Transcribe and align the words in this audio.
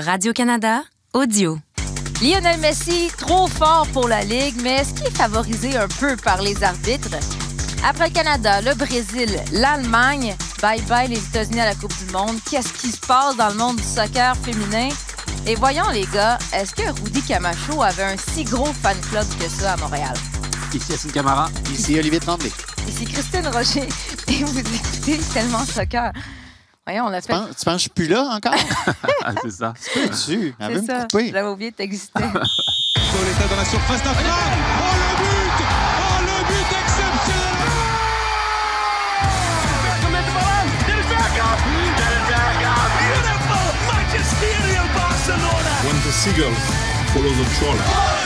Radio-Canada, 0.00 0.84
audio. 1.12 1.58
Lionel 2.22 2.58
Messi, 2.60 3.10
trop 3.18 3.46
fort 3.46 3.86
pour 3.92 4.08
la 4.08 4.22
Ligue, 4.24 4.54
mais 4.62 4.76
est-ce 4.76 4.94
qu'il 4.94 5.06
est 5.06 5.16
favorisé 5.16 5.76
un 5.76 5.88
peu 5.88 6.16
par 6.16 6.40
les 6.40 6.62
arbitres? 6.62 7.16
Après 7.86 8.08
le 8.08 8.14
Canada, 8.14 8.62
le 8.62 8.74
Brésil, 8.74 9.38
l'Allemagne, 9.52 10.34
bye-bye 10.62 11.08
les 11.08 11.18
États-Unis 11.18 11.60
à 11.60 11.66
la 11.66 11.74
Coupe 11.74 11.94
du 11.98 12.12
Monde. 12.12 12.36
Qu'est-ce 12.50 12.72
qui 12.72 12.88
se 12.88 13.00
passe 13.06 13.36
dans 13.36 13.48
le 13.48 13.54
monde 13.56 13.76
du 13.76 13.82
soccer 13.82 14.34
féminin? 14.38 14.88
Et 15.46 15.54
voyons, 15.54 15.88
les 15.90 16.06
gars, 16.06 16.38
est-ce 16.54 16.74
que 16.74 16.88
Rudy 17.02 17.22
Camacho 17.22 17.82
avait 17.82 18.04
un 18.04 18.16
si 18.16 18.44
gros 18.44 18.72
fan 18.72 18.96
club 19.10 19.26
que 19.38 19.48
ça 19.48 19.74
à 19.74 19.76
Montréal? 19.76 20.14
Ici 20.72 20.92
Yacine 20.92 21.12
Camara. 21.12 21.50
Ici 21.72 21.98
Olivier 21.98 22.20
Tremblay. 22.20 22.52
Ici 22.88 23.04
Christine 23.04 23.48
Rocher 23.48 23.88
et 24.28 24.44
vous 24.44 24.58
écoutez 24.58 25.18
tellement 25.34 25.64
soccer. 25.64 26.12
Voyons, 26.86 27.06
on 27.06 27.08
l'a 27.10 27.20
Tu 27.20 27.26
fait. 27.28 27.32
penses, 27.34 27.56
tu 27.56 27.64
penses 27.64 27.64
que 27.64 27.72
je 27.72 27.78
suis 27.78 27.90
plus 27.90 28.08
là 28.08 28.22
encore? 28.22 28.54
Ah, 29.22 29.32
c'est 29.42 29.50
ça. 29.50 29.74
Peux-tu? 29.94 30.54
Elle 30.60 30.72
veut 30.72 30.74
C'est 30.76 30.80
me 30.80 30.86
ça. 31.00 31.02
couper. 31.02 31.30
J'avais 31.30 31.48
oublié 31.48 31.72
que 31.72 31.76
t'existais. 31.76 32.20
Pauletta 32.22 33.46
dans 33.50 33.56
la 33.56 33.64
surface 33.66 34.02
d'affaire. 34.02 34.34
Oh 34.80 34.94
le 34.96 35.16
but 35.20 35.64
Oh 36.00 36.20
le 36.22 36.44
but 36.48 36.66
exceptionnel 36.80 37.56
Beautiful 42.48 43.70
magisterial 43.90 44.86
Barcelona 44.94 45.74
When 45.84 45.96
the 46.06 46.12
seagulls 46.12 46.64
follow 47.12 47.32
the 47.34 47.46
trawler. 47.58 48.19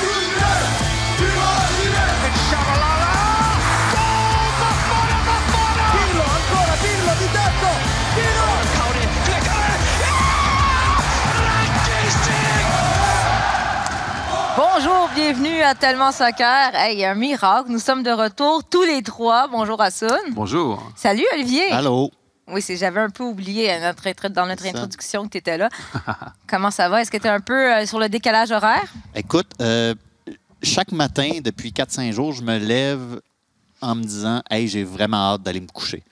Bonjour, 14.77 15.09
bienvenue 15.14 15.62
à 15.62 15.76
Tellement 15.76 16.10
Soccer. 16.10 16.74
Hey, 16.74 17.04
un 17.04 17.15
miracle, 17.15 17.71
nous 17.71 17.79
sommes 17.79 18.02
de 18.02 18.10
retour 18.10 18.65
tous 18.65 18.82
les 18.82 19.02
trois. 19.02 19.46
Bonjour 19.46 19.80
Assoun. 19.80 20.18
Bonjour. 20.32 20.82
Salut 20.96 21.24
Olivier. 21.32 21.71
Allô? 21.71 22.10
Oui, 22.48 22.60
c'est 22.60 22.76
j'avais 22.76 22.98
un 22.98 23.10
peu 23.10 23.23
oublié 23.23 23.71
à 23.71 23.79
notre 23.93 24.29
dans 24.30 24.46
notre 24.46 24.66
introduction 24.66 25.26
que 25.26 25.29
tu 25.29 25.38
étais 25.38 25.59
là. 25.59 25.68
Comment 26.48 26.73
ça 26.73 26.88
va? 26.88 27.02
Est-ce 27.02 27.10
que 27.13 27.18
tu 27.18 27.26
es 27.26 27.30
un 27.30 27.38
peu 27.38 27.73
euh, 27.73 27.87
sur 27.87 28.01
le 28.01 28.09
décalage 28.09 28.51
horaire? 28.51 28.93
Écoute, 29.15 29.52
euh, 29.60 29.95
chaque 30.60 30.91
matin, 30.91 31.30
depuis 31.41 31.70
4-5 31.70 32.10
jours, 32.13 32.32
je 32.32 32.43
me 32.43 32.59
lève 32.59 33.20
en 33.80 33.95
me 33.95 34.02
disant 34.02 34.43
Hey, 34.51 34.66
j'ai 34.66 34.82
vraiment 34.82 35.35
hâte 35.35 35.43
d'aller 35.43 35.60
me 35.60 35.68
coucher. 35.68 36.02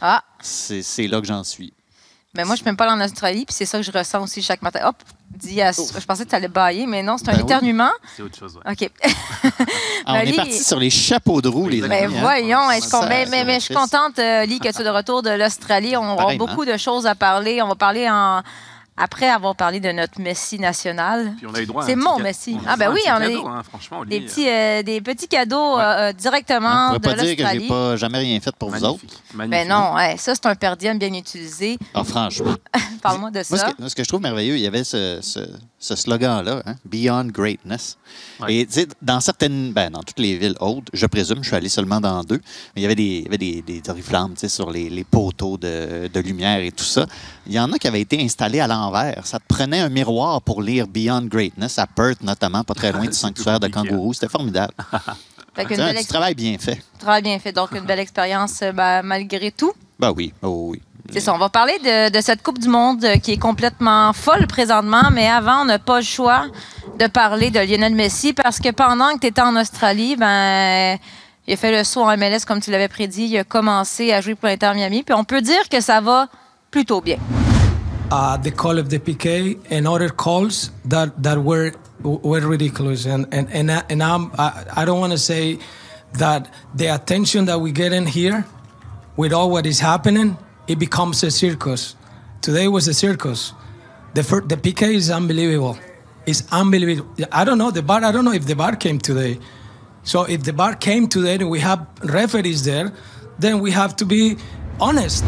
Ah, 0.00 0.24
C'est 0.40 0.82
c'est 0.82 1.06
là 1.06 1.20
que 1.20 1.26
j'en 1.26 1.44
suis. 1.44 1.72
Mais 2.38 2.44
moi, 2.44 2.54
je 2.54 2.60
ne 2.60 2.64
suis 2.64 2.64
même 2.66 2.76
pas 2.76 2.88
en 2.90 3.00
Australie, 3.00 3.44
puis 3.44 3.52
c'est 3.54 3.66
ça 3.66 3.78
que 3.78 3.84
je 3.84 3.90
ressens 3.90 4.22
aussi 4.22 4.40
chaque 4.42 4.62
matin. 4.62 4.80
Hop, 4.86 4.94
dis 5.28 5.60
à- 5.60 5.72
je 5.72 6.06
pensais 6.06 6.24
que 6.24 6.30
tu 6.30 6.34
allais 6.36 6.46
bailler, 6.48 6.86
mais 6.86 7.02
non, 7.02 7.18
c'est 7.18 7.28
un 7.30 7.32
Ben 7.32 7.38
oui. 7.38 7.44
éternuement. 7.44 7.90
C'est 8.16 8.22
autre 8.22 8.38
chose. 8.38 8.58
ouais. 8.64 8.72
OK. 8.72 8.90
Ah, 10.10 10.20
on 10.22 10.26
est 10.26 10.32
parti 10.36 10.64
sur 10.64 10.78
les 10.78 10.88
chapeaux 10.88 11.42
de 11.42 11.48
roue, 11.48 11.68
les 11.68 11.80
amis. 11.80 11.88
Ben 11.88 12.04
hein? 12.06 12.18
voyons, 12.20 12.70
hey, 12.70 12.80
je, 12.80 12.86
Ça, 12.86 13.04
mais, 13.08 13.26
mais- 13.26 13.44
mais 13.44 13.56
je 13.60 13.64
suis 13.66 13.74
contente, 13.74 14.18
euh, 14.18 14.46
Lee, 14.46 14.58
que 14.58 14.72
tu 14.72 14.80
es 14.80 14.84
de 14.84 14.88
retour 14.88 15.22
de 15.22 15.28
l'Australie. 15.30 15.96
On 15.98 16.04
va 16.06 16.12
avoir 16.22 16.34
beaucoup 16.36 16.64
de 16.64 16.76
choses 16.78 17.06
à 17.06 17.14
parler. 17.14 17.60
On 17.60 17.68
va 17.68 17.74
parler 17.74 18.08
en... 18.08 18.42
après 19.00 19.28
avoir 19.28 19.54
parlé 19.56 19.80
de 19.80 19.90
notre 19.92 20.20
Messi 20.20 20.58
national. 20.58 21.34
Puis 21.36 21.46
on 21.46 21.54
a 21.54 21.60
eu 21.60 21.66
droit 21.66 21.82
à 21.84 21.86
C'est 21.86 21.96
mon 21.96 22.18
Messi. 22.18 22.56
on 22.58 22.62
Ah, 22.68 22.76
ben 22.76 22.92
oui, 22.92 23.00
on 23.06 23.10
a 23.12 23.20
cadeau, 23.20 23.46
hein, 23.46 23.62
franchement, 23.62 24.04
Des 24.04 24.20
petits, 24.20 24.48
euh, 24.48 24.82
des 24.82 25.00
petits 25.00 25.28
cadeaux 25.28 25.76
Ouais. 25.76 25.82
euh, 25.82 25.98
euh, 26.08 26.12
On 26.14 26.16
directement 26.20 26.88
ne 26.90 26.94
de 26.94 26.98
pourrait 27.02 27.16
pas 27.16 27.22
dire 27.22 27.36
que 27.36 27.42
j'ai 27.42 27.58
l'Australie. 27.58 27.68
pas 27.68 27.96
jamais 27.96 28.18
rien 28.18 28.40
fait 28.40 28.54
pour 28.56 28.70
vous 28.70 28.84
autres. 28.84 29.00
magnifique. 29.34 29.50
Ben 29.66 29.68
non, 29.68 29.94
ouais, 29.94 30.16
ça, 30.16 30.34
c'est 30.34 30.46
un 30.46 30.54
perdième 30.54 30.98
bien 30.98 31.12
utilisé. 31.12 31.78
Ah, 31.94 32.04
franchement. 32.04 32.54
Parle-moi 33.02 33.30
de 33.30 33.36
Moi, 33.36 33.44
ce 33.44 33.56
ça. 33.56 33.72
que, 33.72 33.88
ce 33.88 33.94
que 33.94 34.02
je 34.02 34.08
trouve 34.08 34.20
merveilleux, 34.22 34.56
il 34.56 34.60
y 34.62 34.66
avait 34.66 34.84
ce, 34.84 35.18
ce- 35.22 35.40
ce 35.78 35.94
slogan-là, 35.94 36.62
hein, 36.66 36.74
Beyond 36.84 37.26
Greatness. 37.26 37.98
Ouais. 38.40 38.54
Et 38.54 38.66
tu 38.66 38.72
sais, 38.72 38.88
dans 39.00 39.20
certaines, 39.20 39.72
ben, 39.72 39.90
dans 39.90 40.02
toutes 40.02 40.18
les 40.18 40.36
villes 40.36 40.56
hautes, 40.60 40.88
je 40.92 41.06
présume, 41.06 41.38
je 41.42 41.48
suis 41.48 41.56
allé 41.56 41.68
seulement 41.68 42.00
dans 42.00 42.22
deux, 42.24 42.40
mais 42.74 42.80
il 42.80 42.82
y 42.82 42.84
avait 42.86 42.94
des, 42.96 43.02
il 43.02 43.24
y 43.24 43.26
avait 43.28 43.38
des, 43.38 43.62
des 43.62 43.82
oriflammes 43.88 44.34
tu 44.34 44.40
sais, 44.40 44.48
sur 44.48 44.70
les, 44.70 44.90
les 44.90 45.04
poteaux 45.04 45.56
de, 45.56 46.10
de 46.12 46.20
lumière 46.20 46.60
et 46.60 46.72
tout 46.72 46.84
ça. 46.84 47.06
Il 47.46 47.52
y 47.52 47.60
en 47.60 47.72
a 47.72 47.78
qui 47.78 47.86
avaient 47.86 48.00
été 48.00 48.20
installés 48.22 48.60
à 48.60 48.66
l'envers. 48.66 49.26
Ça 49.26 49.38
te 49.38 49.44
prenait 49.46 49.80
un 49.80 49.88
miroir 49.88 50.42
pour 50.42 50.62
lire 50.62 50.88
Beyond 50.88 51.26
Greatness, 51.26 51.78
à 51.78 51.86
Perth 51.86 52.22
notamment, 52.22 52.64
pas 52.64 52.74
très 52.74 52.92
loin 52.92 53.06
du 53.06 53.12
sanctuaire 53.12 53.60
de 53.60 53.68
kangourou. 53.68 54.12
C'était 54.14 54.28
formidable. 54.28 54.74
C'est 55.56 55.80
un 55.80 55.92
belle 55.92 56.06
travail 56.06 56.34
bien 56.34 56.56
fait. 56.58 56.80
travail 57.00 57.22
bien 57.22 57.38
fait. 57.40 57.52
Donc, 57.52 57.72
une 57.72 57.84
belle 57.84 57.98
expérience 57.98 58.62
euh, 58.62 58.70
ben, 58.70 59.02
malgré 59.02 59.50
tout. 59.50 59.72
Ben 59.98 60.12
oui, 60.16 60.32
oh 60.42 60.68
oui. 60.70 60.80
C'est 61.10 61.20
ça, 61.20 61.34
on 61.34 61.38
va 61.38 61.48
parler 61.48 61.78
de, 61.78 62.10
de 62.10 62.20
cette 62.20 62.42
Coupe 62.42 62.58
du 62.58 62.68
Monde 62.68 63.04
qui 63.22 63.32
est 63.32 63.38
complètement 63.38 64.12
folle 64.12 64.46
présentement, 64.46 65.04
mais 65.10 65.26
avant, 65.26 65.62
on 65.62 65.64
n'a 65.64 65.78
pas 65.78 66.00
le 66.00 66.04
choix 66.04 66.46
de 66.98 67.06
parler 67.06 67.50
de 67.50 67.60
Lionel 67.60 67.94
Messi 67.94 68.34
parce 68.34 68.58
que 68.60 68.70
pendant 68.70 69.14
que 69.14 69.20
tu 69.20 69.26
étais 69.28 69.40
en 69.40 69.56
Australie, 69.56 70.16
ben, 70.16 70.98
il 71.46 71.54
a 71.54 71.56
fait 71.56 71.72
le 71.72 71.82
saut 71.82 72.02
en 72.02 72.14
MLS 72.16 72.44
comme 72.46 72.60
tu 72.60 72.70
l'avais 72.70 72.88
prédit. 72.88 73.24
Il 73.24 73.38
a 73.38 73.44
commencé 73.44 74.12
à 74.12 74.20
jouer 74.20 74.34
pour 74.34 74.48
l'Inter 74.48 74.72
Miami, 74.74 75.02
puis 75.02 75.14
on 75.14 75.24
peut 75.24 75.40
dire 75.40 75.68
que 75.70 75.80
ça 75.80 76.00
va 76.02 76.28
plutôt 76.70 77.00
bien. 77.00 77.16
uh, 78.10 78.36
the 78.38 78.50
call 78.50 78.78
of 78.78 78.88
the 78.88 78.98
PK 78.98 79.58
and 79.70 79.86
other 79.86 80.08
calls 80.10 80.70
that 80.84 81.22
that 81.22 81.38
were 81.38 81.72
were 82.02 82.40
ridiculous. 82.46 83.06
And 83.06 83.26
and 83.32 83.48
and, 83.50 83.70
and 83.70 84.02
I'm 84.02 84.30
I, 84.38 84.64
I 84.76 84.84
don't 84.84 85.00
want 85.00 85.12
to 85.12 85.18
say 85.18 85.58
that 86.14 86.48
the 86.74 86.86
attention 86.94 87.46
that 87.46 87.60
we 87.60 87.72
get 87.72 87.92
in 87.92 88.06
here 88.06 88.44
with 89.16 89.32
all 89.32 89.50
what 89.50 89.66
is 89.66 89.80
happening, 89.80 90.36
it 90.68 90.78
becomes 90.78 91.22
a 91.24 91.30
circus. 91.30 91.96
Today 92.40 92.68
was 92.68 92.86
a 92.88 92.94
circus. 92.94 93.52
The 94.14 94.22
fir- 94.22 94.42
the 94.46 94.56
PK 94.56 94.94
is 94.94 95.10
unbelievable. 95.10 95.78
It's 96.26 96.44
unbelievable. 96.52 97.08
I 97.32 97.44
don't 97.44 97.58
know 97.58 97.70
the 97.70 97.82
bar. 97.82 98.04
I 98.04 98.12
don't 98.12 98.24
know 98.24 98.32
if 98.32 98.46
the 98.46 98.54
bar 98.54 98.76
came 98.76 98.98
today. 98.98 99.38
So 100.04 100.24
if 100.24 100.42
the 100.44 100.52
bar 100.52 100.74
came 100.74 101.08
today 101.08 101.34
and 101.34 101.50
we 101.50 101.60
have 101.60 101.86
referees 102.04 102.64
there, 102.64 102.92
then 103.38 103.60
we 103.60 103.70
have 103.72 103.96
to 103.96 104.04
be 104.06 104.36
honest. 104.80 105.24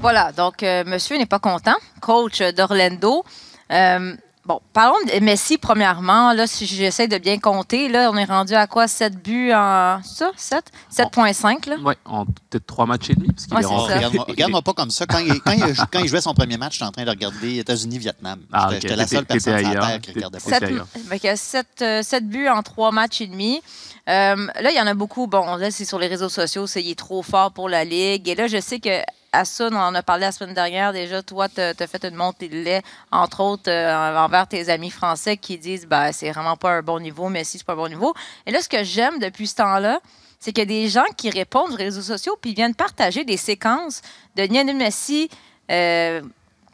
Voilà, 0.00 0.32
donc 0.32 0.62
euh, 0.62 0.84
monsieur 0.86 1.16
n'est 1.16 1.26
pas 1.28 1.38
content, 1.38 1.76
coach 2.00 2.42
d'Orlando. 2.42 3.24
Euh, 3.70 4.16
bon, 4.46 4.60
parlons 4.72 4.96
de 5.06 5.20
Messi 5.24 5.58
premièrement. 5.58 6.32
Là, 6.32 6.46
si 6.46 6.66
j'essaie 6.66 7.08
de 7.08 7.18
bien 7.18 7.38
compter, 7.38 7.88
là, 7.88 8.10
on 8.12 8.16
est 8.16 8.24
rendu 8.24 8.54
à 8.54 8.66
quoi? 8.66 8.88
7 8.88 9.22
buts 9.22 9.52
en... 9.52 10.00
Ça? 10.04 10.30
7? 10.36 10.64
7.5, 10.92 11.68
là? 11.70 11.76
Ouais, 11.82 11.96
en 12.04 12.24
peut-être 12.26 12.66
trois 12.66 12.86
matchs 12.86 13.10
et 13.10 13.14
demi. 13.14 13.28
Parce 13.28 13.44
qu'il 13.46 13.54
Ouais, 13.54 13.60
est 13.60 13.62
c'est 13.64 13.68
rentré- 13.68 13.88
ça. 13.88 13.96
Regarde-moi 13.96 14.24
regarde-moi 14.28 14.62
pas 14.62 14.72
comme 14.72 14.90
ça. 14.90 15.06
Quand 15.06 15.18
il, 15.18 15.40
quand, 15.40 15.52
il, 15.52 15.74
quand 15.90 15.98
il 16.00 16.08
jouait 16.08 16.20
son 16.20 16.34
premier 16.34 16.56
match, 16.56 16.74
j'étais 16.74 16.84
en 16.84 16.92
train 16.92 17.04
de 17.04 17.10
regarder 17.10 17.58
États-Unis-Vietnam. 17.58 18.40
Ah, 18.52 18.68
J'étais 18.72 18.96
la 18.96 19.06
seule 19.06 19.24
personne 19.26 19.58
sur 19.58 19.68
la 19.72 19.80
terre 19.86 20.00
qui 20.00 20.12
regardait 20.12 20.38
pas. 20.38 20.44
T'étais- 20.44 20.58
Sept, 20.60 20.62
ailleurs. 20.68 20.86
fait 21.08 21.18
que 21.18 21.36
sept, 21.36 21.66
euh, 21.82 22.02
sept 22.02 22.28
buts 22.28 22.48
en 22.48 22.62
trois 22.62 22.92
matchs 22.92 23.20
et 23.20 23.26
demi. 23.26 23.60
Euh, 24.08 24.46
là, 24.60 24.70
il 24.70 24.76
y 24.76 24.80
en 24.80 24.86
a 24.86 24.94
beaucoup. 24.94 25.26
Bon, 25.26 25.56
là, 25.56 25.70
c'est 25.70 25.84
sur 25.84 25.98
les 25.98 26.08
réseaux 26.08 26.28
sociaux, 26.28 26.66
c'est 26.66 26.84
est 26.84 26.98
trop 26.98 27.22
fort 27.22 27.52
pour 27.52 27.68
la 27.68 27.84
Ligue. 27.84 28.28
Et 28.28 28.34
là, 28.34 28.46
je 28.46 28.60
sais 28.60 28.78
que 28.80 29.00
Assun, 29.32 29.70
on 29.72 29.78
en 29.78 29.94
a 29.94 30.02
parlé 30.02 30.22
la 30.22 30.32
semaine 30.32 30.54
dernière 30.54 30.92
déjà. 30.92 31.22
Toi, 31.22 31.48
tu 31.48 31.60
as 31.60 31.86
fait 31.86 32.04
une 32.04 32.14
montée 32.14 32.48
de 32.48 32.56
lait, 32.56 32.82
entre 33.10 33.40
autres, 33.40 33.70
euh, 33.70 34.16
envers 34.16 34.46
tes 34.46 34.68
amis 34.68 34.90
français 34.90 35.36
qui 35.36 35.58
disent 35.58 35.86
ben, 35.86 36.12
c'est 36.12 36.30
vraiment 36.30 36.56
pas 36.56 36.70
un 36.70 36.82
bon 36.82 37.00
niveau, 37.00 37.28
mais 37.28 37.44
si 37.44 37.58
c'est 37.58 37.66
pas 37.66 37.72
un 37.72 37.76
bon 37.76 37.88
niveau. 37.88 38.14
Et 38.46 38.52
là, 38.52 38.60
ce 38.60 38.68
que 38.68 38.84
j'aime 38.84 39.18
depuis 39.18 39.46
ce 39.46 39.56
temps-là, 39.56 40.00
c'est 40.38 40.52
qu'il 40.52 40.60
y 40.60 40.62
a 40.62 40.82
des 40.82 40.88
gens 40.88 41.04
qui 41.16 41.30
répondent 41.30 41.72
aux 41.72 41.76
réseaux 41.76 42.02
sociaux 42.02 42.36
puis 42.40 42.52
viennent 42.52 42.74
partager 42.74 43.24
des 43.24 43.38
séquences 43.38 44.02
de 44.36 44.42
Lionel 44.42 44.76
Messi. 44.76 45.30
euh, 45.70 46.20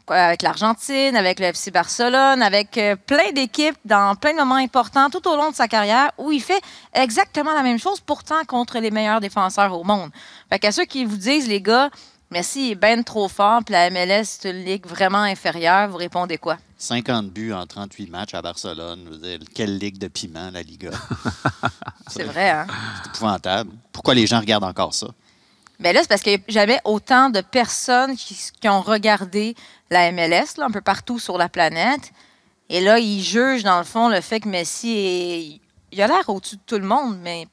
avec 0.07 0.41
l'Argentine, 0.41 1.15
avec 1.15 1.39
le 1.39 1.47
FC 1.47 1.71
Barcelone, 1.71 2.41
avec 2.41 2.77
euh, 2.77 2.95
plein 2.95 3.31
d'équipes 3.31 3.77
dans 3.85 4.15
plein 4.15 4.33
de 4.33 4.37
moments 4.37 4.55
importants 4.55 5.09
tout 5.09 5.27
au 5.27 5.35
long 5.35 5.51
de 5.51 5.55
sa 5.55 5.67
carrière 5.67 6.11
où 6.17 6.31
il 6.31 6.41
fait 6.41 6.61
exactement 6.93 7.53
la 7.53 7.63
même 7.63 7.79
chose, 7.79 7.99
pourtant 7.99 8.43
contre 8.45 8.79
les 8.79 8.91
meilleurs 8.91 9.21
défenseurs 9.21 9.77
au 9.77 9.83
monde. 9.83 10.09
Fait 10.49 10.59
qu'à 10.59 10.71
ceux 10.71 10.85
qui 10.85 11.05
vous 11.05 11.17
disent, 11.17 11.47
les 11.47 11.61
gars, 11.61 11.89
Messi 12.31 12.71
est 12.71 12.75
bien 12.75 13.03
trop 13.03 13.27
fort, 13.27 13.61
puis 13.65 13.73
la 13.73 13.89
MLS, 13.89 14.23
c'est 14.23 14.51
une 14.51 14.63
ligue 14.63 14.85
vraiment 14.85 15.23
inférieure, 15.23 15.89
vous 15.89 15.97
répondez 15.97 16.37
quoi? 16.37 16.57
50 16.77 17.29
buts 17.29 17.51
en 17.53 17.67
38 17.67 18.09
matchs 18.09 18.33
à 18.33 18.41
Barcelone. 18.41 19.01
Je 19.05 19.09
veux 19.11 19.17
dire, 19.17 19.39
quelle 19.53 19.77
ligue 19.77 19.97
de 19.97 20.07
piment, 20.07 20.49
la 20.49 20.63
Liga? 20.63 20.91
C'est 22.07 22.23
vrai, 22.23 22.49
hein? 22.49 22.67
C'est 23.03 23.09
épouvantable. 23.09 23.71
Pourquoi 23.91 24.15
les 24.15 24.25
gens 24.25 24.39
regardent 24.39 24.63
encore 24.63 24.93
ça? 24.93 25.07
Mais 25.81 25.93
là, 25.93 26.01
c'est 26.01 26.07
parce 26.07 26.21
qu'il 26.21 26.33
n'y 26.33 26.43
a 26.43 26.51
jamais 26.51 26.79
autant 26.85 27.29
de 27.29 27.41
personnes 27.41 28.15
qui, 28.15 28.37
qui 28.59 28.69
ont 28.69 28.81
regardé 28.81 29.55
la 29.89 30.11
MLS, 30.11 30.57
là, 30.57 30.65
un 30.65 30.71
peu 30.71 30.81
partout 30.81 31.19
sur 31.19 31.37
la 31.37 31.49
planète. 31.49 32.11
Et 32.69 32.81
là, 32.81 32.99
ils 32.99 33.21
jugent, 33.21 33.63
dans 33.63 33.79
le 33.79 33.83
fond, 33.83 34.07
le 34.07 34.21
fait 34.21 34.39
que 34.39 34.47
Messi 34.47 34.91
est. 34.97 35.61
Il 35.93 36.01
a 36.01 36.07
l'air 36.07 36.29
au-dessus 36.29 36.55
de 36.55 36.61
tout 36.65 36.77
le 36.77 36.87
monde, 36.87 37.17
mais 37.21 37.47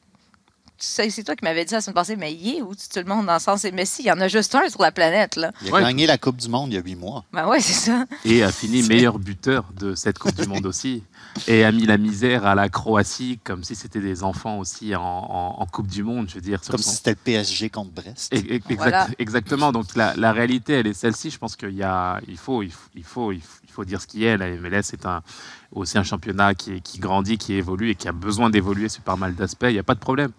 c'est 0.79 1.25
toi 1.25 1.35
qui 1.37 1.45
m'avais 1.45 1.65
dit 1.65 1.75
la 1.75 1.81
semaine 1.81 1.95
passée, 1.95 2.17
mais 2.17 2.33
il 2.35 2.49
est 2.57 2.61
de 2.61 2.65
tout 2.65 2.75
le 2.97 3.05
monde 3.05 3.27
dans 3.27 3.35
le 3.35 3.39
sens, 3.41 3.61
c'est 3.63 3.73
Messi. 3.73 4.03
Il 4.03 4.07
y 4.07 4.13
en 4.13 4.21
a 4.21 4.29
juste 4.29 4.55
un 4.55 4.69
sur 4.69 4.81
la 4.83 4.93
planète, 4.93 5.37
là. 5.37 5.53
Il 5.63 5.69
a 5.69 5.73
Ouais. 5.73 5.83
gagné 5.83 6.07
la 6.07 6.19
Coupe 6.19 6.37
du 6.37 6.49
Monde 6.49 6.71
il 6.73 6.75
y 6.75 6.79
a 6.79 6.83
huit 6.83 6.97
mois. 6.97 7.25
Ben 7.33 7.47
ouais, 7.49 7.61
c'est 7.61 7.73
ça. 7.73 8.05
Et 8.25 8.43
a 8.43 8.53
fini 8.53 8.83
meilleur 8.83 9.19
buteur 9.19 9.65
de 9.77 9.95
cette 9.95 10.19
Coupe 10.19 10.35
du 10.35 10.47
Monde 10.47 10.67
aussi. 10.67 11.03
Et 11.47 11.65
a 11.65 11.73
mis 11.73 11.85
la 11.87 11.99
misère 11.99 12.47
à 12.47 12.55
la 12.55 12.69
Croatie 12.69 13.39
comme 13.45 13.65
si 13.65 13.75
c'était 13.75 14.01
des 14.01 14.23
enfants 14.23 14.59
aussi 14.59 14.95
en, 14.97 15.03
en- 15.03 15.57
en 15.61 15.67
Coupe 15.67 15.89
du 15.89 16.03
Monde, 16.03 16.29
je 16.29 16.35
veux 16.37 16.41
dire. 16.41 16.63
sur 16.65 16.73
Comme 16.73 16.83
son- 16.83 16.91
si 16.91 16.97
c'était 16.97 17.11
le 17.11 17.17
PSG 17.17 17.71
contre 17.71 17.91
Brest. 17.91 18.33
Exact- 18.33 18.75
Voilà. 18.77 19.07
Exactement. 19.19 19.73
Donc 19.73 19.95
la, 19.97 20.15
la 20.17 20.33
réalité, 20.33 20.75
elle 20.75 20.87
est 20.87 20.95
celle-ci. 20.95 21.31
Je 21.31 21.39
pense 21.39 21.57
qu'il 21.57 21.75
y 21.75 21.83
a, 21.83 22.21
il 22.29 22.37
faut, 22.37 22.63
il 22.63 22.71
faut, 22.73 22.89
il 22.95 23.05
faut, 23.05 23.33
il 23.33 23.41
faut- 23.41 23.59
il 23.65 23.68
faut 23.79 23.85
dire 23.85 24.01
ce 24.01 24.09
qui 24.09 24.25
est. 24.25 24.37
La 24.37 24.49
MLS 24.57 24.93
est 24.93 25.07
un, 25.07 25.23
aussi 25.71 25.99
un 25.99 26.03
championnat 26.03 26.55
qui, 26.55 26.83
grandit, 26.99 27.39
qui 27.39 27.55
évolue 27.55 27.91
et 27.91 27.95
qui 27.95 28.09
a 28.09 28.13
besoin 28.13 28.51
d'évoluer 28.51 28.89
sur 28.89 29.03
pas 29.03 29.15
mal 29.15 29.35
d'aspects. 29.37 29.67
Il 29.69 29.73
n'y 29.73 29.79
a 29.79 29.85
pas 29.85 29.95
de 29.95 30.01
problème. 30.01 30.33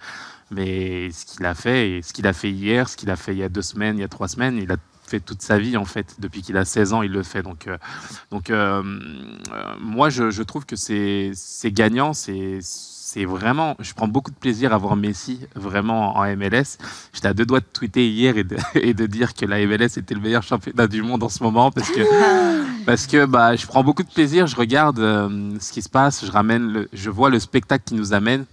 Mais 0.51 1.09
ce 1.11 1.25
qu'il 1.25 1.45
a 1.45 1.53
fait, 1.53 1.91
et 1.91 2.01
ce 2.01 2.11
qu'il 2.11 2.27
a 2.27 2.33
fait 2.33 2.51
hier, 2.51 2.89
ce 2.89 2.97
qu'il 2.97 3.09
a 3.09 3.15
fait 3.15 3.33
il 3.33 3.37
y 3.37 3.43
a 3.43 3.49
deux 3.49 3.61
semaines, 3.61 3.97
il 3.97 4.01
y 4.01 4.03
a 4.03 4.09
trois 4.09 4.27
semaines, 4.27 4.57
il 4.57 4.69
a 4.71 4.77
fait 5.07 5.21
toute 5.21 5.41
sa 5.41 5.57
vie 5.57 5.77
en 5.77 5.85
fait. 5.85 6.15
Depuis 6.19 6.41
qu'il 6.41 6.57
a 6.57 6.65
16 6.65 6.93
ans, 6.93 7.01
il 7.01 7.11
le 7.11 7.23
fait. 7.23 7.43
Donc, 7.43 7.67
euh, 7.67 7.77
donc 8.29 8.49
euh, 8.49 8.83
euh, 9.53 9.75
moi, 9.79 10.09
je, 10.09 10.41
trouve 10.41 10.65
que 10.65 10.75
c'est 10.75 11.71
gagnant. 11.71 12.13
C'est 12.13 12.59
c'est 13.11 13.25
vraiment, 13.25 13.75
je 13.79 13.91
prends 13.95 14.07
beaucoup 14.07 14.29
de 14.29 14.35
plaisir 14.35 14.71
à 14.71 14.77
voir 14.77 14.95
Messi 14.95 15.39
vraiment 15.55 16.15
en 16.15 16.35
MLS. 16.35 16.77
J'étais 17.11 17.27
à 17.27 17.33
deux 17.33 17.45
doigts 17.45 17.59
de 17.59 17.65
tweeter 17.65 18.07
hier 18.07 18.37
et 18.37 18.43
de, 18.43 18.55
et 18.75 18.93
de, 18.93 19.07
dire 19.07 19.33
que 19.33 19.47
la 19.47 19.65
MLS 19.65 19.97
était 19.97 20.13
le 20.13 20.21
meilleur 20.21 20.43
championnat 20.43 20.85
du 20.85 21.01
monde 21.01 21.23
en 21.23 21.29
ce 21.29 21.41
moment 21.41 21.71
parce 21.71 21.89
que, 21.89 22.01
parce 22.89 23.05
que 23.05 23.25
bah, 23.25 23.55
je 23.55 23.67
prends 23.67 23.83
beaucoup 23.83 24.01
de 24.01 24.09
plaisir. 24.09 24.47
Je 24.47 24.55
regarde 24.55 24.97
ce 24.97 25.71
qui 25.71 25.83
se 25.83 25.89
passe, 25.89 26.25
je 26.25 26.31
ramène, 26.31 26.87
je 26.91 27.11
vois 27.11 27.29
le 27.29 27.39
spectacle 27.39 27.83
qui 27.85 27.93
nous 27.93 28.13
amène. 28.13 28.45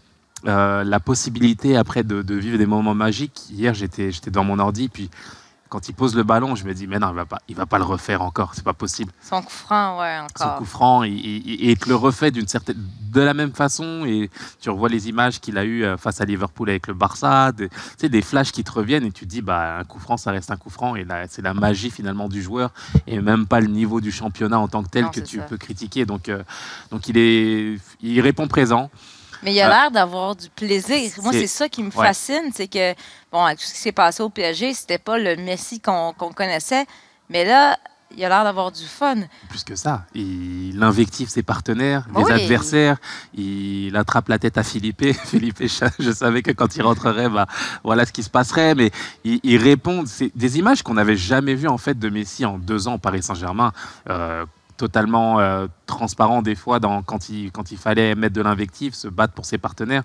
Euh, 0.47 0.85
la 0.85 1.01
possibilité 1.01 1.75
après 1.75 2.05
de, 2.05 2.21
de, 2.21 2.35
vivre 2.35 2.59
des 2.59 2.67
moments 2.67 2.95
magiques. 2.95 3.45
Hier, 3.51 3.73
j'étais 3.73 4.11
dans 4.31 4.45
mon 4.45 4.59
ordi, 4.59 4.91
puis 4.91 5.09
quand 5.77 5.91
il 5.91 5.95
pose 5.95 6.17
le 6.17 6.23
ballon, 6.23 6.55
je 6.55 6.65
me 6.65 6.73
dis, 6.73 6.87
mais 6.87 6.99
non, 6.99 7.11
il 7.11 7.17
va 7.17 7.27
pas, 7.27 7.43
il 7.49 7.55
va 7.55 7.67
pas 7.67 7.77
le 7.77 7.85
refaire 7.85 8.23
encore, 8.23 8.55
c'est 8.55 8.65
pas 8.65 8.73
possible. 8.73 9.13
Son 9.21 9.43
coup 9.43 9.51
franc, 9.51 10.01
ouais, 10.01 10.17
encore. 10.21 10.55
Son 10.55 10.59
coup 10.59 10.65
franc, 10.65 11.05
et 11.05 11.11
il, 11.11 11.77
te 11.77 11.87
le 11.87 11.95
refait 11.95 12.31
d'une 12.31 12.49
certaine, 12.49 12.79
de 13.13 13.21
la 13.21 13.35
même 13.35 13.53
façon, 13.53 14.07
et 14.07 14.31
tu 14.59 14.71
revois 14.71 14.89
les 14.89 15.11
images 15.11 15.39
qu'il 15.39 15.59
a 15.59 15.67
eues 15.67 15.85
euh, 15.85 15.99
face 15.99 16.23
à 16.23 16.25
Liverpool 16.25 16.71
avec 16.71 16.87
le 16.87 16.95
Barça, 16.95 17.53
des, 17.53 17.69
tu 17.69 17.77
sais, 17.99 18.09
des 18.09 18.23
flashs 18.23 18.53
qui 18.53 18.65
te 18.65 18.73
reviennent, 18.73 19.05
et 19.05 19.13
tu 19.13 19.27
te 19.27 19.31
dis, 19.31 19.43
bah, 19.43 19.77
un 19.81 19.85
coup 19.85 19.99
franc, 19.99 20.17
ça 20.17 20.31
reste 20.31 20.51
un 20.51 20.57
coup 20.57 20.71
franc, 20.71 20.97
et 20.97 21.05
c'est 21.29 21.43
la 21.43 21.53
magie 21.53 21.91
finalement 21.91 22.31
du 22.31 22.41
joueur, 22.41 22.71
et 23.07 23.21
même 23.21 23.47
pas 23.47 23.61
le 23.61 23.67
niveau 23.67 24.01
du 24.01 24.11
championnat 24.11 24.59
en 24.59 24.69
tant 24.69 24.83
que 24.83 24.89
tel 24.89 25.05
non, 25.05 25.11
que 25.11 25.21
tu 25.21 25.37
ça. 25.37 25.43
peux 25.43 25.59
critiquer. 25.59 26.07
Donc, 26.07 26.31
euh, 26.31 26.43
donc 26.91 27.07
il, 27.09 27.19
est, 27.19 27.79
il 28.01 28.21
répond 28.23 28.49
présent. 28.49 28.91
Mais 29.43 29.55
il 29.55 29.61
a 29.61 29.69
l'air 29.69 29.91
d'avoir 29.91 30.37
du 30.37 30.49
plaisir. 30.51 31.11
Moi, 31.23 31.33
c'est 31.33 31.47
ça 31.47 31.69
qui 31.69 31.83
me 31.83 31.91
fascine, 31.91 32.51
c'est 32.55 32.69
que, 32.69 32.95
bon, 33.33 33.45
avec 33.45 33.59
tout 33.59 33.65
ce 33.65 33.73
qui 33.73 33.81
s'est 33.81 33.93
passé 33.93 34.23
au 34.23 34.31
PSG, 34.31 34.75
c'était 34.75 34.99
pas 34.99 35.19
le 35.19 35.37
Messi 35.37 35.81
qu'on 35.81 36.13
qu 36.13 36.35
connaissait, 36.35 36.87
mais 37.29 37.45
là, 37.45 37.79
il 38.17 38.25
a 38.25 38.29
l'air 38.29 38.45
d'avoir 38.45 38.73
du 38.73 38.85
fun. 38.85 39.17
Plus 39.49 39.65
que 39.65 39.75
ça, 39.75 40.07
il 40.15 40.79
invective 40.83 41.29
ses 41.29 41.43
partenaires, 41.43 42.07
les 42.15 42.23
oui. 42.23 42.33
adversaires, 42.33 42.97
il 43.35 43.97
attrape 43.97 44.29
la 44.29 44.39
tête 44.39 44.59
à 44.59 44.63
Philippe. 44.63 45.05
Philippe, 45.25 45.63
je 45.99 46.13
savais 46.13 46.43
que 46.43 46.53
quand 46.53 46.77
il 46.77 46.83
rentrerait, 46.83 47.29
bah, 47.29 47.47
voilà 47.85 48.07
ce 48.07 48.13
qui 48.13 48.23
se 48.23 48.31
passerait, 48.31 48.75
mais 48.75 48.91
il, 49.25 49.41
il 49.43 49.63
répond. 49.63 50.05
C'est 50.07 50.31
des 50.37 50.59
images 50.59 50.83
qu'on 50.83 50.95
n'avait 50.95 51.17
jamais 51.17 51.55
vues 51.55 51.69
en 51.69 51.79
fait 51.79 51.99
de 51.99 52.09
Messi 52.09 52.45
en 52.45 52.59
deux 52.59 52.89
ans 52.89 52.95
au 52.95 52.99
Paris 52.99 53.23
Saint-Germain. 53.23 53.73
Euh, 54.09 54.47
totalement 54.77 55.41
euh, 55.41 55.67
transparent 55.87 56.43
des 56.43 56.55
fois 56.55 56.81
dans, 56.81 57.03
quand, 57.03 57.29
il, 57.29 57.51
quand 57.53 57.73
il 57.73 57.79
fallait 57.79 58.15
mettre 58.15 58.35
de 58.35 58.43
l'invective, 58.43 58.95
se 58.95 59.09
battre 59.09 59.35
pour 59.35 59.45
ses 59.45 59.59
partenaires. 59.59 60.03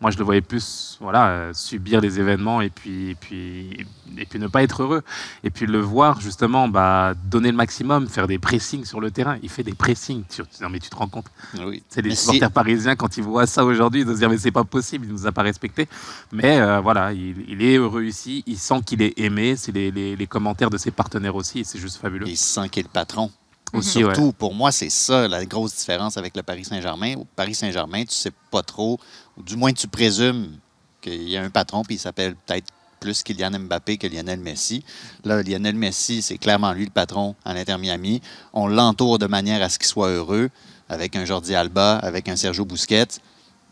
Moi, 0.00 0.10
je 0.10 0.18
le 0.18 0.24
voyais 0.24 0.40
plus 0.40 0.98
voilà, 1.00 1.28
euh, 1.28 1.52
subir 1.54 2.00
les 2.00 2.18
événements 2.18 2.60
et 2.60 2.68
puis, 2.68 3.10
et, 3.10 3.14
puis, 3.14 3.86
et 4.18 4.26
puis 4.26 4.38
ne 4.38 4.48
pas 4.48 4.62
être 4.62 4.82
heureux. 4.82 5.02
Et 5.44 5.50
puis 5.50 5.66
le 5.66 5.78
voir, 5.78 6.20
justement, 6.20 6.68
bah, 6.68 7.14
donner 7.24 7.50
le 7.50 7.56
maximum, 7.56 8.08
faire 8.08 8.26
des 8.26 8.38
pressings 8.38 8.84
sur 8.84 9.00
le 9.00 9.10
terrain. 9.10 9.38
Il 9.42 9.48
fait 9.48 9.62
des 9.62 9.72
pressings. 9.72 10.24
Tu, 10.28 10.42
non, 10.60 10.68
mais 10.68 10.80
tu 10.80 10.90
te 10.90 10.96
rends 10.96 11.08
compte? 11.08 11.26
Oui. 11.58 11.82
C'est 11.88 12.02
les 12.02 12.14
supporters 12.14 12.48
si... 12.48 12.52
parisiens, 12.52 12.96
quand 12.96 13.16
ils 13.16 13.22
voient 13.22 13.46
ça 13.46 13.64
aujourd'hui, 13.64 14.02
ils 14.02 14.06
se 14.08 14.18
dire 14.18 14.28
mais 14.28 14.36
c'est 14.36 14.50
pas 14.50 14.64
possible, 14.64 15.06
il 15.06 15.12
nous 15.12 15.26
a 15.26 15.32
pas 15.32 15.42
respecté. 15.42 15.88
Mais 16.32 16.60
euh, 16.60 16.80
voilà, 16.80 17.12
il, 17.12 17.36
il, 17.48 17.62
est 17.62 17.76
heureux 17.76 18.04
ici. 18.04 18.42
Il 18.46 18.58
sent 18.58 18.80
qu'il 18.84 19.00
est 19.00 19.18
aimé. 19.18 19.54
C'est 19.56 19.72
les, 19.72 19.90
les, 19.90 20.16
les, 20.16 20.26
commentaires 20.26 20.70
de 20.70 20.76
ses 20.76 20.90
partenaires 20.90 21.36
aussi. 21.36 21.60
Et 21.60 21.64
c'est 21.64 21.78
juste 21.78 21.96
fabuleux. 21.96 22.28
Il 22.28 22.36
sent 22.36 22.68
qu'il 22.68 22.80
est 22.80 22.88
le 22.88 22.92
patron. 22.92 23.30
Aussi, 23.74 23.98
Surtout, 23.98 24.26
ouais. 24.26 24.32
pour 24.32 24.54
moi, 24.54 24.72
c'est 24.72 24.90
ça 24.90 25.26
la 25.28 25.44
grosse 25.44 25.74
différence 25.74 26.16
avec 26.16 26.36
le 26.36 26.42
Paris 26.42 26.64
Saint-Germain. 26.64 27.16
Au 27.16 27.26
Paris 27.36 27.54
Saint-Germain, 27.54 28.04
tu 28.04 28.14
sais 28.14 28.32
pas 28.50 28.62
trop, 28.62 28.98
ou 29.36 29.42
du 29.42 29.56
moins 29.56 29.72
tu 29.72 29.88
présumes 29.88 30.56
qu'il 31.00 31.28
y 31.28 31.36
a 31.36 31.42
un 31.42 31.50
patron, 31.50 31.82
puis 31.82 31.96
il 31.96 31.98
s'appelle 31.98 32.36
peut-être 32.46 32.66
plus 33.00 33.22
Kylian 33.22 33.58
Mbappé 33.58 33.98
que 33.98 34.06
Lionel 34.06 34.40
Messi. 34.40 34.82
Là, 35.24 35.42
Lionel 35.42 35.74
Messi, 35.74 36.22
c'est 36.22 36.38
clairement 36.38 36.72
lui 36.72 36.86
le 36.86 36.90
patron 36.90 37.34
en 37.44 37.54
Inter 37.54 37.76
Miami. 37.78 38.22
On 38.54 38.66
l'entoure 38.66 39.18
de 39.18 39.26
manière 39.26 39.62
à 39.62 39.68
ce 39.68 39.78
qu'il 39.78 39.88
soit 39.88 40.08
heureux, 40.08 40.48
avec 40.88 41.14
un 41.16 41.24
Jordi 41.24 41.54
Alba, 41.54 41.96
avec 41.98 42.28
un 42.28 42.36
Sergio 42.36 42.64
Busquets. 42.64 43.20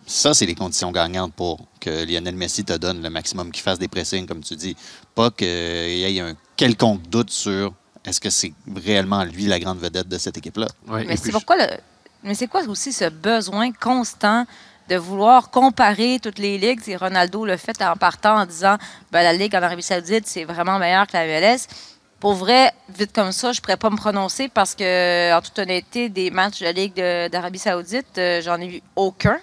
Ça, 0.07 0.35
c'est 0.35 0.47
les 0.47 0.55
conditions 0.55 0.91
gagnantes 0.91 1.33
pour 1.33 1.61
que 1.81 2.05
Lionel 2.05 2.35
Messi 2.35 2.65
te 2.65 2.77
donne 2.77 3.03
le 3.03 3.09
maximum, 3.09 3.53
qu'il 3.53 3.63
fasse 3.63 3.79
des 3.79 3.89
pressings, 3.89 4.27
comme 4.27 4.43
tu 4.43 4.57
dis. 4.57 4.77
Pas 5.15 5.31
qu'il 5.31 5.47
y 5.47 6.05
ait 6.05 6.21
un 6.21 6.35
quelconque 6.57 7.09
doute 7.09 7.31
sur 7.31 7.73
est-ce 8.05 8.21
que 8.21 8.31
c'est 8.31 8.53
réellement 8.75 9.25
lui 9.25 9.47
la 9.47 9.59
grande 9.59 9.79
vedette 9.79 10.09
de 10.09 10.19
cette 10.19 10.37
équipe-là? 10.37 10.67
Oui, 10.89 11.05
mais 11.07 11.17
c'est 11.17 11.33
pourquoi 11.33 11.57
le... 11.57 11.67
Mais 12.25 12.35
c'est 12.35 12.47
quoi 12.47 12.63
aussi 12.69 12.93
ce 12.93 13.09
besoin 13.09 13.73
constant 13.73 14.47
de 14.89 14.97
vouloir 14.97 15.51
comparer 15.51 16.19
toutes 16.23 16.39
les 16.39 16.59
ligues? 16.59 16.81
Et 16.89 16.97
Ronaldo 16.97 17.45
le 17.45 17.57
fait 17.57 17.81
en 17.83 17.97
partant 17.97 18.41
en 18.41 18.47
disant 18.47 18.77
ben, 19.11 19.23
la 19.23 19.33
Ligue 19.33 19.55
en 19.57 19.63
Arabie 19.63 19.83
Saoudite, 19.83 20.27
c'est 20.27 20.45
vraiment 20.45 20.79
meilleur 20.79 21.07
que 21.07 21.15
la 21.15 21.27
MLS. 21.27 21.67
Pour 22.21 22.35
vrai, 22.35 22.73
vite 22.89 23.13
comme 23.13 23.33
ça, 23.33 23.51
je 23.51 23.59
ne 23.59 23.63
pourrais 23.63 23.77
pas 23.77 23.91
me 23.91 23.97
prononcer 23.97 24.49
parce 24.49 24.77
que, 24.77 25.37
en 25.37 25.41
toute 25.41 25.59
honnêteté, 25.59 26.09
des 26.09 26.31
matchs 26.31 26.61
de 26.61 26.65
la 26.67 26.73
Ligue 26.73 26.95
d'Arabie 27.33 27.59
Saoudite, 27.59 28.19
euh, 28.19 28.41
j'en 28.41 28.61
ai 28.61 28.69
vu 28.69 28.83
aucun 28.95 29.39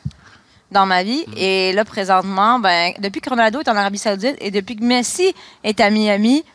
dans 0.71 0.85
ma 0.85 1.03
vie. 1.03 1.25
Mm. 1.27 1.33
Et 1.35 1.73
là, 1.73 1.83
présentement, 1.83 2.59
ben, 2.59 2.93
depuis 2.99 3.19
que 3.19 3.29
Ronaldo 3.29 3.59
est 3.59 3.67
en 3.67 3.75
Arabie 3.75 3.97
Saoudite 3.97 4.37
et 4.39 4.51
depuis 4.51 4.77
que 4.77 4.83
Messi 4.83 5.33
est 5.63 5.79
à 5.81 5.89
Miami, 5.89 6.45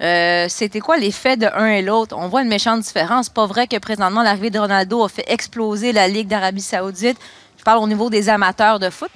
euh, 0.00 0.46
c'était 0.48 0.80
quoi 0.80 0.96
l'effet 0.96 1.36
de 1.36 1.46
un 1.46 1.66
et 1.66 1.82
l'autre? 1.82 2.16
On 2.18 2.28
voit 2.28 2.42
une 2.42 2.48
méchante 2.48 2.80
différence. 2.80 3.28
Pas 3.28 3.46
vrai 3.46 3.66
que 3.66 3.76
présentement, 3.78 4.22
l'arrivée 4.22 4.50
de 4.50 4.58
Ronaldo 4.58 5.04
a 5.04 5.08
fait 5.08 5.24
exploser 5.28 5.92
la 5.92 6.08
Ligue 6.08 6.28
d'Arabie 6.28 6.62
Saoudite. 6.62 7.18
Je 7.58 7.64
parle 7.64 7.82
au 7.82 7.86
niveau 7.86 8.08
des 8.08 8.28
amateurs 8.28 8.78
de 8.78 8.88
foot. 8.88 9.10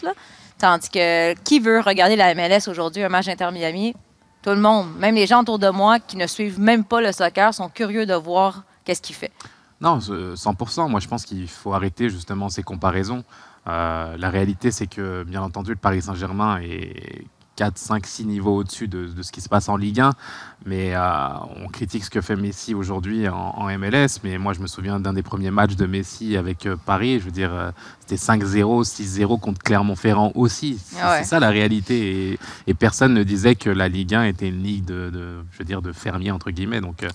Tandis 0.58 0.90
que 0.90 1.34
qui 1.42 1.58
veut 1.58 1.80
regarder 1.80 2.16
la 2.16 2.34
MLS 2.34 2.68
aujourd'hui, 2.68 3.02
un 3.02 3.08
match 3.08 3.28
inter-Miami? 3.28 3.94
Tout 4.42 4.50
le 4.50 4.60
monde. 4.60 4.88
Même 4.98 5.14
les 5.14 5.26
gens 5.26 5.40
autour 5.40 5.58
de 5.58 5.70
moi 5.70 5.98
qui 5.98 6.18
ne 6.18 6.26
suivent 6.26 6.60
même 6.60 6.84
pas 6.84 7.00
le 7.00 7.12
soccer 7.12 7.54
sont 7.54 7.70
curieux 7.70 8.04
de 8.04 8.14
voir 8.14 8.64
qu'est-ce 8.84 9.00
qu'il 9.00 9.16
fait. 9.16 9.32
Non, 9.80 9.98
100%. 9.98 10.88
Moi, 10.88 11.00
je 11.00 11.08
pense 11.08 11.24
qu'il 11.24 11.48
faut 11.48 11.72
arrêter 11.72 12.10
justement 12.10 12.50
ces 12.50 12.62
comparaisons. 12.62 13.24
Euh, 13.66 14.16
la 14.18 14.30
réalité, 14.30 14.70
c'est 14.70 14.86
que, 14.86 15.24
bien 15.24 15.42
entendu, 15.42 15.70
le 15.70 15.76
Paris 15.76 16.02
Saint-Germain 16.02 16.60
est 16.62 17.24
4, 17.56 17.78
5, 17.78 18.06
6 18.06 18.26
niveaux 18.26 18.56
au-dessus 18.56 18.88
de, 18.88 19.06
de, 19.06 19.22
ce 19.22 19.30
qui 19.30 19.40
se 19.40 19.48
passe 19.48 19.68
en 19.68 19.76
Ligue 19.76 20.00
1. 20.00 20.12
Mais 20.66 20.94
euh, 20.94 21.28
on 21.62 21.68
critique 21.68 22.04
ce 22.04 22.10
que 22.10 22.20
fait 22.20 22.36
Messi 22.36 22.74
aujourd'hui 22.74 23.28
en, 23.28 23.34
en, 23.34 23.78
MLS. 23.78 24.20
Mais 24.24 24.38
moi, 24.38 24.52
je 24.54 24.60
me 24.60 24.66
souviens 24.66 24.98
d'un 24.98 25.12
des 25.12 25.22
premiers 25.22 25.50
matchs 25.50 25.76
de 25.76 25.86
Messi 25.86 26.36
avec 26.36 26.66
euh, 26.66 26.76
Paris. 26.76 27.20
Je 27.20 27.26
veux 27.26 27.30
dire, 27.30 27.52
euh, 27.52 27.70
c'était 28.00 28.16
5-0, 28.16 28.84
6-0 28.84 29.40
contre 29.40 29.62
Clermont-Ferrand 29.62 30.32
aussi. 30.34 30.78
C'est 30.82 31.04
ouais. 31.04 31.24
ça 31.24 31.38
la 31.38 31.50
réalité. 31.50 32.32
Et, 32.32 32.38
et, 32.66 32.74
personne 32.74 33.14
ne 33.14 33.22
disait 33.22 33.54
que 33.54 33.70
la 33.70 33.88
Ligue 33.88 34.14
1 34.14 34.24
était 34.24 34.48
une 34.48 34.62
ligue 34.62 34.84
de, 34.84 35.10
de 35.10 35.44
je 35.52 35.58
veux 35.58 35.64
dire, 35.64 35.82
de 35.82 35.92
fermiers, 35.92 36.32
entre 36.32 36.50
guillemets. 36.50 36.80
Donc, 36.80 37.06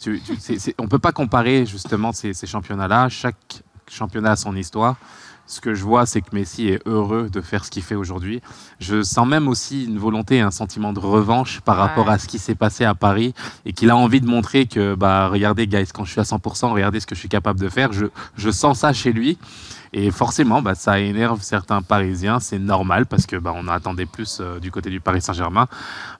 tu, 0.00 0.20
tu, 0.20 0.36
c 0.36 0.54
est, 0.54 0.58
c 0.58 0.70
est, 0.70 0.74
on 0.78 0.84
ne 0.84 0.88
peut 0.88 0.98
pas 0.98 1.12
comparer 1.12 1.64
justement 1.64 2.12
ces, 2.12 2.34
ces 2.34 2.46
championnats-là. 2.46 3.08
Chaque 3.08 3.62
championnat 3.88 4.32
a 4.32 4.36
son 4.36 4.54
histoire 4.54 4.96
ce 5.48 5.60
que 5.62 5.74
je 5.74 5.82
vois, 5.82 6.04
c'est 6.04 6.20
que 6.20 6.34
Messi 6.34 6.68
est 6.68 6.86
heureux 6.86 7.30
de 7.30 7.40
faire 7.40 7.64
ce 7.64 7.70
qu'il 7.70 7.82
fait 7.82 7.94
aujourd'hui. 7.94 8.42
Je 8.80 9.02
sens 9.02 9.26
même 9.26 9.48
aussi 9.48 9.86
une 9.86 9.98
volonté 9.98 10.36
et 10.36 10.40
un 10.40 10.50
sentiment 10.50 10.92
de 10.92 11.00
revanche 11.00 11.60
par 11.60 11.78
rapport 11.78 12.10
à 12.10 12.18
ce 12.18 12.28
qui 12.28 12.38
s'est 12.38 12.54
passé 12.54 12.84
à 12.84 12.94
Paris 12.94 13.34
et 13.64 13.72
qu'il 13.72 13.88
a 13.90 13.96
envie 13.96 14.20
de 14.20 14.26
montrer 14.26 14.66
que, 14.66 14.94
bah, 14.94 15.28
regardez, 15.28 15.66
guys, 15.66 15.86
quand 15.92 16.04
je 16.04 16.12
suis 16.12 16.20
à 16.20 16.24
100%, 16.24 16.70
regardez 16.72 17.00
ce 17.00 17.06
que 17.06 17.14
je 17.14 17.20
suis 17.20 17.30
capable 17.30 17.58
de 17.58 17.70
faire. 17.70 17.92
Je, 17.92 18.06
je 18.36 18.50
sens 18.50 18.80
ça 18.80 18.92
chez 18.92 19.12
lui. 19.12 19.38
Et 19.92 20.10
forcément, 20.10 20.62
bah, 20.62 20.74
ça 20.74 21.00
énerve 21.00 21.40
certains 21.42 21.82
Parisiens. 21.82 22.40
C'est 22.40 22.58
normal 22.58 23.06
parce 23.06 23.26
que 23.26 23.36
bah, 23.36 23.52
on 23.54 23.68
attendait 23.68 24.06
plus 24.06 24.38
euh, 24.40 24.58
du 24.58 24.70
côté 24.70 24.90
du 24.90 25.00
Paris 25.00 25.20
Saint-Germain. 25.20 25.66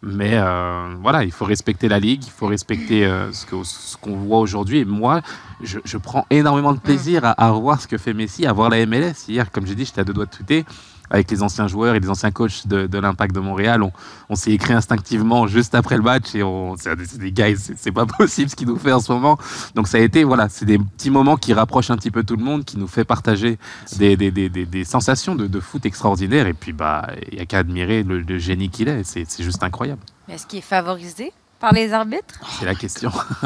Mais 0.03 0.33
euh, 0.35 0.95
voilà, 1.01 1.25
il 1.25 1.33
faut 1.33 1.45
respecter 1.45 1.89
la 1.89 1.99
ligue, 1.99 2.25
il 2.25 2.31
faut 2.31 2.47
respecter 2.47 3.07
euh, 3.07 3.33
ce 3.33 3.97
qu'on 3.97 4.17
voit 4.17 4.39
aujourd'hui. 4.39 4.79
Et 4.79 4.85
moi, 4.85 5.21
je, 5.63 5.79
je, 5.85 5.99
prends 5.99 6.27
énormément 6.31 6.73
de 6.73 6.79
plaisir 6.79 7.25
à, 7.25 7.33
à, 7.33 7.51
voir 7.53 7.81
ce 7.81 7.89
que 7.89 7.99
fait 7.99 8.15
Messi, 8.15 8.47
à 8.47 8.53
voir 8.53 8.71
la 8.71 8.85
MLS. 8.87 9.29
Hier, 9.29 9.51
comme 9.51 9.67
j'ai 9.67 9.75
dit, 9.75 9.85
j'étais 9.85 10.01
à 10.01 10.05
deux 10.05 10.15
doigts 10.15 10.27
de 10.27 10.31
tweeter 10.31 10.65
avec 11.11 11.31
les 11.31 11.43
anciens 11.43 11.69
joueurs 11.69 11.95
et 11.95 12.01
les 12.01 12.11
anciens 12.11 12.31
coachs 12.31 12.67
de, 12.67 12.87
de 12.87 12.99
l'Impact 12.99 13.35
de 13.35 13.41
Montréal. 13.41 13.83
On, 13.83 13.93
on 14.29 14.35
s'est 14.35 14.53
écrit 14.53 14.75
instinctivement 14.75 15.47
juste 15.47 15.75
après 15.75 15.97
le 15.97 16.03
match 16.03 16.35
et 16.35 16.43
c'est 16.77 17.19
des, 17.19 17.33
gars, 17.33 17.49
c'est 17.77 17.93
pas 17.93 18.07
possible 18.19 18.51
ce 18.51 18.57
qu'il 18.57 18.69
nous 18.69 18.79
fait 18.79 18.93
en 18.93 19.01
ce 19.01 19.13
moment. 19.13 19.39
Donc 19.75 19.89
ça 19.89 19.99
a 19.99 20.01
été, 20.01 20.25
voilà, 20.25 20.49
c'est 20.49 20.65
des 20.65 20.79
petits 20.79 21.11
moments 21.11 21.37
qui 21.37 21.53
rapprochent 21.53 21.91
un 21.91 21.97
petit 21.97 22.11
peu 22.11 22.23
tout 22.23 22.37
le 22.37 22.45
monde, 22.45 22.65
qui 22.65 22.79
nous 22.79 22.89
fait 22.89 23.05
partager 23.05 23.59
des, 23.97 24.17
des, 24.17 24.31
des, 24.31 24.49
des 24.49 24.85
sensations 24.85 25.35
de, 25.35 25.47
de, 25.47 25.61
foot 25.61 25.85
extraordinaires. 25.87 26.47
Et 26.47 26.55
puis, 26.55 26.73
bah, 26.73 27.09
il 27.31 27.37
n'y 27.37 27.43
a 27.43 27.47
qu'à 27.47 27.59
admirer 27.59 28.03
le, 28.03 28.21
le 28.21 28.39
génie 28.39 28.71
qu'il 28.71 28.89
est. 28.89 29.05
C'est 29.05 29.43
juste 29.43 29.63
incroyable. 29.63 30.03
Est-ce 30.29 30.47
qu'il 30.47 30.59
est 30.59 30.63
favorisé 30.63 31.33
par 31.61 31.73
les 31.73 31.93
arbitres? 31.93 32.41
C'est 32.59 32.67
la 32.67 32.75
question. 32.75 33.11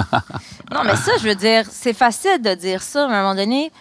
non, 0.73 0.81
mais 0.85 0.97
ça, 0.97 1.13
je 1.21 1.29
veux 1.29 1.35
dire, 1.35 1.65
c'est 1.71 1.95
facile 1.95 2.43
de 2.43 2.55
dire 2.55 2.83
ça, 2.83 3.07
mais 3.09 3.15
à 3.15 3.19
un 3.21 3.23
moment 3.23 3.35
donné, 3.35 3.73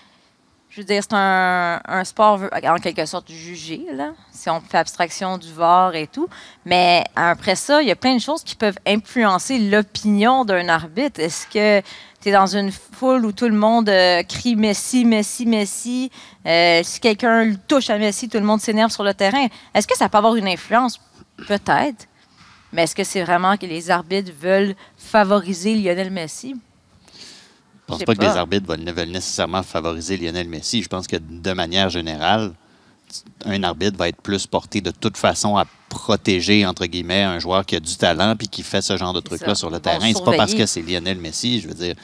je 0.72 0.78
veux 0.80 0.86
dire, 0.86 1.04
c'est 1.04 1.13
un, 1.13 2.04
sport 2.06 2.44
en 2.63 2.78
quelque 2.78 3.06
sorte 3.06 3.30
jugé, 3.30 3.86
là, 3.92 4.13
si 4.32 4.50
on 4.50 4.62
fait 4.62 4.78
abstraction 4.78 5.38
du 5.38 5.51
VAR 5.51 5.94
et 5.96 6.08
tout. 6.08 6.30
Mais 6.66 7.04
après 7.13 7.56
ça, 7.56 7.82
il 7.82 7.90
y 7.90 7.92
a 7.92 7.96
plein 7.98 8.16
de 8.16 8.22
choses 8.22 8.42
qui 8.42 8.56
peuvent 8.56 8.78
influencer 8.88 9.60
l'opinion 9.60 10.46
d'un 10.46 10.70
arbitre. 10.70 11.20
Est-ce 11.20 11.46
que, 11.46 11.86
tu 12.22 12.30
es 12.30 12.32
dans 12.32 12.56
une 12.56 12.72
foule 12.72 13.25
où 13.25 13.34
tout 13.34 13.50
le 13.50 13.56
monde 13.56 13.90
euh, 13.90 14.24
crie 14.24 14.56
Messi, 14.56 15.04
Messi, 15.04 15.46
Messi? 15.46 16.10
Euh, 16.46 16.82
si 16.84 17.01
quelqu'un 17.01 17.54
touche 17.68 17.90
à 17.90 17.98
Messi, 17.98 18.30
tout 18.30 18.38
le 18.38 18.46
monde 18.46 18.62
s'énerve 18.62 18.92
sur 18.92 19.04
le 19.04 19.13
terrain. 19.13 19.48
Est-ce 19.74 19.88
que 19.88 19.98
ça 19.98 20.08
peut 20.08 20.20
avoir 20.20 20.36
une 20.36 20.48
influence? 20.48 21.01
Peut-être. 21.48 22.08
Mais 22.72 22.84
est-ce 22.84 22.96
que 22.96 23.04
c'est 23.04 23.24
vraiment 23.24 23.58
que 23.58 23.66
les 23.66 23.92
arbitres 23.92 24.32
veulent 24.40 24.75
favoriser 24.96 25.75
Lionel 25.75 26.12
Messi? 26.12 26.56
Je 28.00 28.05
pense 28.05 28.05
pas, 28.05 28.15
que 28.15 28.21
les 28.21 28.38
arbitres 28.38 28.67
veulent, 28.67 28.91
veulent 28.93 29.10
nécessairement 29.10 29.63
favoriser 29.63 30.17
Lionel 30.17 30.48
Messi. 30.48 30.81
Je 30.83 30.88
pense 30.88 31.07
que 31.07 31.17
de 31.17 31.51
manière 31.53 31.89
générale, 31.89 32.53
un 33.45 33.62
arbitre 33.63 33.98
va 33.98 34.07
être 34.07 34.21
plus 34.21 34.48
porté 34.48 34.79
de 34.81 34.91
toute 34.91 35.17
façon 35.17 35.57
à 35.57 35.65
protéger, 35.89 36.65
entre 36.65 36.86
guillemets, 36.86 37.24
un 37.24 37.39
joueur 37.39 37.65
qui 37.65 37.75
a 37.75 37.79
du 37.79 37.95
talent 37.98 38.36
puis 38.38 38.48
qui 38.48 38.63
fait 38.63 38.81
ce 38.81 38.95
genre 38.98 39.13
de 39.13 39.19
truc-là 39.19 39.53
sur 39.55 39.69
le 39.69 39.75
vont 39.77 39.81
terrain. 39.81 40.00
C'est 40.13 40.24
pas 40.24 40.31
parce 40.38 40.53
que 40.53 40.65
c'est 40.65 40.81
Lionel 40.81 41.17
Messi, 41.17 41.60
je 41.60 41.67
veux 41.67 41.74
dire. 41.74 41.95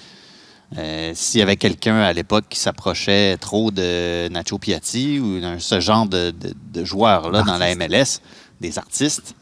euh, 0.78 1.14
S'il 1.16 1.40
y 1.40 1.44
avait 1.44 1.56
quelqu'un 1.56 1.98
à 2.00 2.12
l'époque 2.12 2.46
qui 2.50 2.60
s'approchait 2.60 3.38
trop 3.38 3.72
de 3.72 4.28
Nacho 4.30 4.58
Piatti 4.58 5.20
ou 5.20 5.40
d'un- 5.40 5.60
ce 5.60 5.80
genre 5.80 6.06
de, 6.06 6.32
de, 6.32 6.54
de 6.74 6.84
joueurs-là 6.84 7.44
dans 7.44 7.58
la 7.58 7.74
MLS, 7.76 8.20
des 8.60 8.78
artistes, 8.78 9.34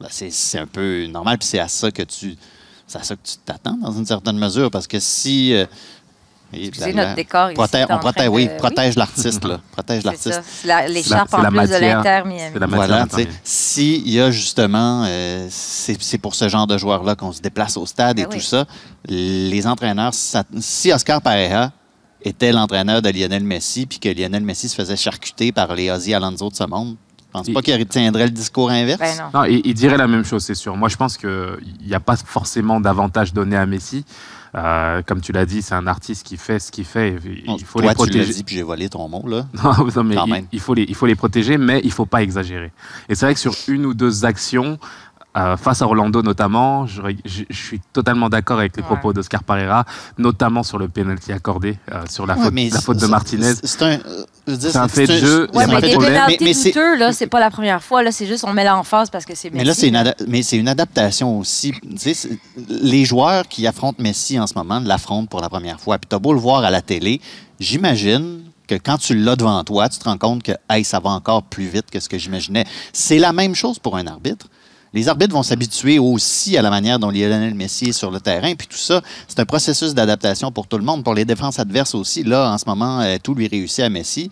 ben, 0.00 0.06
c'est 0.10 0.30
c'est 0.30 0.58
un 0.58 0.66
peu 0.68 1.06
normal. 1.06 1.38
Puis 1.38 1.48
c'est 1.48 1.58
à 1.58 1.66
ça 1.66 1.90
que 1.90 2.02
tu 2.02 2.36
c'est 2.90 2.98
à 2.98 3.02
ça 3.02 3.14
que 3.14 3.20
tu 3.22 3.36
t'attends 3.44 3.76
dans 3.80 3.92
une 3.92 4.06
certaine 4.06 4.36
mesure. 4.38 4.70
Parce 4.70 4.86
que 4.86 4.98
si. 4.98 5.54
euh, 5.54 5.66
Excusez 6.52 6.92
notre 6.92 7.14
décor 7.14 7.50
ici. 7.52 7.54
protège- 7.54 7.86
est 7.88 7.92
en 7.92 7.96
on 7.96 8.00
protège, 8.00 8.28
oui, 8.28 8.48
l'artiste, 8.96 9.44
là. 9.44 9.60
Protège 9.72 10.02
C'est 10.02 10.08
l'artiste. 10.08 10.32
ça. 10.32 10.42
C'est 10.44 10.66
la- 10.66 10.88
L'écharpe 10.88 11.32
en 11.32 11.42
la 11.42 11.48
plus 11.48 11.58
de 11.60 11.62
matière. 11.68 12.02
l'Inter 12.02 12.28
Miami. 12.28 12.66
Voilà. 12.74 13.06
S'il 13.44 14.08
y 14.10 14.20
a 14.20 14.32
justement, 14.32 15.04
euh, 15.06 15.46
c'est 15.48 16.18
pour 16.18 16.34
ce 16.34 16.48
genre 16.48 16.66
de 16.66 16.76
joueurs-là 16.76 17.14
qu'on 17.14 17.30
se 17.30 17.40
déplace 17.40 17.76
au 17.76 17.86
stade 17.86 18.18
et 18.18 18.22
Ben 18.24 18.28
tout 18.30 18.38
oui. 18.38 18.42
ça, 18.42 18.64
les 19.06 19.64
entraîneurs, 19.68 20.12
ça- 20.12 20.42
si 20.58 20.92
Oscar 20.92 21.22
Pareja 21.22 21.70
était 22.24 22.50
l'entraîneur 22.50 23.00
de 23.00 23.10
Lionel 23.10 23.44
Messi, 23.44 23.86
puis 23.86 24.00
que 24.00 24.08
Lionel 24.08 24.42
Messi 24.42 24.68
se 24.68 24.74
faisait 24.74 24.96
charcuter 24.96 25.52
par 25.52 25.72
les 25.76 25.88
Ozzy 25.88 26.12
Alonso 26.14 26.50
de 26.50 26.56
ce 26.56 26.64
monde, 26.64 26.96
pense 27.32 27.46
pas 27.48 27.60
Il- 27.60 27.62
qu'il 27.62 27.74
retiendrait 27.78 28.24
le 28.24 28.30
discours 28.30 28.70
inverse? 28.70 28.98
Ben 29.00 29.16
non. 29.18 29.40
Non, 29.40 29.44
il, 29.46 29.60
il 29.64 29.74
dirait 29.74 29.96
la 29.96 30.06
même 30.08 30.24
chose, 30.24 30.42
c'est 30.44 30.54
sûr. 30.54 30.76
Moi, 30.76 30.88
je 30.88 30.96
pense 30.96 31.16
qu'il 31.16 31.58
n'y 31.86 31.94
a 31.94 32.00
pas 32.00 32.16
forcément 32.16 32.80
d'avantage 32.80 33.32
donné 33.32 33.56
à 33.56 33.66
Messi. 33.66 34.04
Euh, 34.56 35.00
comme 35.06 35.20
tu 35.20 35.30
l'as 35.30 35.46
dit, 35.46 35.62
c'est 35.62 35.76
un 35.76 35.86
artiste 35.86 36.26
qui 36.26 36.36
fait 36.36 36.58
ce 36.58 36.72
qu'il 36.72 36.84
fait. 36.84 37.16
Il, 37.24 37.44
Bon, 37.46 37.56
faut 37.64 37.78
toi, 37.78 37.82
les 37.82 37.86
tu 37.86 37.86
l'as 37.86 37.94
protéger. 37.94 38.32
dit, 38.34 38.42
puis 38.42 38.56
j'ai 38.56 38.62
volé 38.64 38.88
ton 38.88 39.08
mot, 39.08 39.24
là. 39.28 39.46
Non, 39.62 39.86
non, 39.94 40.26
mais 40.26 40.40
il, 40.40 40.44
il 40.54 40.60
faut 40.60 40.74
les, 40.74 40.82
il 40.88 40.94
faut 40.96 41.06
les 41.06 41.14
protéger, 41.14 41.56
mais 41.56 41.80
il 41.84 41.92
faut 41.92 42.06
pas 42.06 42.20
exagérer. 42.22 42.72
Et 43.08 43.14
c'est 43.14 43.26
vrai 43.26 43.34
que 43.34 43.40
sur 43.40 43.54
une 43.68 43.86
ou 43.86 43.94
deux 43.94 44.24
actions, 44.24 44.78
euh, 45.36 45.56
face 45.56 45.80
à 45.80 45.86
Orlando 45.86 46.22
notamment, 46.22 46.86
je, 46.86 47.02
je- 47.24 47.44
je 47.48 47.56
suis 47.56 47.80
totalement 47.92 48.28
d'accord 48.28 48.58
avec 48.58 48.76
les 48.76 48.82
Ouais. 48.82 48.86
propos 48.88 49.12
d'Oscar 49.12 49.44
Pereira, 49.44 49.84
notamment 50.18 50.62
sur 50.64 50.76
le 50.78 50.88
penalty 50.88 51.32
accordé, 51.32 51.78
euh, 51.92 52.02
sur 52.10 52.26
la 52.26 52.36
Ouais, 52.36 52.44
faute, 52.44 52.52
mais 52.52 52.68
la 52.70 52.80
faute 52.80 52.98
de 52.98 53.06
Martinez. 53.06 53.52
c'est- 53.62 53.82
un. 53.82 54.00
euh, 54.00 54.24
un 54.74 54.88
fait 54.88 55.06
de 55.06 55.12
jeu, 55.18 55.42
Ouais, 55.54 55.62
c'est 55.64 55.66
mais 55.68 55.74
un 55.74 55.80
fait 55.80 55.88
des 55.90 55.96
de 55.96 56.00
jeu. 56.00 56.06
pénaltys 56.08 56.44
mais 56.44 56.52
c'est- 56.54 56.68
douteux, 56.70 56.96
là, 56.96 57.12
c'est 57.12 57.28
pas 57.28 57.38
la 57.38 57.50
première 57.50 57.82
fois. 57.82 58.02
Là, 58.02 58.10
c'est 58.10 58.26
juste 58.26 58.44
on 58.46 58.52
met 58.52 58.64
l'emphase 58.64 59.08
parce 59.10 59.24
que 59.24 59.36
c'est 59.36 59.50
Messi. 59.50 59.58
Mais 59.58 59.64
là, 59.64 59.74
c'est 59.74 59.88
une, 59.88 60.14
mais 60.26 60.40
une 60.42 60.68
adaptation 60.68 61.38
aussi. 61.38 61.72
Les 62.68 63.04
joueurs 63.04 63.46
qui 63.46 63.66
affrontent 63.66 64.02
Messi 64.02 64.38
en 64.40 64.46
ce 64.48 64.54
moment 64.54 64.80
l'affrontent 64.80 65.26
pour 65.26 65.40
la 65.40 65.48
première 65.48 65.78
fois. 65.80 65.98
Puis 65.98 66.08
t'as 66.08 66.18
beau 66.18 66.32
le 66.32 66.40
voir 66.40 66.64
à 66.64 66.70
la 66.70 66.82
télé, 66.82 67.20
j'imagine 67.60 68.40
que 68.66 68.74
quand 68.76 68.98
tu 68.98 69.14
l'as 69.14 69.36
devant 69.36 69.62
toi, 69.64 69.88
tu 69.88 69.98
te 69.98 70.04
rends 70.04 70.18
compte 70.18 70.42
que 70.42 70.52
hey, 70.68 70.84
ça 70.84 70.98
va 71.00 71.10
encore 71.10 71.42
plus 71.44 71.66
vite 71.66 71.90
que 71.90 72.00
ce 72.00 72.08
que 72.08 72.18
j'imaginais. 72.18 72.64
C'est 72.92 73.18
la 73.18 73.32
même 73.32 73.54
chose 73.54 73.78
pour 73.78 73.96
un 73.96 74.06
arbitre. 74.06 74.46
Les 74.92 75.08
arbitres 75.08 75.34
vont 75.34 75.44
s'habituer 75.44 76.00
aussi 76.00 76.56
à 76.56 76.62
la 76.62 76.70
manière 76.70 76.98
dont 76.98 77.10
Lionel 77.10 77.54
Messi 77.54 77.90
est 77.90 77.92
sur 77.92 78.10
le 78.10 78.18
terrain. 78.18 78.54
Puis 78.56 78.66
tout 78.66 78.76
ça, 78.76 79.02
c'est 79.28 79.38
un 79.38 79.44
processus 79.44 79.94
d'adaptation 79.94 80.50
pour 80.50 80.66
tout 80.66 80.78
le 80.78 80.84
monde. 80.84 81.04
Pour 81.04 81.14
les 81.14 81.24
défenses 81.24 81.60
adverses 81.60 81.94
aussi, 81.94 82.24
là, 82.24 82.52
en 82.52 82.58
ce 82.58 82.64
moment, 82.66 83.00
euh, 83.00 83.16
tout 83.22 83.34
lui 83.34 83.46
réussit 83.46 83.84
à 83.84 83.88
Messi. 83.88 84.30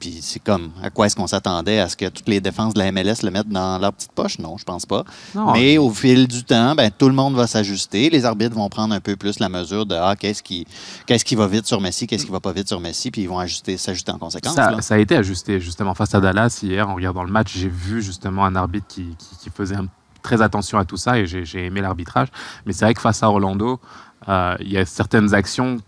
Puis 0.00 0.18
c'est 0.22 0.38
comme, 0.38 0.70
à 0.82 0.90
quoi 0.90 1.06
est-ce 1.06 1.16
qu'on 1.16 1.26
s'attendait? 1.26 1.80
À 1.80 1.88
ce 1.88 1.96
que 1.96 2.08
toutes 2.08 2.28
les 2.28 2.40
défenses 2.40 2.74
de 2.74 2.78
la 2.78 2.92
MLS 2.92 3.22
le 3.24 3.30
mettent 3.30 3.48
dans 3.48 3.78
leur 3.78 3.92
petite 3.92 4.12
poche? 4.12 4.38
Non, 4.38 4.56
je 4.56 4.64
pense 4.64 4.86
pas. 4.86 5.04
Non, 5.34 5.52
Mais 5.52 5.76
au 5.78 5.90
fil 5.90 6.28
du 6.28 6.44
temps, 6.44 6.74
ben, 6.74 6.90
tout 6.96 7.08
le 7.08 7.14
monde 7.14 7.34
va 7.34 7.46
s'ajuster. 7.46 8.08
Les 8.10 8.24
arbitres 8.24 8.54
vont 8.54 8.68
prendre 8.68 8.94
un 8.94 9.00
peu 9.00 9.16
plus 9.16 9.38
la 9.40 9.48
mesure 9.48 9.86
de 9.86 9.94
ah, 9.94 10.14
qu'est-ce 10.18 10.42
qui, 10.42 10.66
qu'est-ce 11.06 11.24
qui 11.24 11.34
va 11.34 11.46
vite 11.46 11.66
sur 11.66 11.80
Messi, 11.80 12.06
qu'est-ce 12.06 12.24
qui 12.26 12.30
va 12.32 12.40
pas 12.40 12.52
vite 12.52 12.68
sur 12.68 12.80
Messi, 12.80 13.10
puis 13.10 13.22
ils 13.22 13.28
vont 13.28 13.38
ajuster, 13.38 13.76
s'ajuster 13.76 14.12
en 14.12 14.18
conséquence. 14.18 14.54
là. 14.56 14.76
Ça, 14.76 14.82
ça 14.82 14.94
a 14.94 14.98
été 14.98 15.16
ajusté 15.16 15.58
justement 15.60 15.94
face 15.94 16.14
à 16.14 16.20
Dallas 16.20 16.60
hier 16.62 16.88
en 16.88 16.94
regardant 16.94 17.24
le 17.24 17.30
match. 17.32 17.52
J'ai 17.56 17.68
vu 17.68 18.02
justement 18.02 18.44
un 18.44 18.54
arbitre 18.56 18.86
qui, 18.88 19.04
qui- 19.18 19.36
qui 19.42 19.50
faisait 19.50 19.76
un- 19.76 19.88
très 20.22 20.42
attention 20.42 20.78
à 20.78 20.84
tout 20.84 20.96
ça 20.96 21.18
et 21.18 21.26
j'ai 21.26 21.44
j'ai 21.44 21.64
aimé 21.66 21.80
l'arbitrage. 21.80 22.28
Mais 22.66 22.72
c'est 22.72 22.84
vrai 22.84 22.92
que 22.94 23.00
face 23.00 23.22
à 23.22 23.30
Orlando, 23.30 23.80
euh, 24.28 24.56
il 24.60 24.70
y 24.72 24.76
a 24.76 24.84
certaines 24.84 25.32
actions 25.32 25.78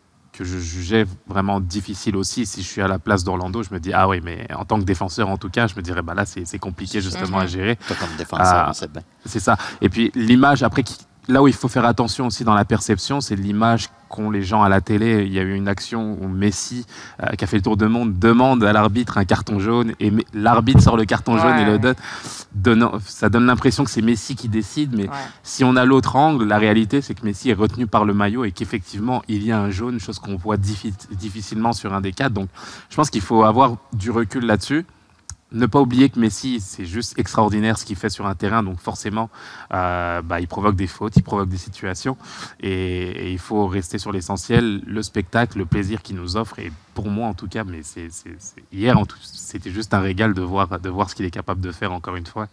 que 0.40 0.46
je 0.46 0.56
jugeais 0.58 1.04
vraiment 1.26 1.60
difficiles 1.60 2.16
aussi. 2.16 2.46
Si 2.46 2.62
je 2.62 2.66
suis 2.66 2.80
à 2.80 2.88
la 2.88 2.98
place 2.98 3.24
d'Orlando, 3.24 3.62
je 3.62 3.68
me 3.74 3.78
dis 3.78 3.92
ah 3.92 4.08
oui, 4.08 4.22
mais 4.24 4.46
en 4.54 4.64
tant 4.64 4.78
que 4.78 4.84
défenseur 4.84 5.28
en 5.28 5.36
tout 5.36 5.50
cas, 5.50 5.66
je 5.66 5.74
me 5.76 5.82
dirais 5.82 6.00
bah 6.00 6.14
là 6.14 6.24
c'est 6.24 6.46
c'est 6.46 6.58
compliqué 6.58 7.02
justement 7.02 7.40
à 7.40 7.42
Mhm. 7.42 7.48
gérer. 7.48 7.76
Toi, 7.76 7.96
comme 8.00 8.08
défenseur, 8.16 8.46
Ah. 8.46 8.66
on 8.70 8.72
sait 8.72 8.88
bien. 8.88 9.02
C'est 9.26 9.38
ça. 9.40 9.58
Et 9.82 9.90
puis 9.90 10.10
l'image, 10.14 10.62
après, 10.62 10.82
qui- 10.82 10.96
là 11.28 11.42
où 11.42 11.46
il 11.48 11.52
faut 11.52 11.68
faire 11.68 11.84
attention 11.84 12.26
aussi 12.28 12.42
dans 12.42 12.54
la 12.54 12.64
perception, 12.64 13.20
c'est 13.20 13.36
l'image 13.36 13.88
qu'ont 14.10 14.30
les 14.30 14.42
gens 14.42 14.62
à 14.62 14.68
la 14.68 14.82
télé. 14.82 15.24
Il 15.24 15.32
y 15.32 15.38
a 15.38 15.42
eu 15.42 15.54
une 15.54 15.68
action 15.68 16.18
où 16.20 16.28
Messi, 16.28 16.84
euh, 17.22 17.28
qui 17.36 17.44
a 17.44 17.46
fait 17.46 17.56
le 17.56 17.62
tour 17.62 17.76
du 17.78 17.86
monde, 17.86 18.18
demande 18.18 18.62
à 18.64 18.72
l'arbitre 18.74 19.16
un 19.16 19.24
carton 19.24 19.58
jaune 19.58 19.94
et 20.00 20.12
l'arbitre 20.34 20.80
sort 20.82 20.96
le 20.98 21.06
carton 21.06 21.38
jaune 21.38 21.56
et 21.58 21.64
le 21.64 21.78
donne. 21.78 21.94
Donnant- 22.54 22.92
ça 23.06 23.28
donne 23.28 23.46
l'impression 23.46 23.84
que 23.84 23.90
c'est 23.90 24.02
Messi 24.02 24.34
qui 24.34 24.48
décide, 24.48 24.94
mais 24.96 25.04
Ouais. 25.04 25.14
si 25.44 25.62
on 25.64 25.76
a 25.76 25.84
l'autre 25.84 26.16
angle, 26.16 26.44
la 26.44 26.58
réalité 26.58 27.00
c'est 27.00 27.14
que 27.14 27.24
Messi 27.24 27.48
est 27.50 27.54
retenu 27.54 27.86
par 27.86 28.04
le 28.04 28.12
maillot 28.12 28.44
et 28.44 28.50
qu'effectivement 28.52 29.22
il 29.28 29.44
y 29.44 29.52
a 29.52 29.60
un 29.60 29.70
jaune, 29.70 30.00
chose 30.00 30.18
qu'on 30.18 30.36
voit 30.36 30.56
diffi- 30.56 30.92
difficilement 31.12 31.72
sur 31.72 31.94
un 31.94 32.00
des 32.00 32.12
quatre. 32.12 32.32
Donc 32.32 32.48
je 32.90 32.96
pense 32.96 33.08
qu'il 33.08 33.20
faut 33.22 33.44
avoir 33.44 33.76
du 33.92 34.10
recul 34.10 34.44
là-dessus. 34.44 34.84
Ne 35.52 35.66
pas 35.66 35.80
oublier 35.80 36.08
que 36.10 36.18
Messi, 36.18 36.60
c'est 36.60 36.84
juste 36.84 37.18
extraordinaire 37.18 37.76
ce 37.76 37.84
qu'il 37.84 37.96
fait 37.96 38.08
sur 38.08 38.26
un 38.26 38.34
terrain, 38.34 38.62
donc 38.62 38.78
forcément, 38.78 39.30
euh, 39.74 40.22
bah, 40.22 40.40
il 40.40 40.46
provoque 40.46 40.76
des 40.76 40.86
fautes, 40.86 41.16
il 41.16 41.22
provoque 41.22 41.48
des 41.48 41.56
situations, 41.56 42.16
et, 42.60 42.70
et 42.70 43.32
il 43.32 43.38
faut 43.38 43.66
rester 43.66 43.98
sur 43.98 44.12
l'essentiel, 44.12 44.80
le 44.86 45.02
spectacle, 45.02 45.58
le 45.58 45.66
plaisir 45.66 46.02
qu'il 46.02 46.16
nous 46.16 46.36
offre, 46.36 46.60
et 46.60 46.70
pour 46.94 47.08
moi 47.08 47.28
en 47.28 47.34
tout 47.34 47.48
cas, 47.48 47.64
mais 47.64 47.80
c'est 47.82 48.08
hier, 48.72 48.98
en 48.98 49.06
tout- 49.06 49.16
c'était 49.22 49.70
juste 49.70 49.94
un 49.94 50.00
régal 50.00 50.34
de 50.34 50.42
voir, 50.42 50.68
de 50.80 50.88
voir 50.88 51.08
ce 51.08 51.14
qu'il 51.14 51.24
est 51.24 51.30
capable 51.30 51.60
de 51.60 51.72
faire 51.72 51.92
encore 51.92 52.16
une 52.16 52.26
fois, 52.26 52.48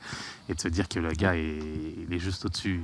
et 0.50 0.54
de 0.54 0.60
se 0.60 0.68
dire 0.68 0.88
que 0.88 1.00
le 1.00 1.10
gars 1.12 1.36
est, 1.36 1.58
il 2.08 2.14
est 2.16 2.20
juste 2.20 2.46
au-dessus 2.46 2.82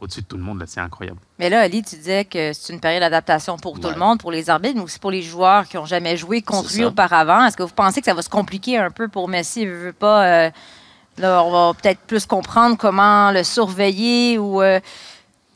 au-dessus 0.00 0.22
de 0.22 0.26
tout 0.26 0.36
le 0.36 0.42
monde, 0.42 0.58
là, 0.60 0.66
c'est 0.66 0.80
incroyable. 0.80 1.18
Mais 1.38 1.48
là, 1.50 1.60
Ali, 1.60 1.82
tu 1.82 1.96
disais 1.96 2.24
que 2.24 2.52
c'est 2.52 2.72
une 2.72 2.80
période 2.80 3.00
d'adaptation 3.02 3.56
pour 3.58 3.78
tout 3.78 3.88
le 3.90 3.98
monde, 3.98 4.18
pour 4.18 4.32
les 4.32 4.50
arbitres, 4.50 4.74
mais 4.76 4.82
aussi 4.82 4.98
pour 4.98 5.10
les 5.10 5.22
joueurs 5.22 5.68
qui 5.68 5.76
n'ont 5.76 5.86
jamais 5.86 6.16
joué 6.16 6.42
contre 6.42 6.68
lui 6.74 6.84
auparavant. 6.88 7.44
Est-ce 7.46 7.56
que 7.56 7.62
vous 7.62 7.74
pensez 7.74 8.00
que 8.00 8.06
ça 8.06 8.14
va 8.14 8.22
se 8.22 8.28
compliquer 8.30 8.78
un 8.78 8.90
peu 8.90 9.08
pour 9.08 9.28
Messi? 9.28 9.62
Il 9.62 9.68
veut 9.70 9.92
pas. 9.92 10.24
euh, 10.26 10.50
là, 11.18 11.44
on 11.44 11.50
va 11.52 11.74
peut-être 11.74 12.00
plus 12.00 12.26
comprendre 12.26 12.76
comment 12.76 13.30
le 13.30 13.44
surveiller 13.44 14.38
ou. 14.38 14.62
euh, 14.62 14.80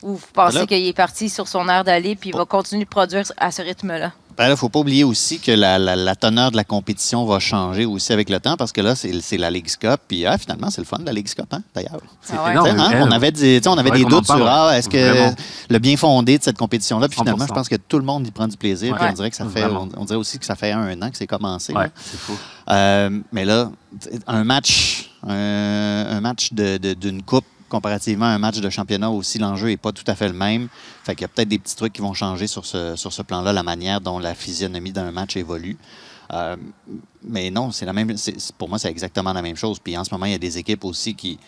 ou 0.01 0.15
vous 0.15 0.27
pensez 0.33 0.59
qu'il 0.65 0.85
est 0.87 0.93
parti 0.93 1.27
sur 1.27 1.49
son 1.49 1.67
air 1.67 1.83
d'aller 1.83 2.15
puis 2.15 2.29
il 2.29 2.35
va 2.37 2.45
continuer 2.45 2.85
de 2.85 2.89
produire 2.89 3.25
à 3.35 3.51
ce 3.51 3.61
rythme-là? 3.61 4.13
Ben 4.39 4.47
là, 4.47 4.55
faut 4.55 4.69
pas 4.69 4.79
oublier 4.79 5.03
aussi 5.03 5.37
que 5.39 5.51
la, 5.51 5.77
la- 5.77 5.97
la 5.97 6.15
teneur 6.15 6.49
de 6.49 6.55
la 6.55 6.63
compétition 6.63 7.25
va 7.25 7.39
changer 7.39 7.85
aussi 7.85 8.13
avec 8.13 8.29
le 8.29 8.39
temps 8.39 8.55
parce 8.55 8.71
que 8.71 8.79
là, 8.79 8.95
c'est 8.95 9.19
c'est 9.21 9.35
la 9.37 9.51
League 9.51 9.67
Cup. 9.77 9.99
Puis 10.07 10.25
ah, 10.25 10.37
finalement, 10.37 10.69
c'est 10.69 10.79
le 10.79 10.85
fun 10.87 10.97
de 10.99 11.05
la 11.05 11.11
League 11.11 11.27
Cup, 11.27 11.45
hein, 11.51 11.61
d'ailleurs. 11.75 11.99
C'est 12.21 12.35
Ah 12.37 12.63
ouais. 12.63 12.69
hein, 12.69 13.01
on 13.05 13.11
avait 13.11 13.33
des, 13.33 13.59
on 13.67 13.77
avait 13.77 13.91
des 13.91 14.05
doutes 14.05 14.25
sur 14.25 14.47
ah, 14.47 14.77
est-ce 14.77 14.87
que 14.87 15.09
Vraiment. 15.11 15.35
le 15.69 15.79
bien 15.79 15.97
fondé 15.97 16.37
de 16.37 16.43
cette 16.43 16.57
compétition-là. 16.57 17.09
Puis 17.09 17.19
finalement, 17.19 17.43
100%. 17.43 17.47
je 17.49 17.53
pense 17.53 17.67
que 17.67 17.75
tout 17.75 17.99
le 17.99 18.05
monde 18.05 18.25
y 18.25 18.31
prend 18.31 18.47
du 18.47 18.55
plaisir. 18.55 18.95
Puis 18.95 19.05
on 19.09 19.13
dirait 19.13 19.29
que 19.29 19.35
ça 19.35 19.45
fait, 19.45 19.65
on, 19.65 19.89
on 19.97 20.05
dirait 20.05 20.17
aussi 20.19 20.39
que 20.39 20.45
ça 20.45 20.55
fait 20.55 20.71
un 20.71 21.01
an 21.01 21.09
que 21.11 21.17
c'est 21.17 21.27
commencé. 21.27 21.73
là. 21.73 21.81
Ouais, 21.81 21.91
c'est 22.01 22.17
fou. 22.17 22.37
Euh, 22.69 23.09
mais 23.33 23.43
là, 23.43 23.69
un 24.25 24.45
match, 24.45 25.11
un, 25.27 26.05
un 26.11 26.21
match 26.21 26.53
de- 26.53 26.77
de- 26.77 26.93
d'une 26.93 27.21
coupe 27.23 27.43
comparativement 27.69 28.25
à 28.25 28.29
un 28.29 28.39
match 28.39 28.59
de 28.59 28.69
championnat 28.69 29.09
aussi, 29.09 29.39
l'enjeu 29.39 29.67
n'est 29.67 29.77
pas 29.77 29.91
tout 29.91 30.03
à 30.07 30.15
fait 30.15 30.27
le 30.27 30.33
même. 30.33 30.67
Fait 31.03 31.15
qu'il 31.15 31.21
y 31.21 31.25
a 31.25 31.27
peut-être 31.29 31.47
des 31.47 31.59
petits 31.59 31.75
trucs 31.75 31.93
qui 31.93 32.01
vont 32.01 32.13
changer 32.13 32.47
sur 32.47 32.65
ce, 32.65 33.21
plan-là, 33.21 33.53
la 33.53 33.63
manière 33.63 34.01
dont 34.01 34.19
la 34.19 34.35
physionomie 34.35 34.91
d'un 34.91 35.11
match 35.11 35.37
évolue. 35.37 35.77
Euh, 36.31 36.55
mais 37.23 37.49
non, 37.49 37.71
c'est 37.71 37.85
la 37.85 37.93
même. 37.93 38.13
pour 38.57 38.69
moi, 38.69 38.77
c'est 38.77 38.89
exactement 38.89 39.33
la 39.33 39.41
même 39.41 39.55
chose. 39.55 39.79
Puis 39.79 39.97
en 39.97 40.03
ce 40.03 40.13
moment, 40.13 40.25
il 40.25 40.33
y 40.33 40.35
a 40.35 40.39
des 40.39 40.57
équipes 40.57 40.83
aussi 40.85 41.15
qui, 41.15 41.39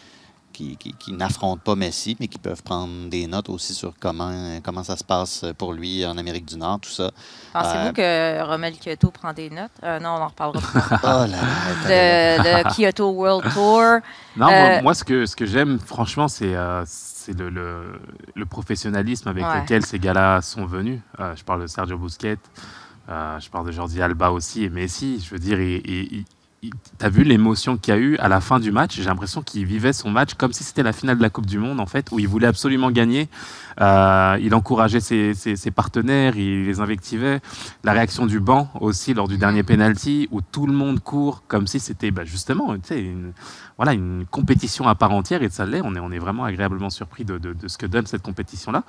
qui, 0.51 0.77
qui- 0.77 0.93
qui 0.93 1.13
n'affrontent 1.13 1.61
pas 1.63 1.75
Messi, 1.75 2.15
mais 2.19 2.27
qui 2.27 2.37
peuvent 2.37 2.61
prendre 2.63 3.09
des 3.09 3.27
notes 3.27 3.49
aussi 3.49 3.73
sur 3.73 3.93
comment, 3.99 4.59
comment 4.63 4.83
ça 4.83 4.95
se 4.97 5.03
passe 5.03 5.45
pour 5.57 5.73
lui 5.73 6.05
en 6.05 6.17
Amérique 6.17 6.45
du 6.45 6.57
Nord, 6.57 6.79
tout 6.81 6.89
ça. 6.89 7.11
Pensez-vous 7.53 7.91
Euh, 7.99 8.41
que 8.43 8.47
Romel 8.47 8.73
Kyoto 8.77 9.11
prend 9.11 9.33
des 9.33 9.49
notes? 9.49 9.71
Euh, 9.83 9.99
non, 9.99 10.09
on 10.09 10.21
en 10.23 10.27
reparlera 10.27 10.61
plus. 10.61 10.81
Oh 11.03 11.07
là 11.07 11.27
là, 11.27 12.37
de, 12.37 12.67
de 12.69 12.73
Kyoto 12.75 13.09
World 13.11 13.51
Tour. 13.53 13.99
Non, 14.37 14.47
Euh, 14.49 14.71
moi, 14.73 14.81
moi, 14.81 14.93
ce 14.93 15.03
que, 15.03 15.25
ce 15.25 15.35
que 15.35 15.45
j'aime, 15.45 15.79
franchement, 15.79 16.27
c'est 16.27 16.55
euh, 16.55 16.83
c'est 16.85 17.37
le, 17.37 17.49
le, 17.49 17.99
le 18.35 18.45
professionnalisme 18.45 19.27
avec 19.29 19.43
Ouais. 19.45 19.61
lequel 19.61 19.85
ces 19.85 19.99
gars-là 19.99 20.41
sont 20.41 20.65
venus. 20.65 20.99
Euh, 21.19 21.35
je 21.35 21.43
parle 21.43 21.61
de 21.61 21.67
Sergio 21.67 21.97
Busquets, 21.97 22.37
euh, 23.09 23.39
je 23.39 23.49
parle 23.49 23.67
de 23.67 23.71
Jordi 23.71 24.01
Alba 24.01 24.31
aussi 24.31 24.63
et 24.63 24.69
Messi. 24.69 25.19
Je 25.23 25.29
veux 25.29 25.39
dire, 25.39 25.59
et, 25.59 25.75
et- 25.75 26.25
et 26.63 26.69
tu 26.69 27.05
as 27.05 27.09
vu 27.09 27.23
l'émotion 27.23 27.75
qu'il 27.75 27.91
y 27.91 27.97
a 27.97 27.99
eu 27.99 28.17
à 28.17 28.27
la 28.27 28.39
fin 28.39 28.59
du 28.59 28.71
match? 28.71 28.95
J'ai 28.95 29.05
l'impression 29.05 29.41
qu'il 29.41 29.65
vivait 29.65 29.93
son 29.93 30.11
match 30.11 30.35
comme 30.35 30.53
si 30.53 30.63
c'était 30.63 30.83
la 30.83 30.93
finale 30.93 31.17
de 31.17 31.23
la 31.23 31.31
Coupe 31.31 31.47
du 31.47 31.57
Monde, 31.57 31.79
en 31.79 31.87
fait, 31.87 32.11
où 32.11 32.19
il 32.19 32.27
voulait 32.27 32.45
absolument 32.45 32.91
gagner. 32.91 33.29
Euh, 33.79 34.37
il 34.39 34.53
encourageait 34.53 34.99
ses, 34.99 35.71
partenaires, 35.71 36.37
il 36.37 36.65
les 36.65 36.79
invectivait. 36.79 37.39
La 37.83 37.93
réaction 37.93 38.27
du 38.27 38.39
banc 38.39 38.69
aussi 38.79 39.15
lors 39.15 39.27
du 39.27 39.39
dernier 39.39 39.63
penalty, 39.63 40.27
où 40.29 40.41
tout 40.41 40.67
le 40.67 40.73
monde 40.73 40.99
court 40.99 41.41
comme 41.47 41.65
si 41.65 41.79
c'était 41.79 42.11
bah, 42.11 42.25
justement 42.25 42.75
une, 42.75 43.33
voilà, 43.77 43.93
une 43.93 44.25
compétition 44.29 44.87
à 44.87 44.93
part 44.93 45.13
entière, 45.13 45.41
et 45.41 45.49
ça 45.49 45.65
l'est. 45.65 45.81
On 45.83 46.11
est, 46.11 46.19
vraiment 46.19 46.43
agréablement 46.43 46.91
surpris 46.91 47.25
de 47.25 47.39
ce 47.65 47.79
que 47.79 47.87
donne 47.87 48.05
cette 48.05 48.21
compétition-là. 48.21 48.83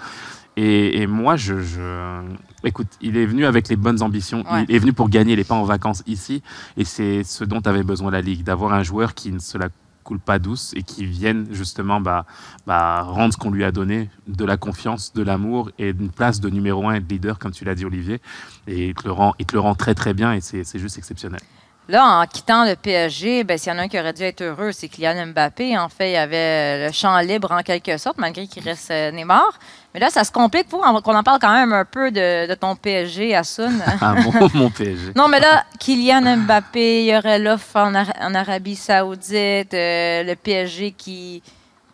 Et, 0.57 1.01
et 1.03 1.07
moi, 1.07 1.37
je, 1.37 1.61
je- 1.61 2.23
écoute, 2.65 2.89
il 3.01 3.17
est 3.17 3.27
venu 3.27 3.47
avec 3.47 3.69
les 3.69 3.77
bonnes 3.77 4.03
ambitions. 4.03 4.45
Ouais. 4.51 4.65
Il 4.69 4.75
est 4.75 4.79
venu 4.79 4.93
pour 4.93 5.09
gagner. 5.09 5.33
Il 5.33 5.39
n'est 5.39 5.45
pas 5.45 5.55
en 5.55 5.65
vacances 5.65 6.03
ici. 6.07 6.43
Et 6.77 6.85
c'est 6.85 7.25
ce 7.25 7.45
dont 7.45 7.61
avait 7.61 7.83
besoin 7.85 8.11
la 8.11 8.21
Ligue, 8.21 8.43
d'avoir 8.45 8.73
un 8.75 8.83
joueur 8.83 9.15
qui 9.15 9.33
ne 9.33 9.39
se 9.39 9.57
la 9.57 9.69
coule 10.05 10.19
pas 10.19 10.39
douce 10.41 10.73
et 10.77 10.83
qui 10.83 11.07
vienne 11.07 11.47
justement 11.53 12.01
bah, 12.01 12.27
bah, 12.67 13.03
rendre 13.03 13.33
ce 13.33 13.39
qu'on 13.39 13.51
lui 13.53 13.63
a 13.65 13.71
donné, 13.71 14.11
de 14.27 14.45
la 14.45 14.57
confiance, 14.57 15.13
de 15.15 15.23
l'amour 15.23 15.71
et 15.79 15.91
une 15.91 16.11
place 16.11 16.41
de 16.41 16.51
numéro 16.51 16.89
un 16.89 16.95
et 16.95 17.01
de 17.01 17.09
leader, 17.09 17.39
comme 17.39 17.53
tu 17.53 17.65
l'as 17.65 17.77
dit, 17.77 17.85
Olivier. 17.85 18.21
Et 18.67 18.89
il 18.89 18.95
te 18.95 19.05
le 19.05 19.13
rend, 19.13 19.35
il 19.39 19.47
te 19.47 19.55
le 19.55 19.61
rend 19.61 19.75
très 19.77 19.95
très 19.95 20.13
bien 20.13 20.33
et 20.35 20.41
c'est 20.41 20.79
juste 20.79 20.99
exceptionnel. 20.99 21.41
Là, 21.89 22.21
en 22.21 22.27
quittant 22.27 22.65
le 22.65 22.77
PSG, 22.77 23.43
ben, 23.45 23.59
s'il 23.59 23.73
y 23.73 23.75
en 23.75 23.79
a 23.79 23.83
un 23.83 23.89
qui 23.89 23.99
aurait 23.99 24.13
dû 24.13 24.23
être 24.23 24.41
heureux, 24.41 24.71
c'est 24.73 24.89
Kylian 24.89 25.27
Mbappé. 25.27 25.77
En 25.77 25.89
fait, 25.89 26.11
il 26.11 26.13
y 26.13 26.17
avait 26.17 26.87
le 26.87 26.93
champ 26.93 27.19
libre 27.21 27.51
en 27.51 27.63
quelque 27.63 27.97
sorte, 27.99 28.19
malgré 28.19 28.47
qu'il 28.47 28.63
reste 28.63 28.91
euh, 28.93 29.11
Neymar. 29.11 29.59
Mais 29.95 30.01
là, 30.01 30.09
ça 30.09 30.25
se 30.25 30.33
complique 30.33 30.69
pour 30.69 30.81
qu'on 31.03 31.15
en 31.15 31.23
parle 31.23 31.39
quand 31.39 31.53
même 31.53 31.73
un 31.75 31.85
peu 31.85 32.11
de, 32.11 32.47
de 32.49 32.55
ton 32.55 32.77
PSG 32.77 33.35
à 33.35 33.45
Sun. 33.45 33.83
Ah, 34.01 34.15
mon, 34.15 34.33
mon 34.55 34.71
PSG. 34.71 35.13
non, 35.15 35.29
mais 35.29 35.39
là, 35.39 35.65
Kylian 35.79 36.39
Mbappé, 36.39 37.03
il 37.05 37.11
y 37.13 37.17
aurait 37.17 37.39
l'offre 37.39 37.77
en, 37.77 37.95
Ar- 37.95 38.13
en 38.21 38.35
Arabie 38.35 38.75
Saoudite, 38.77 39.75
euh, 39.75 40.23
le 40.23 40.35
PSG 40.35 40.93
qui, 40.93 41.43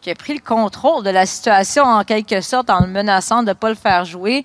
qui 0.00 0.10
a 0.12 0.14
pris 0.14 0.34
le 0.34 0.40
contrôle 0.40 1.02
de 1.02 1.10
la 1.10 1.26
situation 1.26 1.82
en 1.82 2.04
quelque 2.04 2.40
sorte 2.40 2.70
en 2.70 2.80
le 2.82 2.86
menaçant 2.86 3.42
de 3.42 3.48
ne 3.48 3.52
pas 3.54 3.68
le 3.68 3.74
faire 3.74 4.04
jouer. 4.04 4.44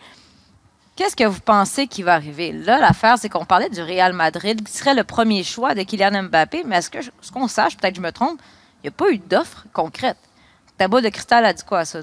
Qu'est-ce 0.96 1.16
que 1.16 1.24
vous 1.24 1.40
pensez 1.40 1.86
qui 1.88 2.02
va 2.04 2.14
arriver? 2.16 2.52
Là, 2.54 2.80
l'affaire, 2.80 3.18
c'est 3.20 3.30
qu'on 3.30 3.46
parlait 3.46 3.70
du 3.70 3.82
Real 3.82 4.14
Madrid, 4.14 4.64
qui 4.68 4.72
serait 4.74 4.94
le 4.96 5.04
premier 5.04 5.44
choix 5.44 5.76
de 5.76 5.84
Kylian 5.84 6.24
Mbappé, 6.24 6.64
mais 6.66 6.78
est-ce 6.78 6.90
que, 6.90 7.00
ce 7.22 7.32
qu'on 7.32 7.48
sache, 7.48 7.78
peut-être 7.78 7.94
que 7.96 8.02
je 8.02 8.06
me 8.06 8.12
trompe, 8.12 8.40
il 8.84 8.88
n'y 8.88 8.90
a 8.90 8.92
pas 8.92 9.10
eu 9.12 9.18
d'offre 9.20 9.66
concrète. 9.74 10.18
Ta 10.78 10.88
boule 10.88 11.02
de 11.04 11.10
cristal 11.10 11.46
a 11.46 11.54
dit 11.54 11.64
quoi, 11.64 11.86
ça? 11.86 12.00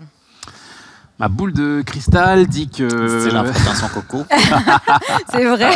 Ma 1.21 1.29
boule 1.29 1.53
de 1.53 1.83
cristal 1.85 2.47
dit 2.47 2.69
que. 2.69 3.37
En 3.37 3.45
frottant 3.45 3.75
son 3.75 3.89
coco. 3.89 4.25
C'est 5.31 5.45
vrai, 5.45 5.71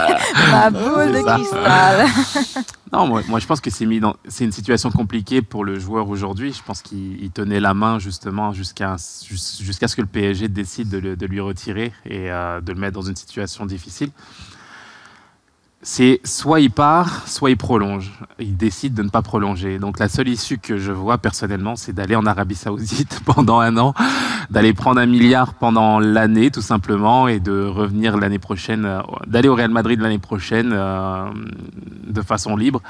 ma 0.51 0.71
boule 0.71 1.13
de 1.13 1.17
C'est 1.19 1.23
ça. 1.23 1.35
cristal. 1.37 2.07
Non, 2.93 3.09
moi, 3.09 3.23
moi, 3.27 3.41
je 3.41 3.47
pense 3.47 3.61
que 3.61 3.71
c'est 3.71 3.87
mis 3.87 3.99
dans, 3.99 4.15
c'est 4.29 4.45
une 4.45 4.53
situation 4.53 4.89
compliquée 4.93 5.43
pour 5.43 5.65
le 5.65 5.81
joueur 5.81 6.09
aujourd'hui. 6.09 6.53
Je 6.53 6.63
pense 6.63 6.81
qu'il 6.81 7.21
il 7.21 7.31
tenait 7.33 7.59
la 7.59 7.75
main 7.75 7.99
justement 7.99 8.53
jusqu'à 8.53 8.95
jus- 9.29 9.59
jusqu'à 9.61 9.89
ce 9.89 9.97
que 9.97 10.01
le 10.03 10.07
PSG 10.07 10.47
décide 10.47 10.91
de, 10.91 10.99
le- 10.99 11.17
de 11.17 11.27
lui 11.27 11.41
retirer 11.41 11.93
et 12.05 12.31
euh, 12.31 12.61
de 12.61 12.73
le 12.73 12.79
mettre 12.79 12.95
dans 12.95 13.03
une 13.09 13.17
situation 13.17 13.67
difficile. 13.67 14.11
C'est 15.87 16.23
soit 16.25 16.61
il 16.61 16.71
part, 16.71 17.29
soit 17.29 17.51
il 17.51 17.59
prolonge. 17.59 18.11
Il 18.39 18.57
décide 18.57 18.95
de 18.95 19.03
ne 19.03 19.11
pas 19.11 19.21
prolonger. 19.21 19.79
Donc 19.79 19.99
la 19.99 20.09
seule 20.09 20.29
issue 20.29 20.57
que 20.57 20.79
je 20.79 20.91
vois 20.91 21.19
personnellement, 21.19 21.77
c'est 21.77 21.93
d'aller 21.93 22.17
en 22.17 22.25
Arabie 22.25 22.55
Saoudite 22.55 23.21
pendant 23.27 23.61
un 23.61 23.77
an, 23.77 23.93
d'aller 24.49 24.73
prendre 24.73 24.99
un 24.99 25.05
milliard 25.05 25.53
pendant 25.53 26.01
l'année 26.01 26.51
tout 26.51 26.63
simplement 26.63 27.29
et 27.29 27.39
de 27.39 27.67
revenir 27.67 28.17
l'année 28.17 28.39
prochaine, 28.39 28.87
euh, 28.87 29.01
d'aller 29.27 29.51
au 29.51 29.55
Real 29.55 29.71
Madrid 29.71 30.01
l'année 30.01 30.19
prochaine 30.19 30.71
euh, 30.73 31.27
de 32.07 32.23
façon 32.23 32.57
libre. 32.57 32.81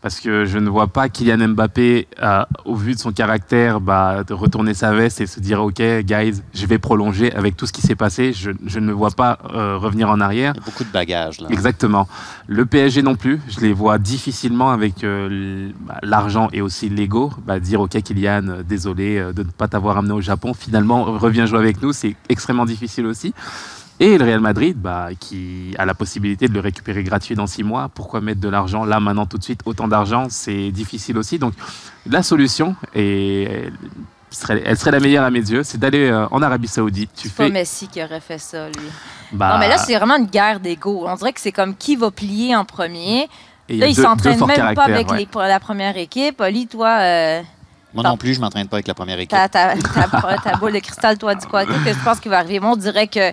Parce 0.00 0.20
que 0.20 0.44
je 0.44 0.58
ne 0.58 0.70
vois 0.70 0.86
pas 0.86 1.08
Kylian 1.08 1.48
Mbappé, 1.48 2.06
euh, 2.22 2.44
au 2.64 2.76
vu 2.76 2.94
de 2.94 2.98
son 2.98 3.10
caractère, 3.10 3.80
bah, 3.80 4.22
de 4.22 4.32
retourner 4.32 4.72
sa 4.72 4.92
veste 4.92 5.20
et 5.20 5.26
se 5.26 5.40
dire 5.40 5.60
Ok, 5.62 5.82
guys, 6.02 6.40
je 6.54 6.66
vais 6.66 6.78
prolonger 6.78 7.32
avec 7.34 7.56
tout 7.56 7.66
ce 7.66 7.72
qui 7.72 7.82
s'est 7.82 7.96
passé. 7.96 8.32
Je, 8.32 8.52
je 8.64 8.78
ne 8.78 8.92
vois 8.92 9.10
pas 9.10 9.38
euh, 9.54 9.76
revenir 9.76 10.08
en 10.08 10.20
arrière. 10.20 10.52
Il 10.54 10.60
y 10.60 10.62
a 10.62 10.64
beaucoup 10.64 10.84
de 10.84 10.92
bagages. 10.92 11.40
Là. 11.40 11.48
Exactement. 11.50 12.06
Le 12.50 12.64
PSG 12.64 13.02
non 13.02 13.14
plus, 13.14 13.40
je 13.48 13.60
les 13.60 13.74
vois 13.74 13.98
difficilement 13.98 14.70
avec 14.70 15.04
euh, 15.04 15.70
bah, 15.80 15.98
l'argent 16.02 16.48
et 16.52 16.62
aussi 16.62 16.88
l'ego. 16.88 17.30
Bah, 17.46 17.60
dire 17.60 17.80
ok 17.80 18.00
Kylian, 18.00 18.48
euh, 18.48 18.62
désolé 18.62 19.18
euh, 19.18 19.32
de 19.34 19.42
ne 19.42 19.50
pas 19.50 19.68
t'avoir 19.68 19.98
amené 19.98 20.14
au 20.14 20.22
Japon, 20.22 20.54
finalement 20.54 21.04
reviens 21.04 21.44
jouer 21.44 21.58
avec 21.58 21.82
nous, 21.82 21.92
c'est 21.92 22.16
extrêmement 22.30 22.64
difficile 22.64 23.04
aussi. 23.04 23.34
Et 24.00 24.16
le 24.16 24.24
Real 24.24 24.38
Madrid, 24.40 24.76
bah, 24.78 25.08
qui 25.18 25.74
a 25.76 25.84
la 25.84 25.94
possibilité 25.94 26.46
de 26.46 26.54
le 26.54 26.60
récupérer 26.60 27.02
gratuit 27.02 27.34
dans 27.34 27.48
six 27.48 27.64
mois, 27.64 27.90
pourquoi 27.92 28.20
mettre 28.20 28.40
de 28.40 28.48
l'argent 28.48 28.84
là 28.84 29.00
maintenant 29.00 29.26
tout 29.26 29.38
de 29.38 29.42
suite? 29.42 29.60
Autant 29.64 29.88
d'argent, 29.88 30.28
c'est 30.30 30.70
difficile 30.70 31.18
aussi. 31.18 31.38
Donc 31.40 31.54
la 32.08 32.22
solution, 32.22 32.76
et 32.94 33.42
elle 33.42 33.72
serait, 34.30 34.62
elle 34.64 34.78
serait 34.78 34.92
la 34.92 35.00
meilleure 35.00 35.24
à 35.24 35.30
mes 35.30 35.40
yeux, 35.40 35.64
c'est 35.64 35.78
d'aller 35.78 36.10
euh, 36.10 36.26
en 36.30 36.42
Arabie 36.42 36.68
Saoudite. 36.68 37.10
Tu 37.16 37.28
C'est 37.28 37.34
pas 37.36 37.44
fais, 37.46 37.50
Messi 37.50 37.88
qui 37.88 38.00
aurait 38.02 38.20
fait 38.20 38.38
ça, 38.38 38.68
lui. 38.68 38.86
bah, 39.32 39.54
Non, 39.54 39.58
mais 39.58 39.68
là, 39.68 39.78
c'est 39.78 39.96
vraiment 39.96 40.16
une 40.16 40.26
guerre 40.26 40.60
d'ego. 40.60 41.04
On 41.08 41.16
dirait 41.16 41.32
que 41.32 41.40
c'est 41.40 41.50
comme 41.52 41.74
qui 41.74 41.96
va 41.96 42.12
plier 42.12 42.54
en 42.54 42.64
premier. 42.64 43.28
et 43.68 43.78
Là, 43.78 43.88
il 43.88 43.96
s'entraîne 43.96 44.38
même 44.46 44.74
pas 44.74 44.84
avec 44.84 45.10
ouais. 45.10 45.18
les, 45.18 45.26
pour 45.26 45.40
la 45.42 45.58
première 45.58 45.96
équipe. 45.96 46.40
Oli, 46.40 46.68
toi, 46.68 46.98
euh, 47.00 47.42
Moi 47.94 48.04
non 48.04 48.16
plus, 48.16 48.34
je 48.34 48.40
m'entraîne 48.40 48.68
pas 48.68 48.76
avec 48.76 48.86
la 48.86 48.94
première 48.94 49.18
équipe. 49.18 49.30
ta, 49.30 49.48
ta, 49.48 49.74
ta- 49.76 50.38
ta 50.38 50.56
boule 50.56 50.72
de 50.74 50.78
cristal, 50.78 51.18
toi, 51.18 51.34
dis 51.34 51.46
quoi? 51.48 51.64
Qu'est-ce 51.66 51.84
que 51.84 51.98
tu 51.98 52.04
penses 52.04 52.20
qui 52.20 52.28
va 52.28 52.38
arriver? 52.38 52.60
Moi, 52.60 52.70
on 52.70 52.76
dirait 52.76 53.08
que. 53.08 53.32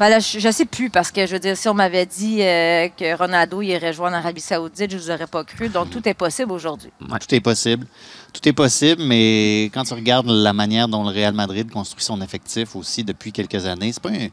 Ben 0.00 0.08
là, 0.08 0.18
je, 0.18 0.40
je 0.40 0.50
sais 0.50 0.64
plus, 0.64 0.90
parce 0.90 1.12
que 1.12 1.24
je 1.24 1.32
veux 1.34 1.38
dire, 1.38 1.56
si 1.56 1.68
on 1.68 1.74
m'avait 1.74 2.04
dit 2.06 2.42
euh, 2.42 2.88
que 2.88 3.16
Ronaldo 3.16 3.62
irait 3.62 3.92
jouer 3.92 4.06
en 4.08 4.12
Arabie 4.12 4.40
Saoudite, 4.40 4.90
je 4.90 4.96
vous 4.96 5.10
aurais 5.10 5.28
pas 5.28 5.44
cru. 5.44 5.68
Donc, 5.68 5.90
tout 5.90 6.06
est 6.08 6.14
possible 6.14 6.50
aujourd'hui. 6.50 6.90
Tout 7.00 7.32
est 7.34 7.40
possible. 7.40 7.86
Tout 8.32 8.48
est 8.48 8.52
possible, 8.52 9.02
mais 9.04 9.70
quand 9.72 9.84
tu 9.84 9.94
regardes 9.94 10.26
la 10.26 10.52
manière 10.52 10.88
dont 10.88 11.04
le 11.04 11.10
Real 11.10 11.32
Madrid 11.32 11.70
construit 11.70 12.02
son 12.02 12.20
effectif 12.22 12.74
aussi 12.74 13.04
depuis 13.04 13.30
quelques 13.30 13.66
années, 13.66 13.92
c'est 13.92 14.02
pas 14.02 14.10
un- 14.10 14.28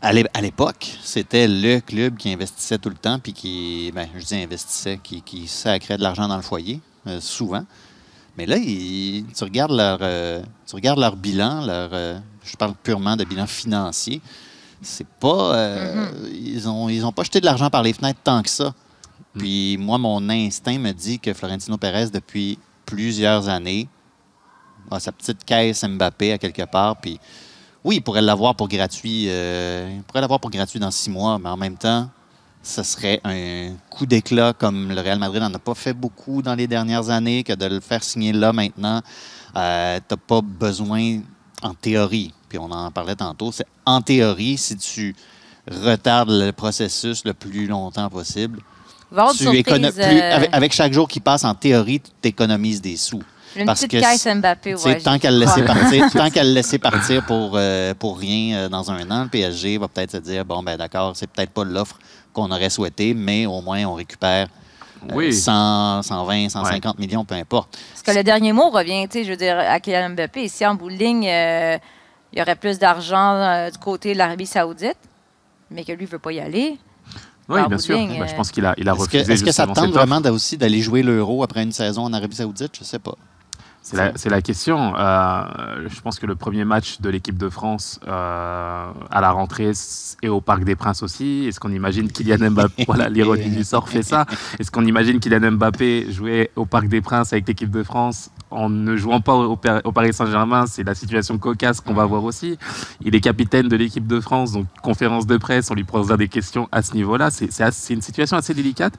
À 0.00 0.12
l'é- 0.12 0.24
à 0.32 0.40
l'époque, 0.40 0.96
c'était 1.02 1.46
le 1.48 1.80
club 1.80 2.16
qui 2.16 2.32
investissait 2.32 2.78
tout 2.78 2.88
le 2.88 2.94
temps, 2.94 3.18
puis 3.18 3.32
qui, 3.32 3.90
ben, 3.94 4.08
je 4.16 4.24
dis 4.24 4.36
investissait, 4.36 4.98
qui, 5.02 5.20
qui 5.22 5.48
sacrait 5.48 5.98
de 5.98 6.02
l'argent 6.02 6.28
dans 6.28 6.36
le 6.36 6.42
foyer, 6.42 6.80
euh, 7.08 7.20
souvent. 7.20 7.64
Mais 8.38 8.46
là, 8.46 8.56
tu, 8.58 9.24
regardes 9.44 9.72
leur, 9.72 9.98
euh, 10.00 10.40
tu 10.68 10.76
regardes 10.76 11.00
leur 11.00 11.16
bilan, 11.16 11.66
leur, 11.66 11.90
je 12.44 12.56
parle 12.56 12.74
purement 12.80 13.16
de 13.16 13.24
bilan 13.24 13.48
financier, 13.48 14.20
c'est 14.82 15.06
pas. 15.06 15.54
euh, 15.56 16.08
Ils 16.32 16.68
ont, 16.68 16.88
ils 16.88 17.04
ont 17.04 17.12
pas 17.12 17.22
jeté 17.24 17.40
de 17.40 17.46
l'argent 17.46 17.70
par 17.70 17.82
les 17.82 17.92
fenêtres 17.92 18.20
tant 18.22 18.42
que 18.42 18.50
ça. 18.50 18.74
Puis 19.36 19.76
moi, 19.78 19.98
mon 19.98 20.28
instinct 20.30 20.78
me 20.78 20.92
dit 20.92 21.18
que 21.18 21.32
Florentino 21.34 21.76
Pérez, 21.76 22.10
depuis 22.10 22.58
plusieurs 22.86 23.48
années, 23.48 23.88
a 24.90 24.98
sa 24.98 25.12
petite 25.12 25.44
caisse 25.44 25.84
Mbappé 25.84 26.32
à 26.32 26.38
quelque 26.38 26.64
part. 26.64 26.96
Puis 26.96 27.20
oui, 27.84 27.96
il 27.96 28.00
pourrait 28.00 28.22
l'avoir 28.22 28.54
pour 28.54 28.68
gratuit. 28.68 29.26
euh, 29.28 29.90
il 29.96 30.02
pourrait 30.02 30.20
l'avoir 30.22 30.40
pour 30.40 30.50
gratuit 30.50 30.80
dans 30.80 30.90
six 30.90 31.10
mois, 31.10 31.38
mais 31.38 31.48
en 31.50 31.56
même 31.56 31.76
temps, 31.76 32.08
ce 32.62 32.82
serait 32.82 33.20
un 33.24 33.74
coup 33.90 34.06
d'éclat 34.06 34.52
comme 34.52 34.90
le 34.92 35.00
Real 35.00 35.18
Madrid 35.18 35.40
n'en 35.40 35.52
a 35.54 35.58
pas 35.58 35.74
fait 35.74 35.92
beaucoup 35.92 36.42
dans 36.42 36.54
les 36.54 36.66
dernières 36.66 37.08
années, 37.10 37.44
que 37.44 37.52
de 37.52 37.66
le 37.66 37.80
faire 37.80 38.02
signer 38.02 38.32
là 38.32 38.52
maintenant. 38.52 39.00
Euh, 39.56 39.98
tu 40.08 40.14
n'as 40.14 40.20
pas 40.26 40.40
besoin, 40.42 41.20
en 41.62 41.74
théorie, 41.74 42.32
puis 42.48 42.58
on 42.58 42.70
en 42.70 42.90
parlait 42.90 43.16
tantôt, 43.16 43.52
c'est 43.52 43.66
en 43.84 44.00
théorie, 44.00 44.56
si 44.58 44.76
tu 44.76 45.14
retardes 45.70 46.30
le 46.30 46.50
processus 46.52 47.24
le 47.24 47.34
plus 47.34 47.66
longtemps 47.66 48.08
possible, 48.08 48.60
tu 49.32 49.38
surprise, 49.38 49.62
plus- 50.08 50.20
euh, 50.20 50.36
avec, 50.36 50.50
avec 50.54 50.72
chaque 50.72 50.92
jour 50.92 51.08
qui 51.08 51.20
passe, 51.20 51.44
en 51.44 51.54
théorie, 51.54 52.00
tu 52.00 52.28
économises 52.28 52.80
des 52.80 52.96
sous. 52.96 53.22
une 53.56 53.64
parce 53.66 53.80
petite 53.80 53.92
que 53.92 54.00
caisse 54.00 54.26
Mbappé. 54.26 54.74
Ouais, 54.74 55.00
tant 55.00 55.14
j'y 55.14 55.20
qu'à 55.20 55.30
le 55.30 55.38
laisser 55.38 55.62
crois. 55.62 55.74
partir, 55.74 56.10
tant 56.12 56.30
qu'à 56.30 56.44
le 56.44 56.50
laisser 56.52 56.78
partir 56.78 57.24
pour, 57.24 57.52
euh, 57.54 57.94
pour 57.94 58.18
rien 58.18 58.56
euh, 58.58 58.68
dans 58.68 58.90
un 58.90 59.10
an, 59.10 59.24
le 59.24 59.28
PSG 59.30 59.78
va 59.78 59.88
peut-être 59.88 60.12
se 60.12 60.16
dire 60.18 60.44
bon 60.44 60.62
ben 60.62 60.76
d'accord, 60.76 61.12
c'est 61.16 61.26
peut-être 61.26 61.50
pas 61.50 61.64
l'offre 61.64 61.98
qu'on 62.32 62.50
aurait 62.50 62.70
souhaité, 62.70 63.14
mais 63.14 63.46
au 63.46 63.60
moins 63.62 63.84
on 63.86 63.94
récupère 63.94 64.48
Oui. 65.14 65.32
100, 65.32 66.02
120, 66.02 66.48
150 66.48 66.98
millions, 66.98 67.24
peu 67.24 67.34
importe. 67.34 67.78
Parce 67.90 68.02
que 68.02 68.10
le 68.18 68.24
dernier 68.24 68.52
mot 68.52 68.70
revient, 68.70 69.06
tu 69.08 69.18
sais, 69.18 69.24
je 69.24 69.30
veux 69.30 69.36
dire, 69.36 69.58
à 69.58 69.80
Kylian 69.80 70.10
Mbappé. 70.10 70.44
Ici, 70.44 70.66
en 70.66 70.74
bout 70.74 70.90
de 70.90 70.94
ligne, 70.96 71.28
euh, 71.28 71.78
il 72.32 72.38
y 72.38 72.42
aurait 72.42 72.56
plus 72.56 72.78
d'argent 72.78 73.34
euh, 73.34 73.70
du 73.70 73.78
côté 73.78 74.12
de 74.12 74.18
l'Arabie 74.18 74.46
Saoudite, 74.46 74.98
mais 75.70 75.84
que 75.84 75.92
lui 75.92 76.04
ne 76.04 76.10
veut 76.10 76.18
pas 76.18 76.32
y 76.32 76.40
aller. 76.40 76.78
Oui, 77.48 77.60
en 77.60 77.68
bien 77.68 77.78
sûr. 77.78 77.96
ligne, 77.96 78.18
Bah, 78.18 78.26
je 78.26 78.32
euh, 78.32 78.36
pense 78.36 78.50
qu'il 78.50 78.66
a, 78.66 78.74
il 78.76 78.88
a 78.88 78.92
Est-ce 78.92 79.08
que, 79.08 79.16
refusé 79.18 79.32
est-ce 79.32 79.44
que 79.44 79.52
ça 79.52 79.66
tente 79.66 79.90
vraiment 79.92 80.18
aussi 80.30 80.58
d'aller 80.58 80.80
jouer 80.82 81.02
l'euro 81.02 81.42
après 81.42 81.62
une 81.62 81.72
saison 81.72 82.02
en 82.02 82.12
Arabie 82.12 82.36
Saoudite? 82.36 82.72
Je 82.78 82.84
sais 82.84 82.98
pas. 82.98 83.14
C'est 83.90 84.28
la, 84.28 84.42
question. 84.42 84.94
Euh, 84.96 85.88
je 85.88 86.00
pense 86.02 86.18
que 86.18 86.26
le 86.26 86.34
premier 86.34 86.64
match 86.66 87.00
de 87.00 87.08
l'équipe 87.08 87.38
de 87.38 87.48
France 87.48 87.98
euh, 88.06 88.86
à 89.10 89.20
la 89.20 89.30
rentrée 89.30 89.72
et 90.22 90.28
au 90.28 90.42
Parc 90.42 90.64
des 90.64 90.76
Princes 90.76 91.02
aussi. 91.02 91.46
Est-ce 91.48 91.58
qu'on 91.58 91.72
imagine 91.72 92.10
Kylian 92.10 92.50
Mbappé 92.50 92.84
Voilà, 92.86 93.08
l'ironie 93.08 93.48
du 93.48 93.64
sort 93.64 93.88
fait 93.88 94.02
ça. 94.02 94.26
Est-ce 94.58 94.70
qu'on 94.70 94.84
imagine 94.84 95.20
Kylian 95.20 95.52
Mbappé 95.52 96.12
jouer 96.12 96.50
au 96.54 96.66
Parc 96.66 96.88
des 96.88 97.00
Princes 97.00 97.32
avec 97.32 97.48
l'équipe 97.48 97.70
de 97.70 97.82
France 97.82 98.30
en 98.50 98.70
ne 98.70 98.96
jouant 98.96 99.20
pas 99.20 99.34
au, 99.34 99.58
au 99.84 99.92
Paris 99.92 100.12
Saint-Germain, 100.12 100.66
c'est 100.66 100.82
la 100.82 100.94
situation 100.94 101.36
cocasse 101.38 101.80
qu'on 101.80 101.92
va 101.92 102.06
voir 102.06 102.24
aussi. 102.24 102.58
Il 103.02 103.14
est 103.14 103.20
capitaine 103.20 103.68
de 103.68 103.76
l'équipe 103.76 104.06
de 104.06 104.20
France, 104.20 104.52
donc 104.52 104.66
conférence 104.82 105.26
de 105.26 105.36
presse, 105.36 105.70
on 105.70 105.74
lui 105.74 105.84
posera 105.84 106.16
des 106.16 106.28
questions 106.28 106.68
à 106.72 106.82
ce 106.82 106.94
niveau-là. 106.94 107.30
C'est 107.30 107.94
une 107.94 108.02
situation 108.02 108.36
assez 108.36 108.54
délicate. 108.54 108.94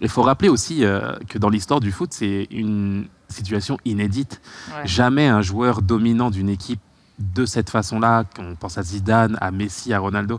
Il 0.00 0.08
faut 0.08 0.22
rappeler 0.22 0.48
aussi 0.48 0.84
euh, 0.84 1.12
que 1.28 1.38
dans 1.38 1.48
l'histoire 1.48 1.80
du 1.80 1.90
foot, 1.90 2.10
c'est 2.12 2.48
une 2.50 3.06
situation 3.28 3.78
inédite. 3.84 4.40
Ouais. 4.68 4.86
Jamais 4.86 5.26
un 5.26 5.42
joueur 5.42 5.82
dominant 5.82 6.30
d'une 6.30 6.48
équipe 6.48 6.80
de 7.18 7.46
cette 7.46 7.70
façon-là, 7.70 8.24
on 8.38 8.54
pense 8.56 8.78
à 8.78 8.82
Zidane, 8.82 9.38
à 9.40 9.50
Messi, 9.50 9.92
à 9.92 9.98
Ronaldo, 9.98 10.38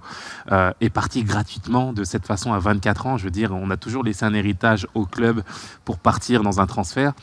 euh, 0.52 0.72
est 0.80 0.90
parti 0.90 1.24
gratuitement 1.24 1.92
de 1.92 2.04
cette 2.04 2.26
façon 2.26 2.54
à 2.54 2.60
24 2.60 3.08
ans. 3.08 3.18
Je 3.18 3.24
veux 3.24 3.32
dire, 3.32 3.52
on 3.52 3.70
a 3.72 3.78
toujours 3.78 4.04
laissé 4.04 4.26
un 4.26 4.34
héritage 4.34 4.88
au 4.94 5.06
club 5.06 5.42
pour 5.86 5.98
partir 5.98 6.44
dans 6.44 6.60
un 6.60 6.68
transfert. 6.68 7.14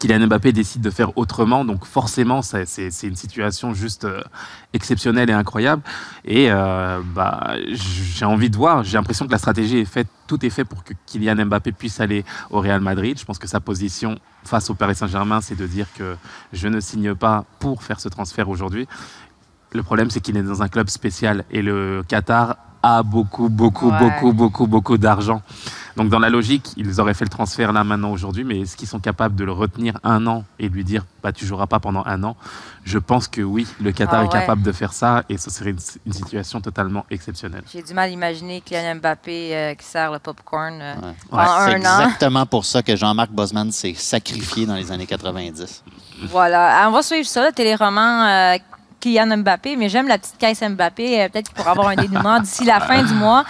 Kylian 0.00 0.26
Mbappé 0.26 0.52
décide 0.52 0.82
de 0.82 0.90
faire 0.90 1.16
autrement, 1.16 1.64
donc 1.64 1.84
forcément, 1.84 2.42
c'est 2.42 2.88
une 3.04 3.16
situation 3.16 3.72
juste 3.72 4.04
euh, 4.04 4.20
exceptionnelle 4.72 5.30
et 5.30 5.32
incroyable. 5.32 5.82
Et 6.24 6.50
euh, 6.50 7.00
bah, 7.14 7.54
j'ai 7.72 8.24
envie 8.24 8.50
de 8.50 8.56
voir, 8.56 8.82
j'ai 8.82 8.98
l'impression 8.98 9.26
que 9.26 9.32
la 9.32 9.38
stratégie 9.38 9.78
est 9.78 9.84
faite, 9.84 10.08
tout 10.26 10.44
est 10.44 10.50
fait 10.50 10.64
pour 10.64 10.82
que 10.82 10.92
Kylian 11.06 11.46
Mbappé 11.46 11.72
puisse 11.72 12.00
aller 12.00 12.24
au 12.50 12.60
Real 12.60 12.80
Madrid. 12.80 13.18
Je 13.18 13.24
pense 13.24 13.38
que 13.38 13.46
sa 13.46 13.60
position 13.60 14.18
face 14.44 14.70
au 14.70 14.74
Paris 14.74 14.96
Saint-Germain, 14.96 15.40
c'est 15.40 15.56
de 15.56 15.66
dire 15.66 15.86
que 15.94 16.16
je 16.52 16.66
ne 16.66 16.80
signe 16.80 17.14
pas 17.14 17.44
pour 17.60 17.82
faire 17.84 18.00
ce 18.00 18.08
transfert 18.08 18.48
aujourd'hui. 18.48 18.88
Le 19.72 19.82
problème, 19.82 20.10
c'est 20.10 20.20
qu'il 20.20 20.36
est 20.36 20.42
dans 20.42 20.62
un 20.62 20.68
club 20.68 20.88
spécial 20.88 21.44
et 21.50 21.62
le 21.62 22.02
Qatar 22.06 22.56
a 22.98 23.02
beaucoup, 23.02 23.48
beaucoup, 23.48 23.90
Ouais. 23.90 23.98
beaucoup, 23.98 24.32
beaucoup, 24.32 24.66
beaucoup 24.66 24.98
d'argent. 24.98 25.42
Donc, 25.96 26.10
dans 26.10 26.18
la 26.18 26.28
logique, 26.28 26.72
ils 26.76 27.00
auraient 27.00 27.14
fait 27.14 27.24
le 27.24 27.30
transfert 27.30 27.72
là, 27.72 27.82
maintenant, 27.82 28.10
aujourd'hui, 28.10 28.44
mais 28.44 28.60
est-ce 28.60 28.76
qu'ils 28.76 28.86
sont 28.88 28.98
capables 29.00 29.34
de 29.34 29.44
le 29.44 29.52
retenir 29.52 29.98
un 30.04 30.26
an 30.26 30.44
et 30.58 30.68
lui 30.68 30.84
dire, 30.84 31.06
bah, 31.22 31.32
tu 31.32 31.46
joueras 31.46 31.66
pas 31.66 31.80
pendant 31.80 32.02
un 32.04 32.22
an? 32.22 32.36
Je 32.84 32.98
pense 32.98 33.28
que 33.28 33.40
oui, 33.40 33.66
le 33.80 33.92
Qatar 33.92 34.20
Ah 34.20 34.24
est 34.24 34.26
ouais. 34.26 34.32
capable 34.32 34.60
de 34.62 34.72
faire 34.72 34.92
ça 34.92 35.24
et 35.30 35.38
ce 35.38 35.48
serait 35.50 35.70
une, 35.70 35.78
une 36.04 36.12
situation 36.12 36.60
totalement 36.60 37.06
exceptionnelle. 37.10 37.62
J'ai 37.72 37.82
du 37.82 37.94
mal 37.94 38.10
à 38.10 38.12
imaginer 38.12 38.60
Kylian 38.60 38.96
Mbappé 38.96 39.56
euh, 39.56 39.74
qui 39.74 39.86
sert 39.86 40.12
le 40.12 40.18
popcorn 40.18 40.78
euh, 40.82 40.94
Ouais. 40.96 41.14
pendant 41.30 41.44
C'est 41.64 41.74
un 41.74 41.78
an. 41.80 42.00
exactement 42.04 42.44
pour 42.46 42.64
ça 42.66 42.82
que 42.82 42.94
Jean-Marc 42.94 43.30
Bosman 43.30 43.72
s'est 43.72 43.94
sacrifié 43.94 44.66
dans 44.66 44.74
les 44.76 44.92
années 44.92 45.06
90. 45.06 45.82
Voilà. 46.28 46.84
On 46.88 46.92
va 46.92 47.02
suivre 47.02 47.26
ça, 47.26 47.44
le 47.46 47.52
téléroman 47.52 48.26
euh, 48.26 48.58
Kylian 49.00 49.38
Mbappé, 49.38 49.76
mais 49.76 49.88
j'aime 49.88 50.08
la 50.08 50.18
petite 50.18 50.38
caisse 50.38 50.62
Mbappé. 50.62 51.22
Euh, 51.22 51.28
Peut-être 51.28 51.46
qu'il 51.46 51.54
pourra 51.54 51.72
avoir 51.72 51.88
un 51.88 51.96
dénouement 51.96 52.40
d'ici 52.40 52.64
la 52.64 52.80
fin 52.80 53.02
du 53.02 53.14
mois. 53.14 53.44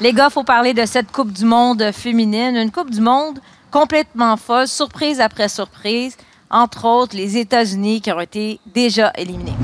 Les 0.00 0.12
gars, 0.12 0.30
faut 0.30 0.44
parler 0.44 0.72
de 0.74 0.86
cette 0.86 1.10
Coupe 1.12 1.32
du 1.32 1.44
Monde 1.44 1.90
féminine. 1.92 2.56
Une 2.56 2.70
Coupe 2.70 2.90
du 2.90 3.00
Monde 3.00 3.38
complètement 3.70 4.36
folle, 4.36 4.66
surprise 4.68 5.20
après 5.20 5.48
surprise. 5.48 6.16
Entre 6.50 6.84
autres, 6.84 7.16
les 7.16 7.36
États-Unis 7.36 8.00
qui 8.00 8.10
ont 8.12 8.20
été 8.20 8.60
déjà 8.66 9.12
éliminés. 9.16 9.54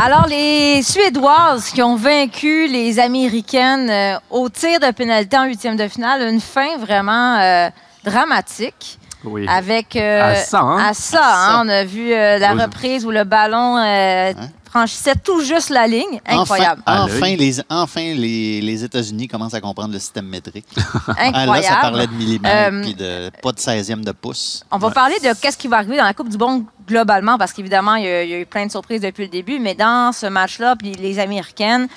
Alors, 0.00 0.28
les 0.28 0.80
Suédoises 0.82 1.70
qui 1.70 1.82
ont 1.82 1.96
vaincu 1.96 2.68
les 2.68 3.00
Américaines 3.00 3.90
euh, 3.90 4.16
au 4.30 4.48
tir 4.48 4.78
de 4.78 4.92
pénalité 4.92 5.36
en 5.36 5.44
huitième 5.46 5.76
de 5.76 5.88
finale, 5.88 6.22
une 6.22 6.40
fin 6.40 6.76
vraiment 6.76 7.36
euh, 7.36 7.68
dramatique. 8.04 9.00
Oui. 9.24 9.46
Avec 9.48 9.96
euh, 9.96 10.32
À 10.32 10.34
ça, 10.36 10.60
hein? 10.60 10.78
à 10.78 10.94
ça, 10.94 11.20
À 11.22 11.26
hein, 11.26 11.52
ça. 11.54 11.62
on 11.64 11.68
a 11.68 11.84
vu 11.84 12.12
euh, 12.12 12.38
la 12.38 12.54
Oui. 12.54 12.62
reprise 12.62 13.04
où 13.04 13.10
le 13.10 13.24
ballon 13.24 13.76
euh, 13.78 14.32
franchissait 14.70 15.16
tout 15.16 15.42
juste 15.42 15.70
la 15.70 15.86
ligne. 15.88 16.20
Incroyable. 16.26 16.82
À 16.86 17.02
Enfin, 17.04 17.34
les, 17.36 17.56
enfin 17.68 18.14
les, 18.14 18.60
les 18.60 18.84
États-Unis 18.84 19.26
commencent 19.26 19.54
à 19.54 19.60
comprendre 19.60 19.92
le 19.92 19.98
système 19.98 20.26
métrique. 20.26 20.66
Ah, 20.76 21.14
Incroyable. 21.18 21.52
là, 21.52 21.62
ça 21.62 21.76
parlait 21.80 22.06
de 22.06 22.12
millimètres, 22.12 22.72
Euh, 22.74 22.82
puis 22.82 22.94
de 22.94 23.30
pas 23.42 23.50
de 23.52 23.58
16e 23.58 24.04
de 24.04 24.12
pouce. 24.12 24.64
On 24.70 24.78
va 24.78 24.90
parler 24.90 25.16
de 25.20 25.32
qu'est-ce 25.40 25.56
qui 25.58 25.66
va 25.68 25.78
arriver 25.78 25.96
dans 25.96 26.04
la 26.04 26.14
Coupe 26.14 26.28
du 26.28 26.38
Monde 26.38 26.64
globalement, 26.86 27.36
parce 27.38 27.52
qu'évidemment, 27.52 27.96
il 27.96 28.04
y, 28.04 28.08
a, 28.08 28.22
il 28.22 28.30
y 28.30 28.34
a 28.34 28.38
eu 28.38 28.46
plein 28.46 28.66
de 28.66 28.70
surprises 28.70 29.00
depuis 29.00 29.24
le 29.24 29.30
début, 29.30 29.58
mais 29.58 29.74
dans 29.74 30.12
ce 30.12 30.26
match-là, 30.26 30.76
puis 30.76 30.92
les 30.94 31.18
Américaines, 31.18 31.88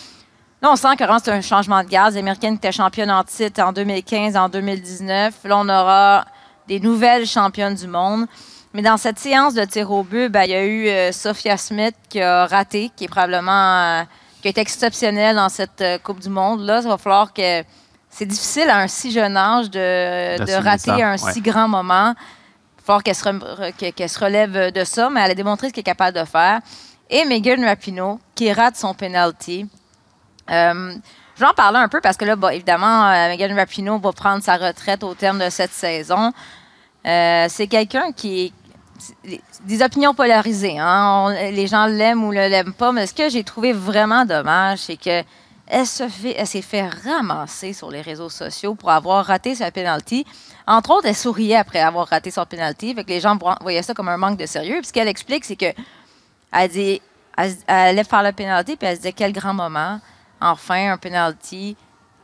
là, 0.62 0.70
on 0.72 0.76
sent 0.76 0.96
que 0.98 1.04
vraiment, 1.04 1.20
c'est 1.24 1.32
un 1.32 1.42
changement 1.42 1.84
de 1.84 1.88
gaz. 1.90 2.14
Les 2.16 2.20
Américaines 2.22 2.56
étaient 2.56 2.72
championnes 2.72 3.12
en 3.12 3.24
titre 3.24 3.62
en 3.62 3.72
2015, 3.74 4.36
en 4.36 4.50
2019. 4.50 5.34
Là, 5.46 5.58
on 5.60 5.70
aura 5.70 6.26
des 6.72 6.80
nouvelles 6.80 7.26
championnes 7.26 7.76
du 7.76 7.88
monde. 7.88 8.28
Mais 8.74 8.82
dans 8.82 8.96
cette 8.96 9.20
séance 9.20 9.54
de 9.54 9.66
tir 9.66 9.92
au 9.92 10.04
but, 10.04 10.30
ben, 10.30 10.44
il 10.44 10.52
y 10.52 10.56
a 10.56 10.64
eu 10.64 10.88
euh, 10.88 11.12
Sophia 11.12 11.58
Smith 11.58 11.96
qui 12.08 12.22
a 12.22 12.46
raté, 12.46 12.90
qui 12.96 13.04
est 13.04 13.10
probablement 13.10 14.00
euh, 14.00 14.04
qui 14.42 14.48
été 14.48 14.62
exceptionnelle 14.62 15.36
dans 15.36 15.50
cette 15.50 15.82
euh, 15.82 15.98
Coupe 15.98 16.22
du 16.22 16.30
Monde. 16.30 16.62
Là, 16.62 16.82
ça 16.82 16.88
va 16.88 16.98
falloir 16.98 17.34
que. 17.34 17.64
C'est 18.14 18.26
difficile 18.26 18.70
à 18.70 18.78
un 18.78 18.90
si 18.90 19.10
jeune 19.10 19.38
âge 19.38 19.70
de, 19.70 20.38
de 20.46 20.54
rater 20.64 20.92
ça, 20.92 20.96
un 20.96 21.18
ouais. 21.18 21.32
si 21.34 21.40
grand 21.40 21.70
moment. 21.70 22.14
Il 22.14 22.80
va 22.80 22.84
falloir 22.86 23.04
qu'elle 23.04 23.16
se, 23.16 23.24
re- 23.24 24.08
se 24.08 24.20
relève 24.20 24.72
de 24.74 24.84
ça, 24.84 25.10
mais 25.10 25.22
elle 25.22 25.32
a 25.32 25.36
démontré 25.36 25.70
ce 25.70 25.74
qu'elle 25.74 25.82
est 25.82 25.84
capable 25.84 26.18
de 26.18 26.26
faire. 26.26 26.60
Et 27.10 27.24
Megan 27.24 27.64
Rapinoe, 27.64 28.20
qui 28.36 28.52
rate 28.52 28.76
son 28.76 28.94
penalty. 28.94 29.66
Je 30.50 30.84
vais 31.40 31.46
en 31.46 31.54
parler 31.54 31.80
un 31.80 31.88
peu 31.88 32.02
parce 32.02 32.18
que 32.18 32.26
là, 32.26 32.36
bon, 32.36 32.50
évidemment, 32.50 33.10
Megan 33.30 33.58
Rapinoe 33.58 33.98
va 33.98 34.12
prendre 34.12 34.44
sa 34.44 34.58
retraite 34.58 35.04
au 35.04 35.14
terme 35.14 35.40
de 35.40 35.50
cette 35.50 35.72
saison. 35.72 36.34
Euh, 37.06 37.48
c'est 37.50 37.68
quelqu'un 37.68 38.12
qui 38.12 38.54
des 39.66 39.82
opinions 39.82 40.14
polarisées. 40.14 40.78
hein. 40.78 41.34
Les 41.52 41.66
gens 41.66 41.86
l'aiment 41.88 42.24
ou 42.24 42.30
ne 42.32 42.48
l'aiment 42.48 42.74
pas, 42.74 42.92
mais 42.92 43.08
ce 43.08 43.14
que 43.16 43.30
j'ai 43.30 43.44
trouvé 43.44 43.74
vraiment 43.74 44.26
dommage, 44.26 44.80
c'est 44.80 44.98
que 44.98 45.24
elle 45.74 45.88
se 45.88 46.08
fait, 46.08 46.46
s'est 46.46 46.62
fait 46.62 46.88
ramasser 46.88 47.72
sur 47.74 47.90
les 47.90 48.02
réseaux 48.02 48.30
sociaux 48.30 48.76
pour 48.76 48.92
avoir 48.92 49.26
raté 49.26 49.56
sa 49.56 49.72
penalty. 49.72 50.26
Entre 50.68 50.92
autres, 50.92 51.08
elle 51.08 51.16
souriait 51.16 51.56
après 51.56 51.80
avoir 51.80 52.08
raté 52.10 52.30
son 52.30 52.46
penalty. 52.46 52.94
Fait 52.94 53.08
les 53.08 53.22
gens 53.22 53.38
vo- 53.38 53.56
voyaient 53.62 53.82
ça 53.82 53.94
comme 53.94 54.10
un 54.10 54.18
manque 54.18 54.38
de 54.38 54.46
sérieux. 54.46 54.78
Puis 54.80 54.88
ce 54.88 54.94
qu'elle 54.94 55.08
explique, 55.08 55.46
c'est 55.46 55.56
que 55.56 55.74
elle 56.52 56.70
dit, 56.70 57.02
elle, 57.38 57.56
elle 57.68 57.76
allait 57.90 58.04
faire 58.04 58.22
le 58.22 58.34
penalty, 58.34 58.76
puis 58.76 58.88
elle 58.88 58.98
se 58.98 59.02
disait 59.02 59.14
quel 59.14 59.32
grand 59.32 59.54
moment, 59.54 60.00
enfin 60.42 60.92
un 60.92 60.98
penalty. 60.98 61.76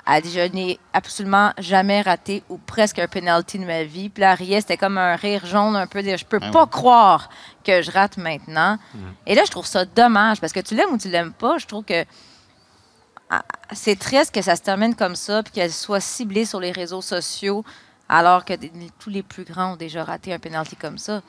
Elle 0.09 0.23
dit 0.23 0.31
je 0.31 0.39
n'ai 0.39 0.79
absolument 0.93 1.51
jamais 1.57 2.01
raté 2.01 2.43
ou 2.49 2.57
presque 2.57 2.99
un 2.99 3.07
penalty 3.07 3.59
de 3.59 3.65
ma 3.65 3.83
vie. 3.83 4.09
Puis 4.09 4.21
là, 4.21 4.31
elle 4.31 4.37
riait, 4.37 4.61
c'était 4.61 4.77
comme 4.77 4.97
un 4.97 5.15
rire 5.15 5.45
jaune 5.45 5.75
un 5.75 5.87
peu. 5.87 6.01
de, 6.01 6.15
Je 6.15 6.25
peux 6.25 6.39
Ah 6.41 6.51
pas 6.51 6.65
croire 6.65 7.29
que 7.63 7.81
je 7.81 7.91
rate 7.91 8.17
maintenant. 8.17 8.77
Et 9.25 9.35
là, 9.35 9.43
je 9.45 9.51
trouve 9.51 9.65
ça 9.65 9.83
dommage 9.83 10.39
parce 10.39 10.53
que 10.53 10.61
tu 10.61 10.75
l'aimes 10.75 10.91
ou 10.93 10.97
tu 10.97 11.09
l'aimes 11.09 11.33
pas. 11.33 11.57
Je 11.57 11.65
trouve 11.65 11.83
que 11.83 12.05
ah, 13.29 13.43
c'est 13.73 13.99
triste 13.99 14.33
que 14.33 14.41
ça 14.41 14.55
se 14.55 14.61
termine 14.61 14.95
comme 14.95 15.15
ça 15.15 15.43
puis 15.43 15.51
qu'elle 15.51 15.73
soit 15.73 15.99
ciblée 15.99 16.45
sur 16.45 16.61
les 16.61 16.71
réseaux 16.71 17.01
sociaux 17.01 17.65
alors 18.07 18.45
que 18.45 18.53
tous 18.99 19.09
les 19.09 19.23
plus 19.23 19.43
grands 19.43 19.73
ont 19.73 19.75
déjà 19.75 20.05
raté 20.05 20.33
un 20.33 20.39
penalty 20.39 20.77
comme 20.77 20.97
ça. 20.97 21.21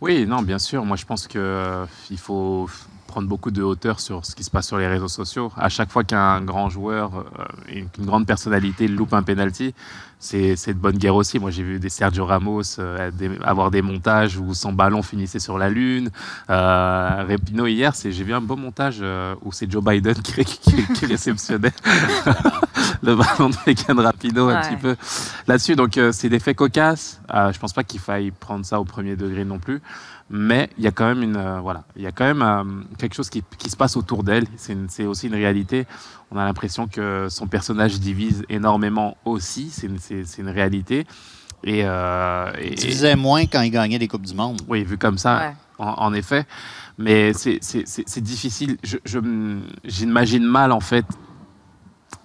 Oui, 0.00 0.26
non, 0.26 0.42
bien 0.42 0.58
sûr. 0.58 0.84
Moi, 0.84 0.96
je 0.96 1.04
pense 1.04 1.28
que 1.28 1.38
euh, 1.38 1.86
il 2.10 2.18
faut 2.18 2.68
prendre 3.10 3.28
beaucoup 3.28 3.50
de 3.50 3.62
hauteur 3.62 3.98
sur 3.98 4.24
ce 4.24 4.34
qui 4.36 4.44
se 4.44 4.50
passe 4.50 4.68
sur 4.68 4.78
les 4.78 4.86
réseaux 4.86 5.08
sociaux. 5.08 5.52
À 5.56 5.68
chaque 5.68 5.90
fois 5.90 6.04
qu'un 6.04 6.40
grand 6.42 6.70
joueur, 6.70 7.10
euh, 7.16 7.82
qu'une 7.92 8.06
grande 8.06 8.24
personnalité 8.24 8.86
loupe 8.86 9.12
un 9.12 9.24
penalty, 9.24 9.74
c'est 10.22 10.54
de 10.68 10.72
bonne 10.74 10.98
guerre 10.98 11.14
aussi. 11.14 11.38
Moi, 11.38 11.50
j'ai 11.50 11.62
vu 11.62 11.78
des 11.80 11.88
Sergio 11.88 12.26
Ramos 12.26 12.78
euh, 12.78 13.10
des- 13.10 13.30
avoir 13.42 13.70
des 13.70 13.80
montages 13.80 14.36
où 14.36 14.52
son 14.54 14.72
ballon 14.72 15.02
finissait 15.02 15.38
sur 15.38 15.56
la 15.56 15.70
lune. 15.70 16.10
Euh, 16.50 17.36
hier, 17.66 17.92
j'ai 17.98 18.10
vu 18.24 18.34
un 18.34 18.40
beau 18.42 18.56
montage 18.56 18.98
euh, 19.00 19.34
où 19.42 19.50
c'est 19.52 19.70
Joe 19.70 19.82
Biden 19.82 20.14
qui, 20.22 20.44
qui, 20.44 20.86
qui 20.92 21.06
réceptionnait 21.06 21.72
le 23.02 23.16
ballon 23.16 23.48
de 23.50 23.56
Megan 23.66 23.98
Rapinoe 24.00 24.50
un 24.50 24.60
Ouais. 24.60 24.60
petit 24.68 24.76
peu 24.76 24.96
là-dessus. 25.46 25.74
Donc, 25.74 25.96
euh, 25.96 26.12
c'est 26.12 26.28
des 26.28 26.38
faits 26.38 26.56
cocasses. 26.56 27.20
Je 27.32 27.58
pense 27.58 27.72
pas 27.72 27.84
qu'il 27.84 28.00
faille 28.00 28.30
prendre 28.30 28.64
ça 28.66 28.78
au 28.80 28.84
premier 28.84 29.16
degré 29.16 29.44
non 29.44 29.58
plus. 29.58 29.80
Mais 30.32 30.70
il 30.78 30.84
y 30.84 30.86
a 30.86 30.92
quand 30.92 31.06
même 31.06 31.22
une 31.24 31.36
euh, 31.36 31.58
voilà, 31.60 31.82
il 31.96 32.02
y 32.02 32.06
a 32.06 32.12
quand 32.12 32.24
même 32.24 32.42
euh, 32.42 32.62
quelque 32.98 33.14
chose 33.16 33.28
qui, 33.28 33.42
qui 33.58 33.68
se 33.68 33.76
passe 33.76 33.96
autour 33.96 34.22
d'elle. 34.22 34.44
C'est 34.88 35.06
aussi 35.06 35.26
une 35.26 35.34
réalité. 35.34 35.86
On 36.30 36.38
a 36.38 36.44
l'impression 36.44 36.86
que 36.86 37.26
son 37.28 37.46
personnage 37.48 37.98
divise 38.00 38.44
énormément 38.48 39.16
aussi. 39.24 39.70
C'est 39.70 39.86
une, 39.88 39.98
c'est- 39.98 40.24
c'est 40.24 40.42
une 40.42 40.48
réalité. 40.48 41.06
Et, 41.64 41.82
euh, 41.84 42.50
et- 42.58 42.68
Il 42.70 42.74
disait 42.76 43.16
moins 43.16 43.44
quand 43.46 43.60
il 43.62 43.70
gagnait 43.70 43.98
des 43.98 44.08
Coupes 44.08 44.26
du 44.26 44.34
Monde. 44.34 44.62
oui, 44.68 44.84
vu 44.84 44.96
comme 44.96 45.18
ça, 45.18 45.36
Ouais. 45.38 45.54
en, 45.86 45.94
en 46.06 46.14
effet. 46.14 46.46
Mais 46.98 47.32
c'est- 47.32 47.58
c'est 47.60 47.86
c'est- 47.86 48.04
c'est 48.06 48.20
difficile. 48.20 48.76
Je- 48.84 48.98
je 49.04 49.18
m- 49.18 49.62
J'imagine 49.84 50.44
mal, 50.44 50.70
en 50.72 50.80
fait, 50.80 51.04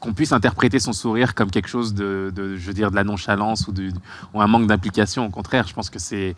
qu'on 0.06 0.14
puisse 0.14 0.32
interpréter 0.32 0.80
son 0.80 0.94
sourire 0.94 1.36
comme 1.36 1.52
quelque 1.52 1.68
chose 1.68 1.94
de, 1.94 2.32
de, 2.34 2.56
je 2.56 2.66
veux 2.68 2.74
dire, 2.74 2.92
de 2.92 2.96
la 2.96 3.04
nonchalance 3.04 3.68
ou, 3.68 4.40
un 4.40 4.48
manque 4.48 4.68
d'implication. 4.68 5.26
Au 5.26 5.30
contraire, 5.30 5.68
je 5.68 5.74
pense 5.74 5.90
que 5.90 6.00
c'est 6.00 6.36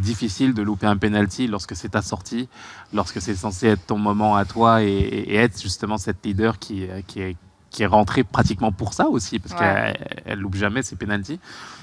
difficile 0.00 0.54
de 0.54 0.62
louper 0.62 0.86
un 0.86 0.96
penalty 0.96 1.46
lorsque 1.46 1.76
c'est 1.76 1.90
ta 1.90 2.02
sortie, 2.02 2.48
lorsque 2.92 3.20
c'est 3.20 3.34
censé 3.34 3.68
être 3.68 3.86
ton 3.86 3.98
moment 3.98 4.36
à 4.36 4.44
toi 4.44 4.82
et, 4.82 4.88
et 4.88 5.34
être 5.36 5.60
justement 5.60 5.98
cette 5.98 6.24
leader 6.24 6.58
qui, 6.58 6.86
qui, 7.06 7.20
est- 7.20 7.36
qui 7.70 7.82
est 7.82 7.86
rentrée 7.86 8.24
pratiquement 8.24 8.72
pour 8.72 8.94
ça 8.94 9.08
aussi, 9.08 9.38
parce 9.38 9.52
Ouais. 9.54 9.58
qu'elle 9.94 10.22
elle 10.24 10.38
loupe 10.38 10.54
jamais 10.54 10.82
ses 10.82 10.96
pénalties. 10.96 11.38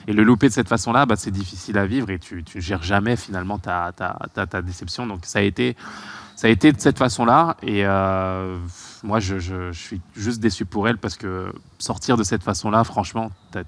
Et 0.08 0.14
le 0.14 0.24
louper 0.24 0.48
de 0.48 0.54
cette 0.54 0.68
façon-là, 0.68 1.06
bah, 1.06 1.16
c'est 1.16 1.30
difficile 1.32 1.78
à 1.78 1.86
vivre 1.86 2.10
et 2.10 2.18
tu, 2.18 2.44
tu 2.44 2.60
gères 2.60 2.82
jamais 2.82 3.16
finalement 3.16 3.60
ta, 3.60 3.92
ta, 3.96 4.18
ta, 4.34 4.48
ta 4.48 4.62
déception. 4.64 5.06
Donc 5.06 5.20
ça 5.26 5.40
a 5.40 5.42
été, 5.44 5.76
ça 6.36 6.48
a 6.48 6.50
été 6.50 6.72
de 6.72 6.80
cette 6.80 6.98
façon-là. 6.98 7.58
Et 7.64 7.86
euh, 7.86 8.58
moi, 9.04 9.20
je, 9.20 9.72
suis 9.72 10.02
juste 10.16 10.40
déçu 10.40 10.66
pour 10.66 10.88
elle 10.88 10.98
parce 10.98 11.16
que 11.16 11.52
sortir 11.80 12.18
de 12.18 12.24
cette 12.24 12.44
façon-là, 12.44 12.84
franchement, 12.84 13.32
t'as 13.52 13.64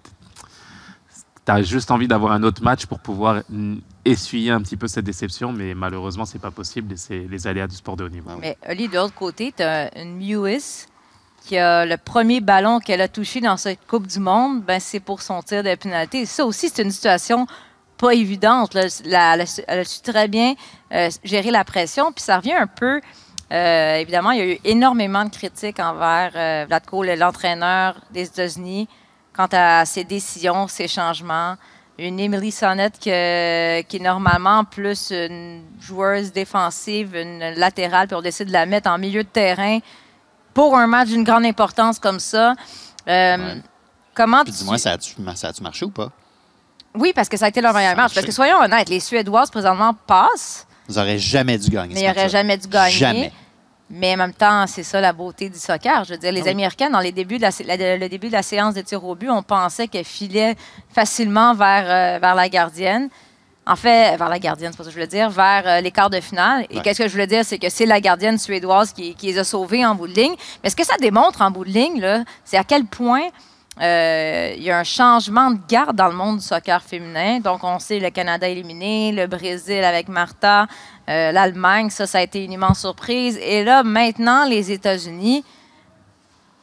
as 1.48 1.64
juste 1.64 1.92
envie 1.92 2.10
d'avoir 2.10 2.34
un 2.34 2.44
autre 2.44 2.62
match 2.62 2.86
pour 2.86 3.00
pouvoir 3.00 3.42
essuyer 4.04 4.52
un 4.52 4.62
petit 4.62 4.76
peu 4.76 4.88
cette 4.88 5.06
déception, 5.06 5.54
mais 5.54 5.74
malheureusement, 5.74 6.26
c'est 6.26 6.42
pas 6.42 6.52
possible 6.52 6.94
et 6.94 6.98
c'est 6.98 7.26
les 7.30 7.48
aléas 7.48 7.68
du 7.68 7.76
sport 7.76 7.96
de 7.96 8.04
haut 8.04 8.10
niveau. 8.10 8.32
Mais 8.42 8.58
Oli, 8.70 8.90
de 8.90 8.96
l'autre 8.96 9.16
côté, 9.16 9.54
tu 9.56 9.64
as 9.64 9.98
une 9.98 10.20
Lewis 10.20 10.88
qui 11.46 11.58
a 11.58 11.86
le 11.86 11.96
premier 11.96 12.42
ballon 12.42 12.80
qu'elle 12.80 13.00
a 13.00 13.08
touché 13.08 13.40
dans 13.40 13.56
cette 13.56 13.80
Coupe 13.88 14.08
du 14.08 14.20
Monde, 14.20 14.64
ben, 14.64 14.82
c'est 14.82 15.00
pour 15.00 15.22
son 15.22 15.42
tir 15.42 15.64
de 15.64 15.74
pénalité. 15.76 16.26
Ça 16.26 16.46
aussi, 16.46 16.68
c'est 16.68 16.84
une 16.84 16.92
situation 16.92 17.48
pas 17.98 18.14
évidente. 18.14 18.74
là. 18.74 18.84
La- 19.06 19.34
elle, 19.36 19.42
a 19.42 19.46
su, 19.46 19.62
elle 19.68 19.80
a 19.80 19.84
su 19.86 20.02
très 20.02 20.28
bien 20.28 20.54
euh, 20.94 21.10
gérer 21.24 21.52
la 21.52 21.64
pression. 21.64 22.12
Puis 22.12 22.24
ça 22.24 22.38
revient 22.38 22.54
un 22.54 22.68
peu. 22.68 23.02
euh, 23.52 23.96
évidemment, 23.96 24.32
il 24.32 24.38
y 24.38 24.42
a 24.42 24.46
eu 24.54 24.60
énormément 24.66 25.24
de 25.26 25.30
critiques 25.30 25.80
envers 25.80 26.32
euh, 26.36 26.66
Vladko, 26.68 27.04
le- 27.04 27.16
l'entraîneur 27.16 27.96
des 28.12 28.24
États-Unis, 28.24 28.88
quant 29.34 29.48
à 29.52 29.86
ses 29.86 30.04
décisions, 30.04 30.68
ses 30.68 30.88
changements. 30.88 31.56
Une 32.00 32.20
Emily 32.20 32.52
Sonnette 32.52 33.00
que- 33.00 33.82
qui 33.82 33.98
est 33.98 34.00
normalement 34.00 34.64
plus 34.66 35.10
une 35.12 35.64
joueuse 35.80 36.32
défensive, 36.32 37.16
une 37.16 37.40
latérale, 37.56 38.08
puis 38.08 38.16
on 38.16 38.22
décide 38.22 38.48
de 38.50 38.54
la 38.54 38.66
mettre 38.68 38.90
en 38.90 38.98
milieu 39.00 39.24
de 39.24 39.30
terrain 39.30 39.80
pour 40.54 40.78
un 40.78 40.86
match 40.86 41.08
d'une 41.08 41.24
grande 41.24 41.46
importance 41.46 41.98
comme 42.00 42.20
ça. 42.20 42.54
Ouais. 43.08 43.62
Comment 44.14 44.44
Puis 44.44 44.52
tu- 44.54 44.60
dis-moi, 44.60 44.78
ça 45.36 45.48
a-tu 45.50 45.64
marché 45.64 45.86
ou 45.86 45.90
pas? 45.90 46.12
Oui, 46.98 47.14
parce 47.16 47.30
que 47.30 47.38
ça 47.38 47.46
a 47.46 47.50
été 47.50 47.62
leur 47.62 47.74
meilleur 47.74 47.92
match. 47.92 47.98
marche. 47.98 48.14
Parce 48.16 48.26
que 48.26 48.32
soyons 48.32 48.58
honnêtes, 48.58 48.90
les 48.90 49.00
Suédoises 49.00 49.50
présentement 49.52 49.94
passent, 50.06 50.66
Vous 50.88 50.96
n'aurez 50.96 51.20
jamais 51.20 51.58
dû 51.58 51.70
gagner 51.70 51.94
mais 51.94 52.02
ils 52.02 52.08
n'auraient 52.08 52.30
jamais 52.30 52.58
dû 52.58 52.68
gagner. 52.68 52.92
Jamais. 52.92 53.32
Mais 53.90 54.14
en 54.16 54.18
même 54.18 54.34
temps, 54.34 54.66
c'est 54.68 54.84
ça 54.84 55.00
la 55.00 55.14
beauté 55.14 55.50
du 55.50 55.58
soccer. 55.58 56.04
Je 56.04 56.12
veux 56.14 56.18
dire, 56.18 56.32
les 56.34 56.42
Ah 56.42 56.46
oui. 56.46 56.50
Américaines, 56.52 56.92
dans 56.92 57.00
les 57.00 57.14
débuts 57.14 57.38
de 57.38 57.44
la, 57.44 57.52
sé- 57.52 57.64
la- 57.64 57.96
le 57.98 58.10
début 58.10 58.28
de 58.28 58.34
la 58.34 58.44
séance 58.44 58.74
de 58.74 58.82
tir 58.82 59.02
au 59.04 59.16
but, 59.16 59.30
on 59.30 59.42
pensait 59.44 59.88
qu'elles 59.88 60.04
filaient 60.04 60.56
facilement 60.94 61.54
vers, 61.54 61.86
euh, 61.90 62.20
vers 62.20 62.36
la 62.36 62.50
gardienne. 62.50 63.10
En 63.66 63.76
fait, 63.76 64.16
vers 64.18 64.30
la 64.30 64.40
gardienne, 64.40 64.72
c'est 64.72 64.78
pas 64.78 64.84
ça 64.84 64.90
que 64.90 64.94
je 64.94 64.98
voulais 65.00 65.08
dire, 65.08 65.30
vers 65.30 65.64
euh, 65.66 65.82
les 65.82 65.92
quarts 65.92 66.10
de 66.10 66.20
finale. 66.22 66.66
Et 66.70 66.76
Ouais. 66.78 66.82
qu'est-ce 66.82 67.00
que 67.00 67.08
je 67.08 67.12
voulais 67.14 67.28
dire, 67.28 67.44
c'est 67.46 67.60
que 67.60 67.70
c'est 67.70 67.86
la 67.86 68.00
gardienne 68.02 68.38
suédoise 68.38 68.92
qui, 68.94 69.14
qui 69.16 69.28
les 69.28 69.38
a 69.40 69.44
sauvés 69.44 69.86
en 69.86 69.94
bout 69.96 70.08
de 70.08 70.14
ligne. 70.14 70.36
Mais 70.64 70.70
ce 70.70 70.76
que 70.76 70.86
ça 70.86 70.96
démontre 71.00 71.42
en 71.42 71.52
bout 71.52 71.64
de 71.66 71.70
ligne, 71.70 72.24
c'est 72.46 72.58
à 72.58 72.64
quel 72.66 72.86
point 72.86 73.24
euh, 73.82 74.54
il 74.58 74.64
y 74.64 74.72
a 74.72 74.80
un 74.80 74.84
changement 74.84 75.52
de 75.52 75.60
garde 75.68 75.96
dans 75.96 76.08
le 76.08 76.16
monde 76.16 76.38
du 76.38 76.44
soccer 76.44 76.82
féminin. 76.82 77.40
Donc, 77.40 77.64
on 77.64 77.80
sait 77.80 78.00
le 78.00 78.10
Canada 78.10 78.48
éliminé, 78.48 79.12
le 79.12 79.28
Brésil 79.28 79.84
avec 79.84 80.08
Martha, 80.08 80.68
euh, 81.10 81.32
l'Allemagne, 81.32 81.90
ça, 81.90 82.08
ça 82.08 82.18
a 82.20 82.22
été 82.22 82.44
une 82.44 82.52
immense 82.52 82.80
surprise. 82.80 83.38
Et 83.42 83.64
là, 83.64 83.84
maintenant, 83.84 84.46
les 84.46 84.72
États-Unis, 84.72 85.44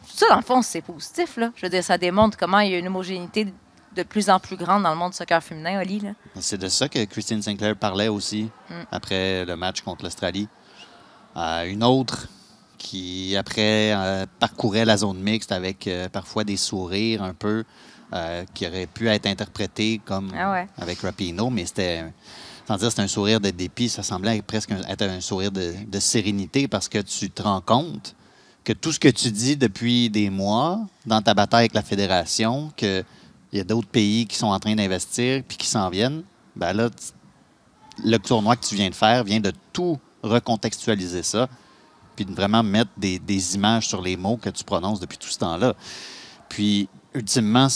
ça, 0.07 0.27
dans 0.29 0.37
le 0.37 0.43
fond, 0.43 0.63
c'est 0.63 0.83
positif. 0.83 1.37
Là. 1.37 1.51
Je 1.57 1.67
veux 1.67 1.71
dire, 1.71 1.83
ça 1.85 1.99
démontre 1.99 2.37
comment 2.37 2.59
il 2.61 2.73
y 2.73 2.75
a 2.75 2.79
une 2.79 2.87
homogénéité 2.89 3.53
de 3.95 4.03
plus 4.03 4.29
en 4.29 4.41
plus 4.41 4.57
grande 4.57 4.83
dans 4.83 4.91
le 4.91 4.97
monde 4.97 5.13
du 5.13 5.17
soccer 5.17 5.43
féminin, 5.43 5.81
Oli. 5.81 6.03
C'est 6.41 6.59
de 6.59 6.69
ça 6.69 6.89
que 6.89 7.05
Christine 7.05 7.43
Sinclair 7.43 7.77
parlait 7.77 8.09
aussi 8.09 8.51
Mm. 8.69 8.75
après 8.91 9.45
le 9.45 9.57
match 9.57 9.83
contre 9.83 10.05
l'Australie. 10.05 10.49
Euh, 11.37 11.65
une 11.65 11.85
autre 11.85 12.29
qui, 12.89 13.35
après, 13.35 13.93
euh, 13.95 14.27
parcourait 14.39 14.85
la 14.85 14.99
zone 14.99 15.19
mixte 15.19 15.53
avec 15.53 15.87
euh, 15.87 16.11
parfois 16.11 16.45
des 16.45 16.59
sourires 16.59 17.23
un 17.23 17.33
peu, 17.33 17.65
euh, 18.13 18.45
qui 18.53 18.67
aurait 18.67 18.87
pu 18.87 19.09
être 19.09 19.25
interprété 19.27 20.03
comme 20.05 20.31
Ah 20.39 20.53
ouais. 20.53 20.69
avec 20.77 21.01
Rapino, 21.01 21.49
mais 21.49 21.65
c'était, 21.65 22.05
sans 22.69 22.77
dire 22.77 22.91
c'était 22.91 23.01
un 23.03 23.09
sourire 23.09 23.41
de 23.41 23.49
dépit, 23.49 23.89
ça 23.89 24.03
semblait 24.03 24.43
presque 24.43 24.71
un- 24.73 24.83
être 24.87 25.01
un 25.03 25.23
sourire 25.23 25.51
de, 25.51 25.73
de 25.89 25.99
sérénité 25.99 26.69
parce 26.69 26.91
que 26.91 26.99
tu 26.99 27.31
te 27.31 27.41
rends 27.43 27.63
compte 27.63 28.15
que 28.65 28.75
tout 28.75 28.93
ce 28.93 29.01
que 29.01 29.09
tu 29.09 29.31
dis 29.31 29.57
depuis 29.57 30.11
des 30.11 30.29
mois 30.29 30.79
dans 31.07 31.23
ta 31.23 31.33
bataille 31.33 31.61
avec 31.65 31.75
la 31.75 31.83
fédération, 31.83 32.71
qu'il 32.77 33.05
y 33.55 33.61
a 33.61 33.65
d'autres 33.65 33.89
pays 33.89 34.27
qui 34.27 34.37
sont 34.37 34.49
en 34.49 34.61
train 34.61 34.75
d'investir 34.75 35.43
puis 35.49 35.57
qui 35.57 35.67
s'en 35.69 35.89
viennent, 35.89 36.23
ben 36.55 36.75
là, 36.75 36.91
le 38.05 38.19
tournoi 38.19 38.57
que 38.57 38.67
tu 38.67 38.75
viens 38.75 38.91
de 38.91 38.95
faire 38.95 39.25
vient 39.25 39.41
de 39.41 39.53
tout 39.73 39.99
recontextualiser 40.23 41.23
ça, 41.23 41.49
puis 42.15 42.25
de 42.25 42.33
vraiment 42.33 42.63
mettre 42.63 42.91
des, 42.97 43.19
des 43.19 43.55
images 43.55 43.89
sur 43.89 44.03
les 44.03 44.17
mots 44.17 44.37
que 44.37 44.51
tu 44.51 44.65
prononces 44.65 45.01
depuis 45.01 45.19
tout 45.19 45.29
ce 45.29 45.39
temps-là. 45.39 45.75
Puis, 46.49 46.89
ultimement, 47.15 47.69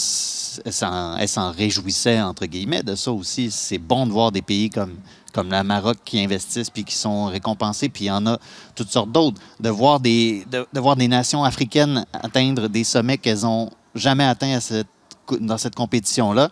elle 0.65 0.73
s'en, 0.73 1.51
réjouissait, 1.51 2.21
entre 2.21 2.45
guillemets, 2.45 2.83
de 2.83 2.95
ça 2.95 3.11
aussi. 3.11 3.49
C'est 3.51 3.77
bon 3.77 4.05
de 4.05 4.11
voir 4.11 4.31
des 4.31 4.41
pays 4.41 4.69
comme, 4.69 4.97
comme 5.33 5.49
le 5.49 5.63
Maroc 5.63 5.97
qui 6.03 6.19
investissent 6.19 6.69
puis 6.69 6.83
qui 6.83 6.95
sont 6.95 7.25
récompensés, 7.25 7.89
puis 7.89 8.05
il 8.05 8.07
y 8.07 8.11
en 8.11 8.25
a 8.27 8.37
toutes 8.75 8.91
sortes 8.91 9.11
d'autres. 9.11 9.41
De 9.59 9.69
voir 9.69 9.99
des, 9.99 10.45
de, 10.51 10.79
voir 10.79 10.95
des 10.95 11.07
nations 11.07 11.43
africaines 11.43 12.05
atteindre 12.13 12.67
des 12.67 12.83
sommets 12.83 13.17
qu'elles 13.17 13.45
ont 13.45 13.69
jamais 13.95 14.25
atteints 14.25 14.59
dans 15.39 15.57
cette 15.57 15.75
compétition-là. 15.75 16.49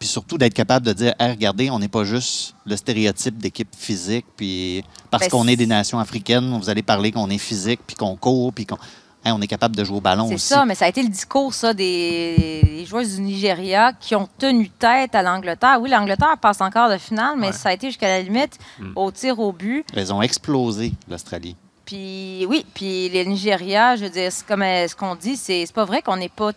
Puis 0.00 0.08
surtout 0.08 0.38
d'être 0.38 0.54
capable 0.54 0.84
de 0.86 0.92
dire, 0.94 1.14
Hey, 1.20 1.30
regardez, 1.30 1.70
on 1.70 1.78
n'est 1.78 1.86
pas 1.88 2.04
juste 2.04 2.54
le 2.64 2.74
stéréotype 2.74 3.36
d'équipe 3.36 3.68
physique, 3.76 4.24
puis 4.36 4.82
parce 5.10 5.24
Ben, 5.24 5.30
qu'on 5.30 5.46
est 5.46 5.54
des 5.56 5.64
c'est- 5.64 5.68
nations 5.68 5.98
africaines, 6.00 6.58
vous 6.58 6.70
allez 6.70 6.82
parler 6.82 7.12
qu'on 7.12 7.28
est 7.30 7.36
physique, 7.38 7.80
puis 7.86 7.94
qu'on 7.96 8.16
court, 8.16 8.52
puis 8.52 8.64
qu'on 8.66 8.78
Hey, 9.22 9.32
on 9.32 9.40
est 9.42 9.46
capable 9.46 9.76
de 9.76 9.84
jouer 9.84 9.98
au 9.98 10.00
ballon 10.00 10.28
C'est 10.28 10.34
aussi. 10.36 10.46
ça, 10.46 10.64
mais 10.64 10.74
ça 10.74 10.86
a 10.86 10.88
été 10.88 11.02
le 11.02 11.10
discours 11.10 11.52
ça, 11.52 11.74
des, 11.74 12.62
des 12.64 12.86
joueuses 12.86 13.16
du 13.16 13.20
Nigeria 13.20 13.92
qui 13.92 14.14
ont 14.16 14.26
tenu 14.38 14.70
tête 14.70 15.14
à 15.14 15.22
l'Angleterre. 15.22 15.76
Oui, 15.78 15.90
l'Angleterre 15.90 16.38
passe 16.40 16.62
encore 16.62 16.88
de 16.88 16.96
finale, 16.96 17.34
mais 17.36 17.48
Ouais. 17.48 17.52
ça 17.52 17.68
a 17.68 17.72
été 17.74 17.88
jusqu'à 17.88 18.08
la 18.08 18.22
limite 18.22 18.56
Mm. 18.78 18.92
au 18.96 19.10
tir 19.10 19.38
au 19.38 19.52
but. 19.52 19.84
Elles 19.94 20.10
ont 20.14 20.22
explosé, 20.22 20.94
l'Australie. 21.06 21.54
Puis 21.84 22.46
oui, 22.48 22.64
puis 22.72 23.10
les 23.10 23.26
Nigeria, 23.26 23.94
je 23.96 24.04
veux 24.04 24.10
dire, 24.10 24.32
c'est 24.32 24.46
comme 24.46 24.62
euh, 24.62 24.88
ce 24.88 24.96
qu'on 24.96 25.14
dit, 25.16 25.36
c'est 25.36 25.66
c'est 25.66 25.74
pas 25.74 25.84
vrai 25.84 26.00
qu'on 26.00 26.16
n'est 26.16 26.30
pas 26.30 26.52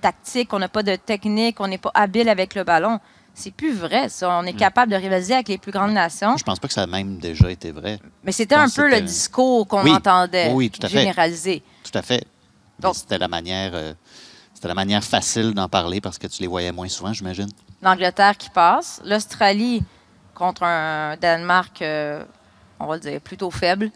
tactique, 0.00 0.48
qu'on 0.48 0.58
n'a 0.58 0.68
pas 0.68 0.82
de 0.82 0.96
technique, 0.96 1.60
on 1.60 1.68
n'est 1.68 1.78
pas 1.78 1.90
habile 1.94 2.28
avec 2.28 2.54
le 2.54 2.64
ballon. 2.64 2.98
C'est 3.34 3.52
plus 3.52 3.72
vrai, 3.72 4.08
ça. 4.08 4.30
On 4.30 4.42
est 4.44 4.52
capable 4.52 4.90
de 4.90 4.96
rivaliser 4.96 5.34
avec 5.34 5.48
les 5.48 5.58
plus 5.58 5.70
grandes 5.70 5.92
nations. 5.92 6.36
Je 6.36 6.42
pense 6.42 6.58
pas 6.58 6.66
que 6.66 6.74
ça 6.74 6.82
a 6.82 6.86
même 6.88 7.18
déjà 7.18 7.48
été 7.50 7.70
vrai. 7.70 8.00
Mais 8.24 8.32
c'était 8.32 8.56
un 8.56 8.68
peu 8.68 8.90
le 8.90 9.00
discours 9.00 9.68
qu'on 9.68 9.84
Oui. 9.84 9.92
entendait, 9.92 10.50
Oui, 10.52 10.70
tout 10.70 10.84
à 10.84 10.88
fait. 10.88 10.98
généralisé. 10.98 11.62
Tout 11.84 11.96
à 11.96 12.02
fait. 12.02 12.24
Mais 12.78 12.82
Donc- 12.82 12.96
C'était 12.96 13.18
la 13.18 13.28
manière, 13.28 13.70
euh, 13.74 13.94
c'était 14.54 14.66
la 14.68 14.74
manière 14.74 15.04
facile 15.04 15.54
d'en 15.54 15.68
parler 15.68 16.00
parce 16.00 16.18
que 16.18 16.26
tu 16.26 16.42
les 16.42 16.48
voyais 16.48 16.72
moins 16.72 16.88
souvent, 16.88 17.12
j'imagine. 17.12 17.48
L'Angleterre 17.80 18.36
qui 18.36 18.50
passe, 18.50 19.00
l'Australie 19.04 19.84
contre 20.34 20.64
un 20.64 21.16
Danemark, 21.16 21.80
euh, 21.82 22.24
on 22.80 22.86
va 22.86 22.94
le 22.96 23.00
dire, 23.00 23.20
plutôt 23.20 23.52
faible, 23.52 23.90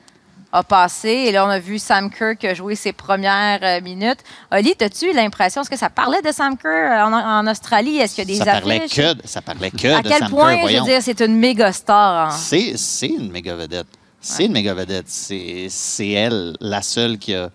a 0.53 0.63
passé. 0.63 1.09
Et 1.09 1.33
là, 1.33 1.47
on 1.47 1.49
a 1.49 1.59
vu 1.59 1.79
Sam 1.79 2.11
Kerr 2.11 2.55
jouer 2.55 2.75
ses 2.75 2.93
premières 2.93 3.61
euh, 3.63 3.81
minutes. 3.81 4.19
Oli, 4.53 4.75
as-tu 4.81 5.13
l'impression, 5.13 5.63
est-ce 5.63 5.71
que 5.71 5.79
ça 5.79 5.89
parlait 5.91 6.21
de 6.23 6.31
Sam 6.31 6.57
Kerr 6.57 7.07
en, 7.07 7.13
en 7.13 7.47
Australie? 7.51 7.99
Est-ce 7.99 8.15
qu'il 8.15 8.29
y 8.31 8.35
a 8.35 8.39
des 8.39 8.45
ça 8.45 8.53
parlait 8.61 8.81
affiches? 8.83 8.97
que, 8.97 9.13
de- 9.15 9.23
ça 9.27 9.41
parlait 9.43 9.71
que 9.71 9.89
à 9.89 10.03
de 10.03 10.09
quel 10.09 10.19
Sam 10.19 10.31
point, 10.31 10.51
Kerr, 10.51 10.57
je 10.57 10.63
voyons. 10.63 10.85
veux 10.85 10.91
dire, 10.91 11.03
c'est 11.03 11.21
une 11.23 11.37
méga 11.37 11.73
star. 11.73 12.29
hein? 12.29 12.31
C'est, 12.37 12.75
c'est 12.77 13.07
une 13.09 13.31
méga 13.33 13.55
vedette. 13.57 13.87
C'est 14.21 14.45
une 14.45 14.53
méga 14.53 14.75
vedette. 14.75 15.09
C'est, 15.09 15.67
c'est 15.69 16.11
elle, 16.11 16.57
la 16.61 16.81
seule 16.83 17.19
qui 17.19 17.35
a, 17.35 17.51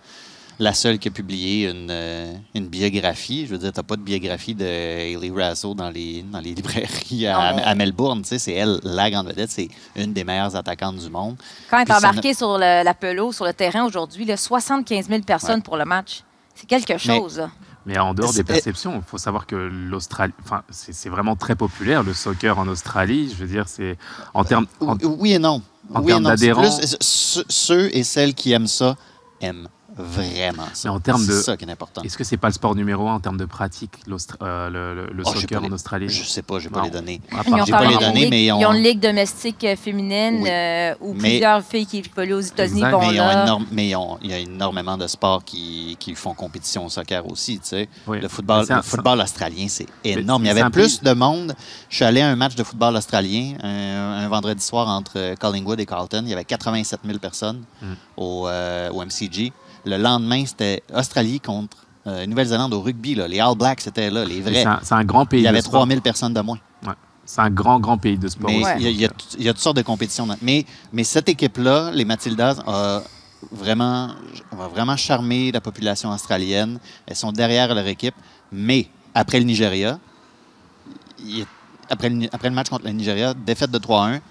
la 0.59 0.73
seule 0.73 0.97
qui 0.99 1.07
a 1.07 1.11
publié 1.11 1.69
une, 1.69 1.89
euh, 1.91 2.33
une 2.55 2.67
biographie. 2.67 3.45
Je 3.45 3.51
veux 3.51 3.57
dire, 3.57 3.71
t'as 3.71 3.83
pas 3.83 3.95
de 3.95 4.01
biographie 4.01 4.55
de 4.55 4.65
Hayley 4.65 5.31
Rasso 5.31 5.73
dans 5.75 5.89
les, 5.89 6.23
dans 6.23 6.39
les 6.39 6.53
librairies 6.55 7.27
à, 7.27 7.51
Non, 7.51 7.55
mais- 7.57 7.63
à 7.63 7.75
Melbourne. 7.75 8.21
Tu 8.23 8.29
sais, 8.29 8.39
c'est 8.39 8.53
elle, 8.53 8.79
la 8.83 9.09
grande 9.11 9.27
vedette. 9.27 9.51
C'est 9.51 9.69
une 9.95 10.13
des 10.13 10.23
meilleures 10.23 10.55
attaquantes 10.55 10.97
du 10.97 11.09
monde. 11.09 11.35
Quand 11.69 11.77
elle 11.77 11.83
est 11.83 11.91
ça 11.91 11.97
embarquée 11.97 12.33
sur 12.33 12.57
le- 12.57 12.83
la 12.83 12.93
pelouse, 12.93 13.35
sur 13.35 13.45
le 13.45 13.53
terrain 13.53 13.85
aujourd'hui, 13.85 14.25
là, 14.25 14.35
75 14.37 15.07
000 15.09 15.21
personnes 15.21 15.55
Ouais. 15.57 15.61
pour 15.61 15.77
le 15.77 15.85
match. 15.85 16.23
C'est 16.55 16.67
quelque 16.67 16.97
chose. 16.97 17.43
Mais 17.85 17.97
en 17.99 18.13
dehors 18.13 18.33
des 18.33 18.43
perceptions, 18.43 18.95
il 18.97 19.01
faut 19.03 19.17
savoir 19.19 19.45
que 19.45 19.55
l'Australie, 19.55 20.33
enfin, 20.43 20.63
c'est 20.69 21.07
vraiment 21.07 21.35
très 21.37 21.55
populaire 21.55 22.03
le 22.03 22.13
soccer 22.13 22.57
en 22.59 22.67
Australie. 22.67 23.29
Je 23.31 23.35
veux 23.35 23.47
dire, 23.47 23.65
c'est 23.69 23.97
en 24.33 24.43
termes, 24.43 24.65
en- 24.81 24.97
Oui- 25.03 25.33
et 25.33 25.39
non. 25.39 25.61
en 25.93 25.99
oui 26.01 26.07
et 26.07 26.07
termes 26.07 26.23
d'adhérents- 26.23 26.79
ceux 26.99 27.95
et 27.95 28.03
celles 28.03 28.33
qui 28.33 28.51
aiment 28.51 28.67
ça 28.67 28.95
aiment 29.39 29.69
vraiment 29.97 30.65
ça. 30.73 30.89
Mais 30.89 30.95
en 30.95 30.99
termes 30.99 31.21
C'est 31.21 31.31
de- 31.31 31.41
ça 31.41 31.57
qui 31.57 31.65
est 31.65 31.71
important. 31.71 32.01
est-ce 32.03 32.17
que 32.17 32.23
c'est 32.23 32.37
pas 32.37 32.47
le 32.47 32.53
sport 32.53 32.75
numéro 32.75 33.07
un 33.07 33.15
en 33.15 33.19
termes 33.19 33.37
de 33.37 33.45
pratique, 33.45 33.93
euh, 34.41 34.69
le, 34.69 34.93
le- 34.95 35.13
le 35.13 35.23
Oh, 35.25 35.33
soccer 35.33 35.61
les- 35.61 35.67
en 35.69 35.71
Australie? 35.71 36.09
Je 36.09 36.23
sais 36.23 36.41
pas, 36.41 36.59
j'ai 36.59 36.69
pas 36.69 36.79
Non. 36.79 36.85
les 36.85 36.91
données. 36.91 37.21
J'ai 37.65 37.71
pas 37.71 37.85
les 37.85 37.93
une 37.93 37.99
données, 37.99 38.19
ligue- 38.21 38.29
mais 38.29 38.45
ils 38.45 38.51
ont- 38.51 38.59
ils 38.59 38.65
ont 38.65 38.73
une 38.73 38.83
ligue 38.83 38.99
domestique 38.99 39.63
euh, 39.63 39.75
féminine 39.75 40.39
Oui. 40.41 40.49
euh, 40.49 40.93
où 41.01 41.13
Mais- 41.13 41.19
plusieurs 41.29 41.61
filles 41.63 41.85
qui 41.85 41.99
évoluent 41.99 42.33
aux 42.35 42.39
États-Unis 42.41 42.81
vont 42.81 42.99
Mais, 43.01 43.15
ils 43.15 43.21
ont 43.21 43.27
là. 43.27 43.43
énorme- 43.43 43.65
mais 43.71 43.87
ils 43.89 43.95
ont- 43.95 44.17
il 44.21 44.29
y 44.31 44.33
a 44.33 44.39
énormément 44.39 44.97
de 44.97 45.07
sports 45.07 45.43
qui, 45.43 45.95
qui 45.99 46.15
font 46.15 46.33
compétition 46.33 46.85
au 46.85 46.89
soccer 46.89 47.25
aussi. 47.29 47.59
tu 47.59 47.67
sais. 47.67 47.89
Oui. 48.07 48.19
Le 48.21 48.27
football, 48.27 48.65
c'est 48.65 48.73
le 48.73 49.21
australien, 49.21 49.67
c'est 49.69 49.87
énorme. 50.03 50.43
Il 50.43 50.47
y 50.51 50.53
c'est 50.53 50.59
avait 50.61 50.69
plus 50.69 51.01
de 51.01 51.13
monde. 51.13 51.55
Je 51.89 51.95
suis 51.95 52.05
allé 52.05 52.21
à 52.21 52.27
un 52.29 52.35
match 52.35 52.55
de 52.55 52.63
football 52.63 52.95
australien 52.95 53.55
un, 53.63 54.23
un 54.23 54.27
vendredi 54.27 54.63
soir 54.63 54.87
entre 54.87 55.35
Collingwood 55.39 55.79
et 55.79 55.85
Carlton. 55.85 56.21
Il 56.23 56.29
y 56.29 56.33
avait 56.33 56.43
87 56.45 56.99
000 57.05 57.19
personnes 57.19 57.63
Mm. 57.81 57.85
au, 58.17 58.47
euh, 58.47 58.89
au 58.91 59.01
MCG. 59.03 59.51
Le 59.85 59.97
lendemain, 59.97 60.45
c'était 60.45 60.83
Australie 60.93 61.39
contre 61.39 61.77
Euh, 62.07 62.25
Nouvelle-Zélande 62.25 62.73
au 62.73 62.79
rugby, 62.81 63.15
là, 63.15 63.27
les 63.27 63.41
All 63.41 63.53
Blacks 63.57 63.85
étaient 63.85 64.09
là, 64.09 64.23
les 64.23 64.39
vrais. 64.39 64.63
C'est 64.81 64.93
un, 64.95 65.03
grand 65.03 65.25
pays. 65.25 65.41
Il 65.41 65.43
y 65.43 65.47
avait 65.49 65.57
de 65.59 65.63
sport. 65.65 65.81
3000 65.81 66.01
personnes 66.01 66.33
de 66.33 66.39
moins. 66.39 66.57
C'est 67.25 67.41
un 67.41 67.49
grand, 67.49 67.81
grand 67.81 67.97
pays 67.97 68.17
de 68.17 68.29
sport. 68.29 68.49
Mais 68.49 68.61
il 68.77 68.83
y, 68.83 68.87
a- 68.87 68.89
il 68.89 69.01
y 69.01 69.05
a, 69.05 69.09
il 69.37 69.43
y 69.43 69.49
a 69.49 69.53
toutes 69.53 69.61
sortes 69.61 69.75
de 69.75 69.81
compétitions. 69.81 70.25
Mais, 70.41 70.65
mais 70.93 71.03
cette 71.03 71.27
équipe-là, 71.27 71.91
les 71.91 72.05
Matildas, 72.05 72.55
a 72.65 73.01
vraiment, 73.51 74.11
va 74.53 74.69
vraiment 74.69 74.95
charmer 74.95 75.51
la 75.51 75.59
population 75.59 76.09
australienne. 76.09 76.79
Elles 77.05 77.17
sont 77.17 77.33
derrière 77.33 77.75
leur 77.75 77.85
équipe. 77.87 78.15
Mais 78.53 78.87
après 79.13 79.39
le 79.39 79.45
Nigeria, 79.45 79.99
il- 81.19 81.45
après 81.89 82.09
le, 82.09 82.27
après 82.31 82.47
le 82.47 82.55
match 82.55 82.69
contre 82.69 82.85
le 82.85 82.91
Nigeria, 82.91 83.33
défaite 83.33 83.71
de 83.71 83.79
3-1, 83.79 84.21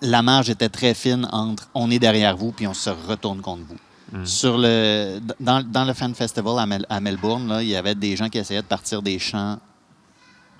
la 0.00 0.22
marge 0.22 0.48
était 0.48 0.70
très 0.70 0.94
fine 0.94 1.28
entre 1.30 1.68
on 1.74 1.90
est 1.90 1.98
derrière 1.98 2.36
vous 2.38 2.52
puis 2.52 2.66
on 2.66 2.74
se 2.74 2.88
retourne 2.88 3.40
contre 3.42 3.64
vous. 3.68 3.76
Mm. 4.12 4.24
Sur 4.24 4.56
le, 4.58 5.20
dans, 5.38 5.62
dans 5.62 5.84
le 5.84 5.92
Fan 5.92 6.14
Festival 6.14 6.58
à, 6.58 6.66
Mel- 6.66 6.86
à 6.88 6.98
Melbourne, 7.00 7.46
là, 7.48 7.62
il 7.62 7.68
y 7.68 7.76
avait 7.76 7.94
des 7.94 8.16
gens 8.16 8.28
qui 8.28 8.38
essayaient 8.38 8.62
de 8.62 8.66
partir 8.66 9.02
des 9.02 9.18
chants 9.18 9.58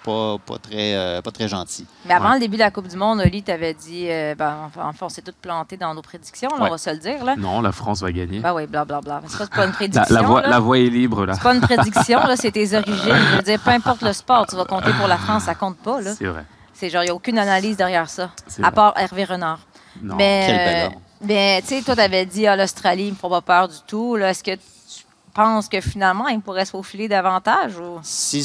pas, 0.05 0.37
pas, 0.47 0.59
très, 0.59 0.95
euh, 0.95 1.21
pas 1.23 1.31
très 1.33 1.49
gentils. 1.49 1.85
Mais 2.07 2.15
avant 2.15 2.29
Ouais. 2.29 2.35
le 2.35 2.41
début 2.41 2.55
de 2.57 2.61
la 2.63 2.71
Coupe 2.71 2.89
du 2.89 2.97
Monde, 2.97 3.21
Oli 3.21 3.43
t'avait 3.43 3.75
dit, 3.75 4.07
euh, 4.09 4.35
ben, 4.35 4.55
enfin, 4.67 4.83
enfin, 4.85 5.07
on 5.07 5.09
s'est 5.09 5.23
tous 5.23 5.33
plantés 5.43 5.77
dans 5.77 5.93
nos 5.93 6.03
prédictions, 6.03 6.49
là, 6.51 6.57
Ouais. 6.63 6.69
on 6.69 6.71
va 6.73 6.79
se 6.79 6.91
le 6.91 6.99
dire. 6.99 7.25
Là. 7.25 7.37
Non, 7.37 7.61
la 7.61 7.73
France 7.73 8.01
va 8.01 8.13
gagner. 8.13 8.39
Ben 8.41 8.55
oui, 8.55 8.67
blablabla. 8.67 9.23
C'est 9.27 9.39
pas, 9.39 9.45
c'est 9.45 9.51
pas 9.51 9.65
une 9.65 9.71
La, 9.71 9.75
prédiction. 9.77 10.15
la 10.15 10.23
voie, 10.23 10.43
là. 10.43 10.49
la 10.49 10.59
voie 10.61 10.79
est 10.79 10.89
libre, 10.91 11.27
là. 11.27 11.35
C'est 11.35 11.43
pas 11.43 11.55
une 11.55 11.61
prédiction, 11.61 12.21
là, 12.21 12.37
c'est 12.37 12.53
tes 12.53 12.75
origines. 12.77 12.97
Je 13.33 13.37
veux 13.37 13.43
dire, 13.43 13.61
peu 13.61 13.71
importe 13.71 14.03
le 14.03 14.13
sport, 14.13 14.47
tu 14.47 14.57
vas 14.57 14.65
compter 14.65 14.93
pour 14.93 15.09
la 15.09 15.19
France, 15.19 15.45
ça 15.45 15.55
compte 15.55 15.79
pas. 15.79 16.01
Là. 16.01 16.15
C'est 16.15 16.27
vrai. 16.27 16.45
C'est 16.75 16.91
genre, 16.91 17.03
il 17.03 17.07
n'y 17.07 17.11
a 17.11 17.15
aucune 17.15 17.39
analyse 17.39 17.77
derrière 17.77 18.09
ça, 18.09 18.31
à 18.59 18.63
vrai. 18.63 18.71
part 18.73 18.93
Hervé 18.97 19.25
Renard. 19.25 19.59
Non. 20.01 20.15
mais, 20.17 20.45
Quel 20.47 20.93
euh. 20.93 20.97
Mais 21.21 21.61
tu 21.63 21.69
sais, 21.69 21.83
toi, 21.83 21.95
tu 21.95 22.01
avais 22.01 22.27
dit, 22.27 22.47
ah, 22.47 22.57
l'Australie, 22.57 23.07
ils 23.09 23.13
me 23.13 23.17
font 23.17 23.29
pas 23.31 23.41
peur 23.41 23.69
du 23.69 23.77
tout. 23.87 24.17
Est-ce 24.17 24.43
que 24.45 24.53
tu 24.55 25.05
penses 25.35 25.69
que 25.69 25.81
finalement, 25.81 26.29
ils 26.29 26.41
pourraient 26.41 26.65
se 26.65 26.71
faufiler 26.73 27.09
davantage? 27.09 27.77
Ou... 27.79 27.99
Si, 28.03 28.39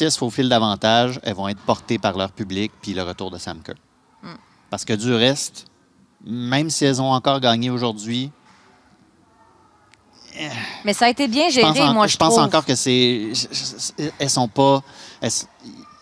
elles 0.00 0.10
se 0.12 0.18
faufilent 0.18 0.48
davantage, 0.48 1.20
elles 1.22 1.34
vont 1.34 1.48
être 1.48 1.60
portées 1.60 1.98
par 1.98 2.16
leur 2.16 2.32
public 2.32 2.72
puis 2.82 2.92
le 2.94 3.02
retour 3.02 3.30
de 3.30 3.38
Sam 3.38 3.60
Kerr. 3.62 3.74
Hmm. 4.22 4.34
Parce 4.70 4.84
que 4.84 4.92
du 4.92 5.12
reste, 5.14 5.66
même 6.24 6.70
si 6.70 6.84
elles 6.84 7.00
ont 7.00 7.12
encore 7.12 7.40
gagné 7.40 7.70
aujourd'hui, 7.70 8.30
Mais 10.84 10.92
ça 10.94 11.06
a 11.06 11.08
été 11.08 11.26
bien 11.28 11.48
je 11.50 11.60
pense, 11.60 11.74
géré, 11.76 11.88
en- 11.88 11.92
moi, 11.94 12.06
je, 12.06 12.12
je 12.12 12.16
pense 12.16 12.34
trouve. 12.34 12.44
encore 12.44 12.64
que 12.64 12.74
c'est. 12.74 13.32
Elles 14.18 14.30
sont 14.30 14.48
pas. 14.48 14.82
Elles, 15.20 15.30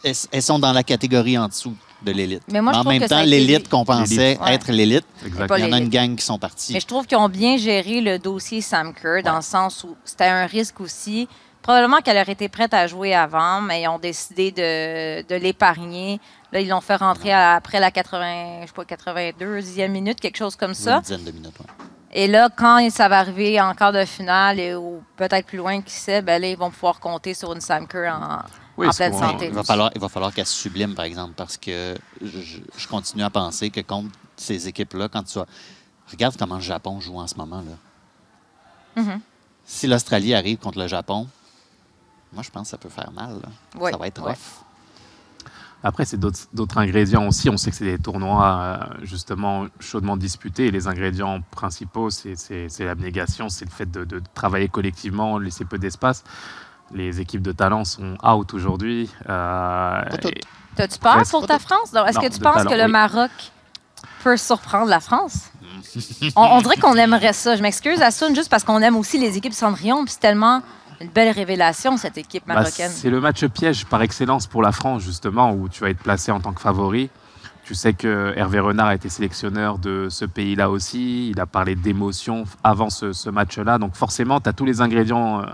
elles- 0.04 0.14
elles 0.30 0.42
sont 0.42 0.58
dans 0.58 0.72
la 0.72 0.82
catégorie 0.82 1.36
en 1.38 1.48
dessous 1.48 1.74
de 2.02 2.12
l'élite. 2.12 2.42
Mais 2.50 2.61
moi, 2.61 2.72
je 2.72 2.78
en 2.78 2.80
trouve 2.82 2.92
même 2.92 3.02
que 3.02 3.08
ça 3.08 3.16
a 3.16 3.20
temps, 3.20 3.26
été- 3.26 3.38
l'élite 3.40 3.68
qu'on 3.68 3.84
pensait. 3.84 4.38
Ouais. 4.40 4.54
être 4.54 4.70
l'élite, 4.70 5.04
Exact. 5.26 5.46
il 5.56 5.61
y 5.61 5.62
en 5.64 5.66
a 5.66 5.68
l'élite. 5.78 5.82
une 5.84 5.88
gang 5.88 6.16
qui 6.16 6.24
sont 6.24 6.38
partis. 6.38 6.72
Mais 6.72 6.80
je 6.80 6.87
trouve 6.87 7.06
qu'ils 7.06 7.18
ont 7.18 7.28
bien 7.28 7.56
géré 7.56 8.00
le 8.00 8.18
dossier 8.18 8.61
Sam 8.61 8.94
Kerr 8.94 9.22
dans 9.24 9.37
le 9.37 9.42
sens 9.42 9.84
où 9.84 9.96
c'était 10.04 10.24
un 10.26 10.46
risque 10.46 10.80
aussi. 10.80 11.28
Probablement 11.61 11.98
qu'elle 11.98 12.16
aurait 12.16 12.32
été 12.32 12.48
prête 12.48 12.72
à 12.72 12.87
jouer 12.87 13.14
avant, 13.14 13.61
mais 13.61 13.82
ils 13.82 13.88
ont 13.88 13.98
décidé 13.98 14.52
de, 14.52 15.22
de 15.28 15.34
l'épargner. 15.34 16.20
Là, 16.52 16.61
ils 16.61 16.68
l'ont 16.68 16.80
fait 16.80 16.96
rentrer 16.96 17.32
à- 17.32 17.54
après 17.56 17.80
la 17.80 17.90
80, 17.90 18.61
je 18.62 18.66
sais 18.68 18.72
pas, 18.72 18.84
82e 18.84 19.90
minute, 19.90 20.20
quelque 20.20 20.37
chose 20.38 20.56
comme 20.56 20.72
ça. 20.74 20.96
Une 20.96 21.00
dizaine 21.02 21.24
de 21.24 21.30
minutes. 21.32 21.58
ouais. 21.58 21.66
Et 22.12 22.26
là, 22.26 22.48
quand 22.54 22.88
ça 22.90 23.08
va 23.08 23.18
arriver 23.18 23.60
en 23.60 23.74
quart 23.74 23.92
de 23.92 24.04
finale 24.04 24.58
et, 24.58 24.74
ou 24.74 25.02
peut-être 25.16 25.46
plus 25.46 25.58
loin, 25.58 25.82
qui 25.82 25.92
sait, 25.92 26.22
ben 26.22 26.40
là, 26.40 26.48
ils 26.48 26.56
vont 26.56 26.70
pouvoir 26.70 27.00
compter 27.00 27.34
sur 27.34 27.52
une 27.52 27.60
Sam 27.60 27.86
Kerr 27.86 28.12
en, 28.14 28.38
Oui, 28.78 28.86
en 28.88 28.92
c'est 28.92 29.10
pleine 29.10 29.20
santé. 29.20 29.46
Il 29.46 29.52
va 29.52 29.62
falloir, 29.62 29.90
il 29.94 30.00
va 30.00 30.08
falloir 30.08 30.32
qu'elle 30.32 30.46
sublime, 30.46 30.94
par 30.94 31.04
exemple, 31.04 31.34
parce 31.36 31.56
que 31.58 31.94
je, 32.22 32.58
je 32.76 32.88
continue 32.88 33.22
à 33.24 33.30
penser 33.30 33.68
que 33.70 33.80
contre 33.80 34.10
ces 34.36 34.68
équipes-là, 34.68 35.08
quand 35.08 35.22
tu 35.24 35.38
as. 35.38 35.46
Regarde 36.10 36.36
comment 36.38 36.54
le 36.54 36.62
Japon 36.62 36.98
joue 37.00 37.18
en 37.18 37.26
ce 37.26 37.34
moment. 37.34 37.62
là. 37.62 39.02
Mhm. 39.02 39.20
Si 39.66 39.86
l'Australie 39.86 40.34
arrive 40.34 40.56
contre 40.56 40.78
le 40.78 40.86
Japon, 40.86 41.28
moi, 42.32 42.42
je 42.42 42.48
pense 42.50 42.62
que 42.62 42.68
ça 42.70 42.78
peut 42.78 42.88
faire 42.88 43.10
mal. 43.12 43.38
Oui, 43.78 43.90
Ça 43.90 43.98
va 43.98 44.06
être 44.06 44.22
rough. 44.22 44.64
Après, 45.84 46.04
c'est 46.04 46.18
d'autres 46.18 46.78
ingrédients 46.78 47.28
aussi. 47.28 47.48
On 47.48 47.56
sait 47.56 47.70
que 47.70 47.76
c'est 47.76 47.84
des 47.84 47.98
tournois 47.98 48.58
euh, 48.60 49.04
justement 49.04 49.66
chaudement 49.78 50.16
disputés. 50.16 50.66
Et 50.66 50.70
les 50.70 50.88
ingrédients 50.88 51.40
principaux, 51.52 52.10
c'est 52.10 52.34
l'abnégation, 52.80 53.48
c'est 53.48 53.64
le 53.64 53.70
fait 53.70 53.90
de, 53.90 54.04
de 54.04 54.20
travailler 54.34 54.68
collectivement, 54.68 55.38
laisser 55.38 55.64
peu 55.64 55.78
d'espace. 55.78 56.24
Les 56.92 57.20
équipes 57.20 57.42
de 57.42 57.52
talent 57.52 57.84
sont 57.84 58.16
out 58.24 58.54
aujourd'hui. 58.54 59.10
Euh, 59.28 60.02
T'as-tu 60.74 60.98
peur 60.98 61.22
pour 61.30 61.46
ta 61.46 61.58
France? 61.58 61.92
Est-ce 61.94 62.18
que 62.18 62.32
tu 62.32 62.40
penses 62.40 62.56
talent, 62.56 62.70
que 62.70 62.74
le 62.74 62.84
oui. 62.84 62.90
Maroc 62.90 63.30
peut 64.24 64.36
surprendre 64.36 64.88
la 64.88 65.00
France? 65.00 65.50
on, 66.36 66.42
on 66.42 66.60
dirait 66.60 66.76
qu'on 66.76 66.94
aimerait 66.94 67.32
ça. 67.32 67.56
Je 67.56 67.62
m'excuse, 67.62 68.00
Assoun, 68.00 68.34
juste 68.34 68.48
parce 68.48 68.64
qu'on 68.64 68.80
aime 68.80 68.96
aussi 68.96 69.18
les 69.18 69.36
équipes 69.36 69.52
Cendrillon. 69.52 70.04
Puis 70.04 70.14
c'est 70.14 70.20
tellement 70.20 70.62
une 71.00 71.08
belle 71.08 71.30
révélation, 71.34 71.96
cette 71.96 72.18
équipe 72.18 72.44
Bah, 72.46 72.54
marocaine. 72.54 72.90
c'est 72.90 73.11
le 73.11 73.20
match 73.20 73.44
piège 73.46 73.87
par 73.87 74.02
excellence 74.02 74.46
pour 74.46 74.62
la 74.62 74.72
France, 74.72 75.02
justement, 75.02 75.52
où 75.52 75.68
tu 75.68 75.80
vas 75.82 75.90
être 75.90 76.02
placé 76.02 76.32
en 76.32 76.40
tant 76.40 76.52
que 76.52 76.61
favori. 76.61 77.11
Tu 77.64 77.74
sais 77.74 77.92
que 77.92 78.32
Hervé 78.34 78.61
Renard 78.61 78.87
a 78.87 78.94
été 78.94 79.11
sélectionneur 79.11 79.78
de 79.78 80.08
ce 80.08 80.24
pays-là 80.24 80.70
aussi. 80.70 81.28
Il 81.28 81.38
a 81.38 81.44
parlé 81.44 81.74
d'émotion 81.74 82.44
avant 82.64 82.88
ce, 82.88 83.12
ce 83.12 83.28
match-là. 83.28 83.76
Donc 83.76 83.94
forcément, 83.94 84.40
tu 84.40 84.48
as 84.48 84.54
tous 84.54 84.64
les 84.64 84.80
ingrédients 84.80 85.42
euh, 85.42 85.44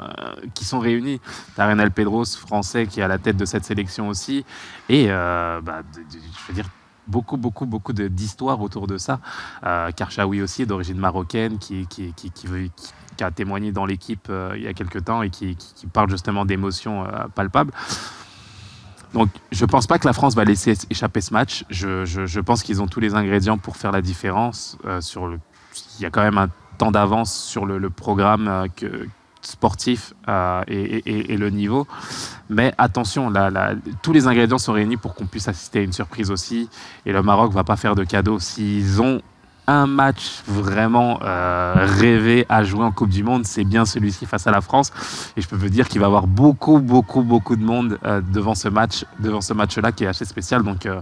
qui 0.54 0.64
sont 0.64 0.78
réunis. 0.78 1.20
Tu 1.56 1.60
as 1.60 1.66
Renal 1.66 1.90
Pedros, 1.90 2.24
français, 2.24 2.86
qui 2.86 3.00
est 3.00 3.02
à 3.02 3.08
la 3.08 3.18
tête 3.18 3.36
de 3.36 3.44
cette 3.44 3.64
sélection 3.64 4.06
aussi. 4.08 4.44
Et, 4.88 5.06
euh, 5.08 5.60
bah, 5.60 5.80
je 6.12 6.18
veux 6.48 6.54
dire, 6.54 6.66
beaucoup, 7.08 7.36
beaucoup, 7.36 7.66
beaucoup 7.66 7.92
d'histoires 7.92 8.60
autour 8.60 8.86
de 8.86 8.96
ça. 8.96 9.18
Euh, 9.66 9.90
Karchaoui 9.90 10.40
aussi, 10.40 10.66
d'origine 10.66 10.98
marocaine, 10.98 11.58
qui, 11.58 11.84
qui, 11.88 12.12
qui, 12.14 12.30
qui 12.30 12.46
veut- 12.46 12.68
qui- 12.76 12.92
qui 13.16 13.24
a 13.24 13.30
témoigné 13.30 13.72
dans 13.72 13.86
l'équipe 13.86 14.26
euh, 14.30 14.54
il 14.56 14.62
y 14.62 14.68
a 14.68 14.74
quelques 14.74 15.04
temps 15.04 15.22
et 15.22 15.30
qui, 15.30 15.56
parle 15.92 16.10
justement 16.10 16.44
d'émotions 16.44 17.04
euh, 17.04 17.26
palpables. 17.34 17.72
Donc, 19.12 19.28
je 19.52 19.64
pense 19.64 19.86
pas 19.86 19.98
que 19.98 20.06
la 20.06 20.12
France 20.12 20.34
va 20.34 20.44
laisser 20.44 20.74
échapper 20.90 21.20
ce 21.20 21.32
match. 21.32 21.64
Je, 21.70 22.40
pense 22.40 22.62
qu'ils 22.64 22.82
ont 22.82 22.88
tous 22.88 23.00
les 23.00 23.14
ingrédients 23.14 23.58
pour 23.58 23.76
faire 23.76 23.92
la 23.92 24.02
différence. 24.02 24.76
euh, 24.84 25.00
il 25.98 26.02
y 26.02 26.06
a 26.06 26.10
quand 26.10 26.22
même 26.22 26.38
un 26.38 26.48
temps 26.78 26.90
d'avance 26.90 27.32
sur 27.32 27.64
le, 27.64 27.90
programme 27.90 28.66
sportif 29.40 30.14
et, 30.66 31.36
le 31.36 31.50
niveau. 31.50 31.86
Mais 32.48 32.74
attention, 32.76 33.32
tous 34.02 34.12
les 34.12 34.26
ingrédients 34.26 34.58
sont 34.58 34.72
réunis 34.72 34.96
pour 34.96 35.14
qu'on 35.14 35.26
puisse 35.26 35.46
assister 35.46 35.80
à 35.80 35.82
une 35.82 35.92
surprise 35.92 36.32
aussi. 36.32 36.68
Et 37.06 37.12
le 37.12 37.22
Maroc 37.22 37.52
va 37.52 37.62
pas 37.62 37.76
faire 37.76 37.94
de 37.94 38.02
cadeau. 38.02 38.40
S'ils 38.40 39.00
ont 39.00 39.22
un 39.66 39.86
match 39.86 40.42
vraiment 40.46 41.20
euh, 41.22 41.74
rêvé 41.76 42.46
à 42.48 42.64
jouer 42.64 42.84
en 42.84 42.92
Coupe 42.92 43.08
du 43.08 43.22
Monde, 43.22 43.46
c'est 43.46 43.64
bien 43.64 43.84
celui-ci 43.84 44.26
face 44.26 44.46
à 44.46 44.50
la 44.50 44.60
France. 44.60 44.92
Et 45.36 45.40
je 45.40 45.48
peux 45.48 45.56
vous 45.56 45.68
dire 45.68 45.88
qu'il 45.88 46.00
va 46.00 46.06
y 46.06 46.08
avoir 46.08 46.26
beaucoup, 46.26 46.78
beaucoup, 46.78 47.22
beaucoup 47.22 47.56
de 47.56 47.64
monde 47.64 47.98
euh, 48.04 48.20
devant 48.32 48.54
ce 48.54 48.68
match, 48.68 49.04
devant 49.20 49.40
ce 49.40 49.52
match-là 49.54 49.92
qui 49.92 50.04
est 50.04 50.08
assez 50.08 50.24
spécial. 50.24 50.62
Donc, 50.62 50.86
euh, 50.86 51.00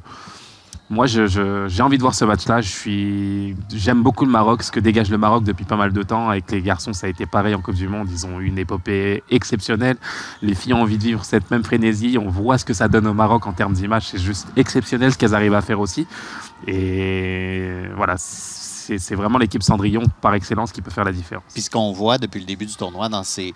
moi, 0.93 1.07
j'ai 1.07 1.83
envie 1.83 1.97
de 1.97 2.03
voir 2.03 2.15
ce 2.15 2.27
match-là. 2.27 2.61
Suis, 2.61 3.57
j'aime 3.75 4.03
beaucoup 4.03 4.27
le 4.27 4.31
Maroc, 4.31 4.63
ce 4.63 4.71
que 4.71 4.79
dégage 4.79 5.11
le 5.11 5.17
Maroc 5.17 5.43
depuis 5.43 5.65
pas 5.65 5.77
mal 5.77 5.91
de 5.91 6.03
temps. 6.03 6.29
Avec 6.29 6.51
les 6.51 6.61
garçons, 6.61 6.93
ça 6.93 7.07
a 7.07 7.11
été 7.11 7.25
pareil 7.25 7.55
en 7.55 7.63
Coupe 7.63 7.77
du 7.77 7.89
Monde. 7.89 8.09
Ils 8.11 8.27
ont 8.27 8.41
eu 8.41 8.45
une 8.45 8.59
épopée 8.59 9.23
exceptionnelle. 9.31 9.97
Les 10.43 10.55
filles 10.55 10.75
ont 10.75 10.83
envie 10.83 10.99
de 10.99 11.03
vivre 11.03 11.25
cette 11.25 11.51
même 11.51 11.65
frénésie. 11.65 12.19
On 12.19 12.29
voit 12.29 12.59
ce 12.59 12.67
que 12.67 12.75
ça 12.75 12.89
donne 12.89 13.07
au 13.07 13.15
Maroc 13.15 13.47
en 13.47 13.55
termes 13.55 13.73
d'image. 13.73 14.09
C'est 14.09 14.21
juste 14.21 14.49
exceptionnel 14.55 15.13
ce 15.13 15.17
qu'elles 15.17 15.35
arrivent 15.35 15.55
à 15.55 15.63
faire 15.63 15.81
aussi. 15.81 16.07
Et 16.67 17.83
voilà, 17.97 18.15
c'est 18.19 19.15
vraiment 19.15 19.39
l'équipe 19.39 19.63
Cendrillon 19.63 20.03
par 20.21 20.35
excellence 20.35 20.73
qui 20.73 20.83
peut 20.83 20.91
faire 20.91 21.05
la 21.05 21.13
différence. 21.13 21.45
Puis 21.53 21.63
ce 21.63 21.71
qu'on 21.71 21.93
voit 21.93 22.19
depuis 22.19 22.41
le 22.41 22.47
début 22.47 22.67
du 22.67 22.75
tournoi 22.75 23.09
dans 23.09 23.25
ces, 23.25 23.55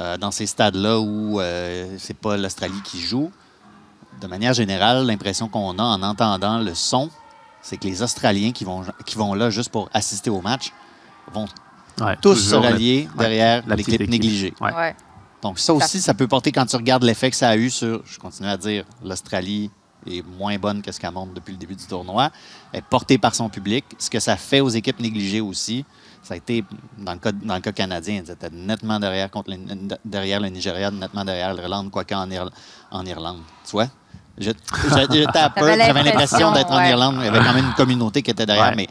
euh, 0.00 0.16
dans 0.16 0.30
ces 0.30 0.46
stades-là 0.46 0.98
où 1.00 1.40
euh, 1.40 1.94
c'est 1.98 2.16
pas 2.16 2.36
l'Australie 2.36 2.80
qui 2.84 3.00
joue, 3.00 3.30
de 4.20 4.26
manière 4.26 4.52
générale, 4.54 5.06
l'impression 5.06 5.48
qu'on 5.48 5.78
a 5.78 5.82
en 5.82 6.02
entendant 6.02 6.58
le 6.58 6.74
son, 6.74 7.10
c'est 7.62 7.76
que 7.76 7.84
les 7.86 8.02
Australiens 8.02 8.52
qui 8.52 8.64
vont, 8.64 8.84
qui 9.06 9.16
vont 9.16 9.34
là 9.34 9.50
juste 9.50 9.70
pour 9.70 9.88
assister 9.92 10.30
au 10.30 10.40
match 10.40 10.72
vont 11.32 11.46
Ouais, 12.00 12.16
tous 12.20 12.34
se 12.34 12.56
rallier 12.56 13.08
derrière 13.16 13.62
l'équipe 13.68 13.94
équipe. 13.94 14.10
négligée. 14.10 14.52
Ouais. 14.60 14.74
Ouais. 14.74 14.96
Donc 15.42 15.60
ça 15.60 15.72
aussi, 15.72 16.00
ça 16.00 16.12
peut 16.12 16.26
porter 16.26 16.50
quand 16.50 16.66
tu 16.66 16.74
regardes 16.74 17.04
l'effet 17.04 17.30
que 17.30 17.36
ça 17.36 17.48
a 17.50 17.56
eu 17.56 17.70
sur, 17.70 18.02
je 18.04 18.18
continue 18.18 18.48
à 18.48 18.56
dire, 18.56 18.84
l'Australie 19.04 19.70
est 20.06 20.22
moins 20.38 20.56
bonne 20.58 20.82
que 20.82 20.90
ce 20.92 21.00
qu'elle 21.00 21.12
montre 21.12 21.32
depuis 21.34 21.52
le 21.52 21.58
début 21.58 21.74
du 21.74 21.84
tournoi, 21.86 22.30
est 22.72 22.82
portée 22.82 23.18
par 23.18 23.34
son 23.34 23.48
public. 23.48 23.84
Ce 23.98 24.08
que 24.10 24.20
ça 24.20 24.36
fait 24.36 24.60
aux 24.60 24.68
équipes 24.68 25.00
négligées 25.00 25.40
aussi, 25.40 25.84
ça 26.22 26.34
a 26.34 26.36
été, 26.36 26.64
dans 26.98 27.12
le 27.12 27.18
cas, 27.18 27.32
dans 27.32 27.54
le 27.54 27.60
cas 27.60 27.72
canadien, 27.72 28.22
c'était 28.24 28.50
nettement 28.50 28.98
derrière, 28.98 29.30
contre 29.30 29.50
le, 29.50 29.58
derrière 30.04 30.40
le 30.40 30.48
Nigeria, 30.48 30.90
nettement 30.90 31.24
derrière 31.24 31.52
l'Irlande, 31.54 31.90
quoique 31.90 32.14
en, 32.14 32.28
Irl- 32.30 32.50
en 32.90 33.04
Irlande. 33.04 33.40
Tu 33.64 33.72
vois? 33.72 33.88
J'étais 34.36 34.58
à 35.38 35.52
j'avais 35.56 36.02
l'impression 36.02 36.50
d'être 36.52 36.70
en. 36.72 36.82
Irlande. 36.82 37.16
Il 37.20 37.26
y 37.26 37.28
avait 37.28 37.38
quand 37.38 37.52
même 37.54 37.66
une 37.66 37.74
communauté 37.74 38.20
qui 38.22 38.30
était 38.32 38.46
derrière, 38.46 38.70
Ouais. 38.70 38.74
mais 38.76 38.88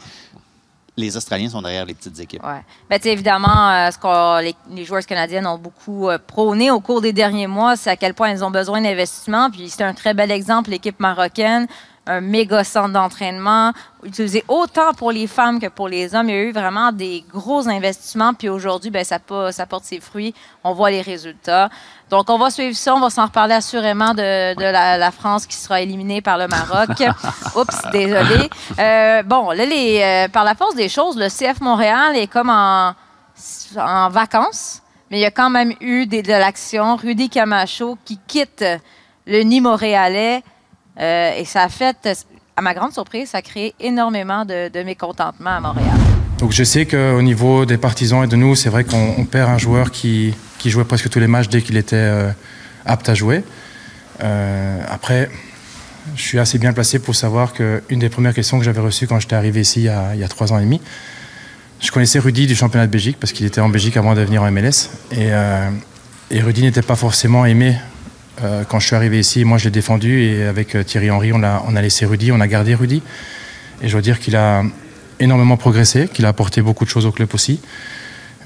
les 0.96 1.16
Australiens 1.16 1.48
sont 1.48 1.62
derrière 1.62 1.84
les 1.84 1.94
petites 1.94 2.18
équipes. 2.20 2.42
Ouais. 2.44 2.62
Ben, 2.88 3.00
évidemment, 3.04 3.70
euh, 3.70 3.90
ce 3.90 3.98
que 3.98 4.42
les, 4.42 4.54
les 4.70 4.84
joueuses 4.84 5.06
canadiennes 5.06 5.46
ont 5.46 5.58
beaucoup 5.58 6.08
euh, 6.08 6.18
prôné 6.24 6.70
au 6.70 6.80
cours 6.80 7.00
des 7.00 7.12
derniers 7.12 7.46
mois, 7.46 7.76
c'est 7.76 7.90
à 7.90 7.96
quel 7.96 8.14
point 8.14 8.28
elles 8.30 8.44
ont 8.44 8.50
besoin 8.50 8.80
d'investissement. 8.80 9.50
Puis 9.50 9.70
c'est 9.70 9.82
un 9.82 9.94
très 9.94 10.14
bel 10.14 10.30
exemple, 10.30 10.70
l'équipe 10.70 11.00
marocaine. 11.00 11.66
Un 12.06 12.20
méga 12.20 12.64
centre 12.64 12.90
d'entraînement, 12.90 13.72
utilisé 14.02 14.44
autant 14.48 14.92
pour 14.92 15.10
les 15.10 15.26
femmes 15.26 15.58
que 15.58 15.68
pour 15.68 15.88
les 15.88 16.14
hommes. 16.14 16.28
Il 16.28 16.34
y 16.34 16.38
a 16.38 16.42
eu 16.42 16.52
vraiment 16.52 16.92
des 16.92 17.24
gros 17.32 17.66
investissements. 17.68 18.34
Puis 18.34 18.48
aujourd'hui, 18.48 18.90
ben, 18.90 19.04
ça, 19.04 19.18
ça 19.50 19.66
porte 19.66 19.84
ses 19.84 20.00
fruits. 20.00 20.34
On 20.62 20.72
voit 20.72 20.90
les 20.90 21.00
résultats. 21.00 21.70
Donc, 22.10 22.28
on 22.28 22.38
va 22.38 22.50
suivre 22.50 22.76
ça. 22.76 22.94
On 22.94 23.00
va 23.00 23.10
s'en 23.10 23.24
reparler 23.24 23.54
assurément 23.54 24.12
de, 24.12 24.54
de 24.54 24.64
la, 24.64 24.98
la 24.98 25.10
France 25.10 25.46
qui 25.46 25.56
sera 25.56 25.80
éliminée 25.80 26.20
par 26.20 26.36
le 26.36 26.46
Maroc. 26.46 26.90
Oups, 27.56 27.82
désolé. 27.90 28.50
Euh, 28.78 29.22
bon, 29.22 29.50
là, 29.50 29.64
les, 29.64 30.00
euh, 30.02 30.28
par 30.28 30.44
la 30.44 30.54
force 30.54 30.74
des 30.74 30.90
choses, 30.90 31.16
le 31.16 31.28
CF 31.28 31.60
Montréal 31.60 32.16
est 32.16 32.26
comme 32.26 32.50
en, 32.50 32.94
en 33.78 34.08
vacances. 34.10 34.82
Mais 35.10 35.18
il 35.18 35.22
y 35.22 35.26
a 35.26 35.30
quand 35.30 35.50
même 35.50 35.72
eu 35.80 36.06
des, 36.06 36.22
de 36.22 36.32
l'action. 36.32 36.96
Rudy 36.96 37.30
Camacho 37.30 37.96
qui 38.04 38.18
quitte 38.26 38.64
le 39.26 39.40
nid 39.40 39.60
montréalais. 39.62 40.42
Euh, 41.00 41.32
et 41.36 41.44
ça 41.44 41.62
a 41.62 41.68
fait, 41.68 41.96
à 42.56 42.62
ma 42.62 42.74
grande 42.74 42.92
surprise, 42.92 43.30
ça 43.30 43.38
a 43.38 43.42
créé 43.42 43.74
énormément 43.80 44.44
de, 44.44 44.82
mécontentement 44.82 45.50
à 45.50 45.60
Montréal. 45.60 45.96
Donc 46.38 46.52
je 46.52 46.64
sais 46.64 46.86
qu'au 46.86 47.22
niveau 47.22 47.64
des 47.64 47.78
partisans 47.78 48.24
et 48.24 48.26
de 48.26 48.36
nous, 48.36 48.54
c'est 48.54 48.68
vrai 48.68 48.84
qu'on 48.84 49.14
on 49.18 49.24
perd 49.24 49.50
un 49.50 49.58
joueur 49.58 49.90
qui, 49.90 50.34
jouait 50.64 50.84
presque 50.84 51.10
tous 51.10 51.20
les 51.20 51.26
matchs 51.26 51.48
dès 51.48 51.62
qu'il 51.62 51.76
était 51.76 51.96
euh, 51.96 52.30
apte 52.86 53.08
à 53.08 53.14
jouer. 53.14 53.44
Euh, 54.22 54.80
après, 54.88 55.30
je 56.16 56.22
suis 56.22 56.38
assez 56.38 56.58
bien 56.58 56.72
placé 56.72 56.98
pour 56.98 57.14
savoir 57.14 57.52
qu'une 57.52 57.98
des 57.98 58.08
premières 58.08 58.34
questions 58.34 58.58
que 58.58 58.64
j'avais 58.64 58.80
reçues 58.80 59.06
quand 59.06 59.20
j'étais 59.20 59.36
arrivé 59.36 59.60
ici 59.60 59.80
il 59.80 59.84
y, 60.18 60.24
a, 60.24 60.28
trois 60.28 60.52
ans 60.52 60.58
et 60.58 60.62
demi, 60.62 60.80
je 61.80 61.90
connaissais 61.90 62.18
Rudy 62.18 62.46
du 62.46 62.54
championnat 62.54 62.86
de 62.86 62.92
Belgique 62.92 63.16
parce 63.20 63.32
qu'il 63.32 63.46
était 63.46 63.60
en 63.60 63.68
Belgique 63.68 63.96
avant 63.96 64.14
de 64.14 64.38
en 64.38 64.50
MLS. 64.50 64.90
Et 66.30 66.40
Rudy 66.40 66.62
n'était 66.62 66.82
pas 66.82 66.96
forcément 66.96 67.44
aimé 67.44 67.76
euh, 68.42 68.64
quand 68.68 68.80
je 68.80 68.86
suis 68.86 68.96
arrivé 68.96 69.18
ici. 69.18 69.44
Moi, 69.44 69.58
je 69.58 69.64
l'ai 69.64 69.70
défendu 69.70 70.22
et 70.22 70.44
avec 70.44 70.74
euh, 70.74 70.82
Thierry 70.82 71.10
Henry, 71.10 71.32
on 71.32 71.42
a, 71.42 71.82
laissé 71.82 72.06
Rudy, 72.06 72.32
on 72.32 72.40
a 72.40 72.48
gardé 72.48 72.74
Rudy. 72.74 73.02
Et 73.82 73.88
je 73.88 73.92
dois 73.92 74.02
dire 74.02 74.18
qu'il 74.18 74.36
a 74.36 74.62
énormément 75.20 75.56
progressé, 75.56 76.08
qu'il 76.12 76.24
a 76.26 76.28
apporté 76.28 76.62
beaucoup 76.62 76.84
de 76.84 76.90
choses 76.90 77.06
au 77.06 77.12
club 77.12 77.28
aussi. 77.34 77.60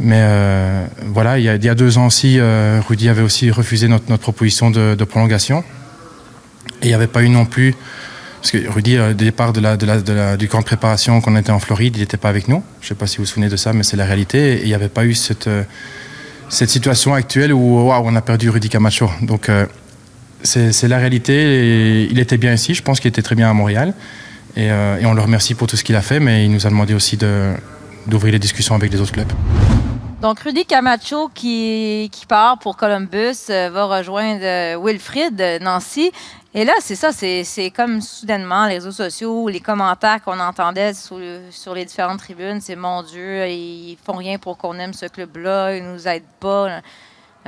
Mais 0.00 0.20
euh, 0.20 0.86
voilà, 1.06 1.38
il 1.38 1.44
y, 1.44 1.48
a, 1.48 1.74
deux 1.74 1.98
ans 1.98 2.06
aussi, 2.06 2.38
Rudy 2.40 3.08
avait 3.08 3.22
aussi 3.22 3.50
refusé 3.50 3.88
notre, 3.88 4.16
proposition 4.16 4.70
de, 4.70 5.04
prolongation. 5.04 5.64
Et 6.82 6.86
il 6.86 6.88
n'y 6.88 6.94
avait 6.94 7.08
pas 7.08 7.22
eu 7.22 7.28
non 7.28 7.46
plus, 7.46 7.74
parce 8.40 8.52
que 8.52 8.68
Rudy, 8.68 8.96
euh, 8.96 9.14
départ 9.14 9.52
du 9.52 10.48
camp 10.48 10.60
de 10.60 10.64
préparation 10.64 11.20
qu'on 11.20 11.36
était 11.36 11.50
en 11.50 11.58
Floride, 11.58 11.96
il 11.96 12.00
n'était 12.00 12.16
pas 12.16 12.28
avec 12.28 12.48
nous. 12.48 12.62
Je 12.80 12.86
ne 12.86 12.88
sais 12.90 12.94
pas 12.94 13.06
si 13.06 13.16
vous 13.16 13.24
vous 13.24 13.28
souvenez 13.28 13.48
de 13.48 13.56
ça, 13.56 13.72
mais 13.72 13.82
c'est 13.82 13.96
la 13.96 14.04
réalité. 14.04 14.58
Et 14.58 14.62
il 14.62 14.68
n'y 14.68 14.74
avait 14.74 14.88
pas 14.88 15.04
eu 15.04 15.14
cette, 15.14 15.48
situation 16.48 17.14
actuelle 17.14 17.52
où 17.52 17.90
on 17.90 18.16
a 18.16 18.22
perdu 18.22 18.50
Rudy 18.50 18.68
Camacho. 18.68 19.10
Donc 19.22 19.50
c'est 20.42 20.88
la 20.88 20.98
réalité. 20.98 22.06
Il 22.10 22.18
était 22.18 22.36
bien 22.36 22.52
ici, 22.52 22.74
je 22.74 22.82
pense 22.82 23.00
qu'il 23.00 23.08
était 23.08 23.22
très 23.22 23.34
bien 23.34 23.50
à 23.50 23.52
Montréal. 23.52 23.94
Et, 24.56 24.70
euh, 24.70 24.98
et 24.98 25.06
on 25.06 25.14
le 25.14 25.22
remercie 25.22 25.54
pour 25.54 25.66
tout 25.66 25.76
ce 25.76 25.84
qu'il 25.84 25.96
a 25.96 26.02
fait, 26.02 26.20
mais 26.20 26.44
il 26.44 26.50
nous 26.50 26.66
a 26.66 26.70
demandé 26.70 26.94
aussi 26.94 27.16
d'ouvrir 27.16 28.32
les 28.32 28.38
discussions 28.38 28.74
avec 28.74 28.92
les 28.92 29.00
autres 29.00 29.12
clubs. 29.12 29.32
Donc, 30.20 30.40
Rudy 30.40 30.64
Camacho, 30.64 31.30
qui, 31.32 32.10
part 32.28 32.58
pour 32.58 32.76
Columbus, 32.76 33.36
euh, 33.50 33.70
va 33.72 33.84
rejoindre 33.84 34.40
euh, 34.42 34.76
Wilfrid 34.82 35.60
Nancy. 35.60 36.10
Et 36.54 36.64
là, 36.64 36.72
c'est 36.80 36.96
ça, 36.96 37.12
c'est 37.12 37.72
comme 37.76 38.00
soudainement 38.00 38.66
les 38.66 38.74
réseaux 38.74 38.90
sociaux, 38.90 39.48
les 39.48 39.60
commentaires 39.60 40.20
qu'on 40.24 40.40
entendait 40.40 40.94
sur, 40.94 41.18
sur 41.50 41.74
les 41.74 41.84
différentes 41.84 42.18
tribunes, 42.18 42.60
c'est 42.60 42.74
mon 42.74 43.02
Dieu, 43.02 43.46
ils 43.46 43.98
font 44.02 44.14
rien 44.14 44.38
pour 44.38 44.56
qu'on 44.56 44.76
aime 44.78 44.94
ce 44.94 45.06
club-là, 45.06 45.76
ils 45.76 45.84
nous 45.84 46.08
aident 46.08 46.22
pas. 46.40 46.80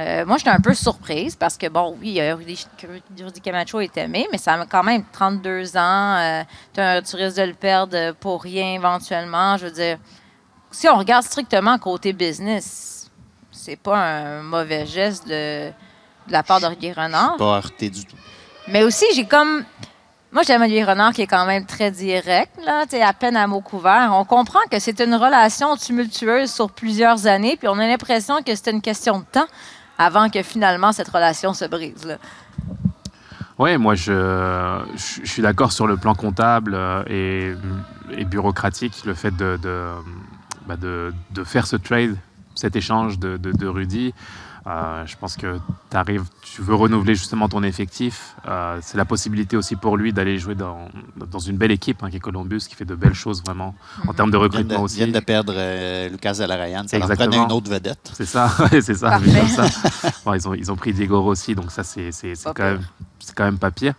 Euh, 0.01 0.25
moi, 0.25 0.39
j'étais 0.39 0.51
un 0.51 0.61
peu 0.61 0.73
surprise 0.73 1.37
parce 1.37 1.59
que, 1.59 1.69
bon, 1.69 1.97
oui, 2.01 2.21
euh, 2.21 2.35
Rudy, 2.35 2.67
Rudy 3.21 3.41
Camacho 3.41 3.81
est 3.81 3.97
aimé, 3.99 4.27
mais 4.33 4.39
ça 4.39 4.55
a 4.55 4.67
quand 4.67 4.83
même 4.83 5.05
32 5.13 5.77
ans. 5.77 6.17
euh, 6.17 7.01
tu 7.03 7.17
risques 7.17 7.37
de 7.37 7.43
le 7.43 7.55
perdre 7.55 8.13
pour 8.13 8.43
rien 8.43 8.75
éventuellement. 8.75 9.57
Je 9.59 9.67
veux 9.67 9.73
dire, 9.73 9.99
si 10.71 10.89
on 10.89 10.97
regarde 10.97 11.25
strictement 11.25 11.79
côté 11.79 12.13
business, 12.13 13.11
c'est 13.51 13.77
pas 13.77 13.99
un 13.99 14.43
mauvais 14.43 14.87
geste 14.87 15.27
de, 15.29 15.69
de 15.69 16.33
la 16.33 16.43
part 16.43 16.61
d'Olivier 16.61 16.93
Renard. 16.93 17.37
Pas 17.37 17.57
heurté 17.57 17.91
du 17.91 18.05
tout. 18.05 18.17
Mais 18.69 18.83
aussi, 18.83 19.05
j'ai 19.15 19.27
comme. 19.27 19.65
Moi, 20.33 20.45
j'aime 20.47 20.63
Olivier 20.63 20.85
Renard 20.85 21.13
qui 21.13 21.23
est 21.23 21.27
quand 21.27 21.45
même 21.45 21.67
très 21.67 21.91
direct, 21.91 22.53
là, 22.65 22.85
tu 22.85 22.91
sais, 22.91 23.03
à 23.03 23.13
peine 23.13 23.37
à 23.37 23.49
mots 23.49 23.61
couverts. 23.61 24.13
On 24.15 24.25
comprend 24.25 24.61
que 24.71 24.79
c'est 24.79 25.01
une 25.01 25.17
relation 25.17 25.77
tumultueuse 25.77 26.53
sur 26.53 26.71
plusieurs 26.71 27.27
années, 27.27 27.57
puis 27.57 27.67
on 27.67 27.77
a 27.81 27.87
l'impression 27.89 28.41
que 28.41 28.55
c'est 28.55 28.71
une 28.71 28.81
question 28.81 29.19
de 29.19 29.25
temps 29.25 29.49
avant 30.01 30.31
que 30.31 30.43
finalement 30.43 30.93
cette 30.93 31.09
relation 31.09 31.53
se 31.53 31.67
brise. 31.67 32.19
Oui, 33.59 33.77
moi 33.77 33.95
je, 33.95 34.81
suis 34.97 35.43
d'accord 35.43 35.73
sur 35.73 35.87
le 35.87 35.99
plan 35.99 36.15
comptable 36.15 36.73
euh, 36.75 37.55
et, 38.11 38.25
bureaucratique, 38.25 39.05
le 39.05 39.13
fait 39.13 39.35
bah, 40.67 40.77
de, 40.77 41.13
de 41.31 41.45
faire 41.45 41.67
ce 41.67 41.77
trade, 41.77 42.17
cet 42.55 42.77
échange 42.77 43.19
de 43.19 43.67
Rudy. 43.67 44.15
Euh, 44.67 45.07
je 45.07 45.17
pense 45.17 45.37
que 45.37 45.59
tu 45.91 45.97
arrives, 45.97 46.25
tu 46.43 46.61
veux 46.61 46.75
renouveler 46.75 47.15
justement 47.15 47.49
ton 47.49 47.63
effectif. 47.63 48.35
Euh, 48.47 48.79
c'est 48.83 48.99
la 48.99 49.07
possibilité 49.07 49.57
aussi 49.57 49.75
pour 49.75 49.97
lui 49.97 50.13
d'aller 50.13 50.39
jouer 50.39 50.55
dans, 50.55 50.89
dans 51.17 51.39
une 51.39 51.57
belle 51.57 51.71
équipe 51.71 52.03
hein, 52.03 52.11
qui 52.11 52.17
est 52.19 52.21
Columbus, 52.21 52.61
qui 52.69 52.75
fait 52.75 52.85
de 52.85 52.95
belles 52.95 53.15
choses 53.15 53.43
vraiment 53.43 53.75
en 54.07 54.13
termes 54.13 54.31
de 54.31 54.37
Ils 54.37 54.41
recrutement 54.41 54.79
ils 54.81 54.83
aussi. 54.83 54.97
viennent 54.97 55.13
de 55.13 55.21
perdre 55.21 55.55
euh, 55.57 56.09
Lucas 56.11 56.35
Zelarayan. 56.35 56.85
Ça 56.87 56.99
leur 56.99 57.11
Exactement. 57.11 57.31
prenait 57.31 57.45
une 57.47 57.53
autre 57.53 57.71
vedette. 57.71 58.11
C'est 58.15 58.27
ça, 58.27 58.51
c'est 58.71 58.95
ça. 58.95 59.11
Parfait. 59.11 59.31
vu 59.31 59.39
comme 59.39 59.49
ça. 59.49 60.11
Bon, 60.27 60.35
ils, 60.35 60.47
ont, 60.49 60.55
ils 60.55 60.71
ont 60.71 60.77
pris 60.77 60.93
Diego 60.93 61.23
Rossi, 61.23 61.55
donc 61.55 61.71
ça, 61.71 61.83
c'est 61.83 62.13
c'est- 62.13 62.35
c'est 62.35 62.45
Pas 62.45 62.53
quand, 62.55 62.65
même- 62.65 62.83
c'est 63.19 63.35
quand 63.35 63.45
même 63.45 63.59
pas 63.59 63.71
pire. 63.71 63.95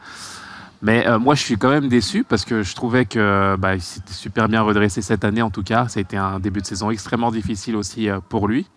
Mais 0.84 1.08
euh, 1.08 1.20
moi, 1.20 1.36
je 1.36 1.42
suis 1.44 1.58
quand 1.58 1.70
même 1.70 1.90
déçu 1.90 2.24
parce 2.24 2.44
que 2.46 2.64
je 2.64 2.74
trouvais 2.76 3.06
que 3.06 3.56
bah, 3.58 3.76
il 3.76 3.82
s'était 3.82 4.14
super 4.14 4.48
bien 4.50 4.62
redressé 4.62 5.02
cette 5.02 5.24
année, 5.24 5.42
en 5.44 5.50
tout 5.52 5.62
cas. 5.64 5.88
Ça 5.88 6.00
a 6.00 6.02
été 6.02 6.18
un 6.18 6.40
début 6.40 6.62
de 6.62 6.66
saison 6.66 6.90
extrêmement 6.92 7.32
difficile 7.32 7.76
aussi 7.76 8.10
euh, 8.10 8.20
pour 8.30 8.48
lui. 8.48 8.68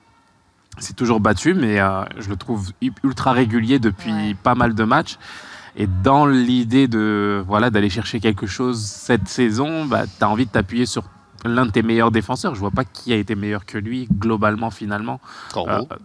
C'est 0.79 0.97
toujours 0.97 1.21
battu, 1.21 1.55
mais 1.55 1.81
euh, 1.81 2.03
je 2.19 2.29
le 2.29 2.37
trouve 2.37 2.71
ultra 3.03 3.33
régulier 3.33 3.79
depuis 3.79 4.13
Ouais. 4.13 4.37
pas 4.43 4.55
mal 4.55 4.75
de 4.75 4.85
matchs. 4.85 5.19
Et 5.77 5.87
dans 5.87 6.27
l'idée 6.27 6.87
de 6.89 7.43
voilà 7.47 7.71
d'aller 7.71 7.91
chercher 7.91 8.21
quelque 8.21 8.47
chose 8.47 8.81
cette 8.81 9.29
saison, 9.29 9.85
bah, 9.87 10.05
tu 10.07 10.23
as 10.25 10.29
envie 10.29 10.47
de 10.47 10.51
t'appuyer 10.51 10.87
sur 10.87 11.05
l'un 11.45 11.67
de 11.67 11.71
tes 11.71 11.83
meilleurs 11.83 12.11
défenseurs. 12.11 12.55
Je 12.55 12.61
vois 12.61 12.71
pas 12.71 12.85
qui 12.85 13.13
a 13.13 13.17
été 13.17 13.35
meilleur 13.35 13.67
que 13.67 13.77
lui 13.79 14.09
globalement 14.19 14.71
finalement. 14.71 15.21
Corbeau. 15.53 15.89
Euh, 15.91 15.97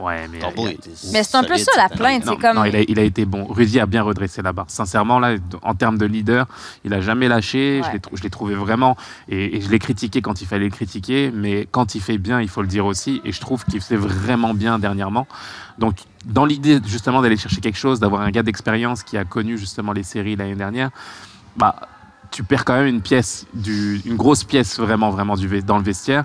ouais, 0.00 0.28
mais 0.28 0.38
il 0.56 0.68
était 0.70 0.90
Mais 1.12 1.22
c'est 1.22 1.36
un 1.36 1.44
peu 1.44 1.56
ça, 1.56 1.70
la 1.76 1.88
plainte. 1.88 2.24
non, 2.24 2.32
c'est 2.32 2.40
comme- 2.40 2.56
non, 2.56 2.64
il, 2.64 2.76
a, 2.76 2.80
il 2.86 2.98
a 2.98 3.02
été 3.02 3.24
bon. 3.24 3.46
Rudy 3.46 3.80
a 3.80 3.86
bien 3.86 4.02
redressé 4.02 4.42
la 4.42 4.52
barre. 4.52 4.66
Sincèrement, 4.68 5.18
là, 5.18 5.36
en 5.62 5.74
termes 5.74 5.98
de 5.98 6.06
leader, 6.06 6.46
il 6.84 6.92
a 6.94 7.00
jamais 7.00 7.28
lâché. 7.28 7.80
Ouais. 7.84 8.00
Je 8.12 8.22
l'ai 8.22 8.30
trouvé 8.30 8.54
vraiment. 8.54 8.96
Et, 9.28 9.56
et 9.56 9.60
je 9.60 9.70
l'ai 9.70 9.78
critiqué 9.78 10.20
quand 10.22 10.40
il 10.40 10.46
fallait 10.46 10.64
le 10.64 10.70
critiquer. 10.70 11.30
Mais 11.34 11.66
quand 11.70 11.94
il 11.94 12.00
fait 12.00 12.18
bien, 12.18 12.40
il 12.40 12.48
faut 12.48 12.62
le 12.62 12.68
dire 12.68 12.86
aussi. 12.86 13.20
Et 13.24 13.32
je 13.32 13.40
trouve 13.40 13.64
qu'il 13.64 13.80
fait 13.80 13.96
vraiment 13.96 14.54
bien 14.54 14.78
dernièrement. 14.78 15.26
Donc, 15.78 15.96
dans 16.24 16.44
l'idée 16.44 16.80
justement 16.86 17.20
d'aller 17.20 17.36
chercher 17.36 17.60
quelque 17.60 17.78
chose, 17.78 18.00
d'avoir 18.00 18.22
un 18.22 18.30
gars 18.30 18.42
d'expérience 18.42 19.02
qui 19.02 19.16
a 19.18 19.24
connu 19.24 19.58
justement 19.58 19.92
les 19.92 20.02
séries 20.04 20.36
l'année 20.36 20.54
dernière, 20.54 20.90
bah, 21.56 21.76
tu 22.30 22.42
perds 22.42 22.64
quand 22.64 22.74
même 22.74 22.86
une 22.86 23.00
pièce, 23.02 23.46
du, 23.54 24.00
une 24.06 24.16
grosse 24.16 24.42
pièce 24.44 24.78
vraiment, 24.80 25.10
vraiment 25.10 25.36
du, 25.36 25.62
dans 25.62 25.76
le 25.78 25.84
vestiaire. 25.84 26.24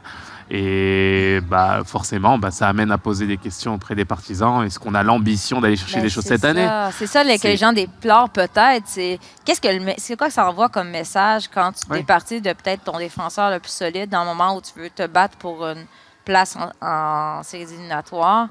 Et 0.52 1.39
bah, 1.47 1.82
forcément, 1.86 2.38
bah, 2.39 2.50
ça 2.52 2.68
amène 2.68 2.91
à 2.91 2.97
poser 2.97 3.28
des 3.28 3.38
questions 3.38 3.76
auprès 3.76 3.93
des 3.93 4.06
partisans. 4.06 4.64
Est-ce 4.66 4.80
qu'on 4.80 4.95
a 4.95 5.04
l'ambition 5.04 5.62
d'aller 5.62 5.76
chercher 5.76 5.97
Ben, 5.97 6.02
des 6.04 6.10
choses 6.10 6.24
cette 6.26 6.43
année? 6.43 6.68
C'est 6.97 7.06
ça 7.08 7.24
les- 7.24 7.38
que 7.38 7.47
les 7.47 7.58
gens 7.58 7.72
déplorent 7.72 8.30
peut-être. 8.32 8.84
C'est 8.86 9.20
qu'est-ce 9.45 9.62
que 9.62 9.68
le 9.68 9.80
me- 9.80 9.93
c'est 9.97 10.18
quoi 10.18 10.28
que 10.28 10.34
ça 10.34 10.50
envoie 10.50 10.70
comme 10.70 10.89
message 10.89 11.47
quand 11.54 11.72
tu 11.74 11.95
es 11.95 12.04
parti 12.04 12.41
de 12.41 12.52
peut-être 12.54 12.84
ton 12.84 12.97
défenseur 12.97 13.52
le 13.52 13.60
plus 13.60 13.72
solide 13.72 14.10
dans 14.10 14.22
le 14.22 14.26
moment 14.28 14.56
où 14.56 14.62
tu 14.62 14.72
veux 14.80 14.89
te 14.89 15.06
battre 15.06 15.38
pour 15.38 15.64
une 15.68 15.86
place 16.26 16.56
en, 16.58 16.72
en 16.86 17.43
séries 17.43 17.64
éliminatoires? 17.72 18.47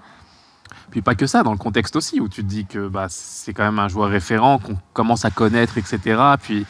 Puis 0.90 1.02
pas 1.02 1.14
que 1.14 1.26
ça, 1.26 1.42
dans 1.42 1.52
le 1.52 1.58
contexte 1.58 1.96
aussi, 1.96 2.18
où 2.20 2.28
tu 2.28 2.42
te 2.42 2.48
dis 2.48 2.64
que 2.64 2.88
bah, 2.88 3.06
c'est 3.10 3.52
quand 3.52 3.64
même 3.64 3.78
un 3.78 3.88
joueur 3.88 4.08
référent, 4.10 4.58
qu'on 4.58 4.76
commence 4.94 5.24
à 5.26 5.30
connaître, 5.30 5.76
etc. 5.76 6.18
Puis 6.40 6.64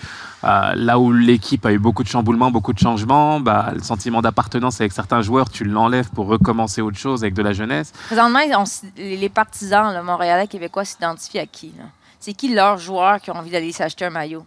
euh, 0.44 0.72
là 0.74 0.98
où 0.98 1.12
l'équipe 1.12 1.64
a 1.66 1.72
eu 1.72 1.78
beaucoup 1.78 2.02
de 2.02 2.08
chamboulements, 2.08 2.50
beaucoup 2.50 2.72
de 2.72 2.78
changements, 2.78 3.38
bah, 3.38 3.70
le 3.74 3.80
sentiment 3.82 4.20
d'appartenance 4.20 4.80
avec 4.80 4.92
certains 4.92 5.22
joueurs, 5.22 5.50
tu 5.50 5.64
l'enlèves 5.64 6.10
pour 6.10 6.26
recommencer 6.26 6.80
autre 6.80 6.98
chose 6.98 7.22
avec 7.22 7.34
de 7.34 7.42
la 7.42 7.52
jeunesse. 7.52 7.92
Présentement, 8.06 8.40
on 8.56 8.64
les 8.96 9.16
les 9.16 9.28
partisans 9.28 9.92
là, 9.92 10.02
montréalais, 10.02 10.46
québécois 10.48 10.84
s'identifient 10.84 11.38
à 11.40 11.46
qui? 11.46 11.72
C'est 12.18 12.32
qui 12.32 12.52
leurs 12.52 12.78
joueurs 12.78 13.20
qui 13.20 13.30
ont 13.30 13.36
envie 13.36 13.50
d'aller 13.50 13.70
s'acheter 13.70 14.04
un 14.04 14.10
maillot? 14.10 14.44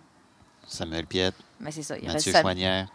Samuel 0.68 1.06
Piette, 1.06 1.36
Mais 1.60 1.72
c'est 1.72 1.84
ça. 1.84 1.98
Il 1.98 2.08
Mathieu 2.08 2.32
Sam- 2.32 2.42
Chouanière. 2.42 2.88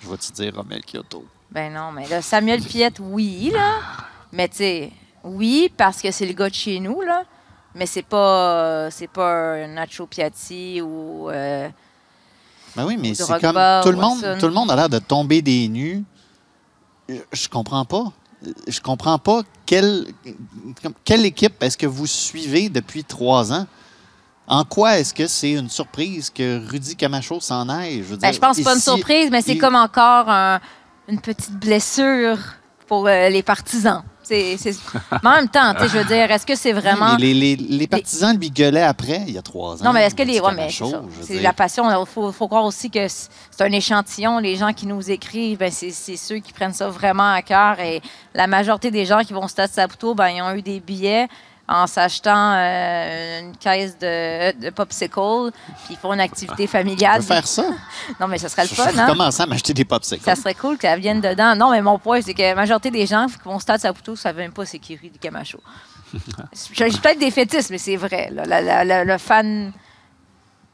Je 0.00 0.08
vais 0.08 0.16
te 0.16 0.32
dire 0.32 0.54
Romel 0.54 0.82
Kyoto. 0.84 1.24
Ben 1.50 1.72
non, 1.72 1.92
mais 1.92 2.06
là, 2.08 2.22
Samuel 2.22 2.62
Piette, 2.62 2.98
oui, 3.00 3.50
là. 3.52 3.72
Mais 4.32 4.48
tu 4.48 4.56
sais, 4.56 4.92
oui, 5.24 5.72
parce 5.76 6.00
que 6.02 6.10
c'est 6.10 6.26
le 6.26 6.32
gars 6.32 6.48
de 6.48 6.54
chez 6.54 6.80
nous, 6.80 7.00
là. 7.02 7.22
Mais 7.74 7.86
c'est 7.86 8.02
pas, 8.02 8.90
c'est 8.90 9.06
pas 9.10 9.54
un 9.54 9.68
Nacho 9.68 10.06
Piatti 10.06 10.80
ou. 10.80 11.28
euh, 11.30 11.68
Ben 12.74 12.86
oui, 12.86 12.96
mais 12.98 13.14
c'est 13.14 13.26
comme 13.40 13.58
tout 13.82 13.90
le, 13.90 13.96
monde, 13.96 14.38
tout 14.40 14.46
le 14.46 14.52
monde 14.52 14.70
a 14.70 14.76
l'air 14.76 14.88
de 14.88 14.98
tomber 14.98 15.42
des 15.42 15.68
nues. 15.68 16.02
Je, 17.32 17.48
comprends 17.48 17.84
pas. 17.84 18.04
Je 18.66 18.80
comprends 18.80 19.18
pas 19.18 19.42
quelle, 19.66 20.06
équipe 21.24 21.62
est-ce 21.62 21.76
que 21.76 21.86
vous 21.86 22.06
suivez 22.06 22.68
depuis 22.68 23.04
trois 23.04 23.52
ans? 23.52 23.66
En 24.48 24.64
quoi 24.64 24.98
est-ce 24.98 25.12
que 25.12 25.26
c'est 25.26 25.52
une 25.52 25.68
surprise 25.68 26.30
que 26.30 26.66
Rudy 26.70 26.94
Camacho 26.96 27.40
s'en 27.40 27.68
aille? 27.68 27.98
Je, 27.98 28.02
veux 28.04 28.16
Ben, 28.16 28.32
je 28.32 28.38
pense 28.38 28.56
que 28.56 28.62
pas 28.62 28.74
une 28.74 28.80
surprise, 28.80 29.28
mais 29.30 29.42
c'est 29.42 29.54
il- 29.54 29.58
comme 29.58 29.74
encore 29.74 30.28
un- 30.28 30.60
une 31.08 31.20
petite 31.20 31.52
blessure 31.58 32.38
pour 32.86 33.06
euh, 33.08 33.28
les 33.28 33.42
partisans. 33.42 34.02
C'est, 34.28 34.56
en 35.24 35.30
même 35.30 35.48
temps, 35.48 35.72
je 35.80 35.98
veux 35.98 36.04
dire, 36.04 36.28
est-ce 36.30 36.44
que 36.44 36.56
c'est 36.56 36.72
vraiment. 36.72 37.16
Les, 37.16 37.32
les- 37.32 37.54
les 37.56 37.86
partisans 37.86 38.36
lui 38.36 38.50
gueulaient 38.50 38.82
après, 38.82 39.22
il 39.28 39.34
y 39.34 39.38
a 39.38 39.42
trois 39.42 39.80
ans. 39.80 39.84
Non, 39.84 39.92
mais 39.92 40.04
est-ce 40.04 40.14
que 40.16 40.22
les. 40.24 40.40
Ouais, 40.40 40.52
mais 40.54 40.68
c'est 41.22 41.40
la 41.40 41.52
passion. 41.52 41.88
Il 41.88 42.06
faut, 42.06 42.32
faut 42.32 42.48
croire 42.48 42.64
aussi 42.64 42.90
que 42.90 43.06
c'est 43.08 43.60
un 43.62 43.70
échantillon. 43.72 44.38
Les 44.38 44.56
gens 44.56 44.72
qui 44.72 44.86
nous 44.86 45.10
écrivent, 45.10 45.58
ben, 45.58 45.70
c'est 45.70 45.90
c'est 45.92 46.16
ceux 46.16 46.38
qui 46.38 46.52
prennent 46.52 46.72
ça 46.74 46.88
vraiment 46.88 47.30
à 47.32 47.42
cœur. 47.42 47.78
Et 47.78 48.02
la 48.34 48.46
majorité 48.48 48.90
des 48.90 49.06
gens 49.06 49.20
qui 49.20 49.32
vont 49.32 49.44
au 49.44 49.48
Stade 49.48 49.70
Saputo, 49.70 50.14
ben, 50.14 50.28
ils 50.28 50.42
ont 50.42 50.52
eu 50.54 50.62
des 50.62 50.80
billets 50.80 51.28
en 51.68 51.86
s'achetant 51.86 52.52
euh, 52.54 53.40
une 53.40 53.56
caisse 53.56 53.98
de, 53.98 54.52
de 54.66 54.70
popsicle, 54.70 55.50
puis 55.84 55.94
ils 55.94 55.96
font 55.96 56.12
une 56.12 56.20
activité 56.20 56.64
On 56.64 56.68
familiale. 56.68 57.18
peut 57.20 57.26
faire 57.26 57.46
ça. 57.46 57.64
Non, 58.20 58.28
mais 58.28 58.38
ça 58.38 58.48
serait 58.48 58.62
le 58.62 58.68
Je 58.68 58.74
fun, 58.74 58.88
hein? 58.96 59.06
recommencer 59.06 59.42
à 59.42 59.46
m'acheter 59.46 59.74
des 59.74 59.84
popsicles. 59.84 60.22
Ça 60.24 60.36
serait 60.36 60.54
cool 60.54 60.78
qu'elle 60.78 61.00
vienne 61.00 61.20
dedans. 61.20 61.56
Non, 61.56 61.70
mais 61.72 61.82
mon 61.82 61.98
point, 61.98 62.20
c'est 62.22 62.34
que 62.34 62.42
la 62.42 62.54
majorité 62.54 62.90
des 62.92 63.04
gens 63.06 63.26
qui 63.26 63.34
vont 63.44 63.56
au 63.56 63.60
Stade 63.60 63.80
Saputo 63.80 64.12
ne 64.12 64.16
savent 64.16 64.36
même 64.36 64.52
pas 64.52 64.64
c'est 64.64 64.78
qui 64.78 64.94
Rudy 64.96 65.18
Camacho. 65.18 65.58
J'ai 66.72 66.90
j'ai 66.90 66.98
peut-être 66.98 67.18
des 67.18 67.30
fétiches, 67.32 67.68
mais 67.70 67.78
c'est 67.78 67.96
vrai. 67.96 68.28
là. 68.32 68.44
La- 68.46 68.60
la- 68.60 68.84
la- 68.84 69.04
le 69.04 69.18
fan 69.18 69.72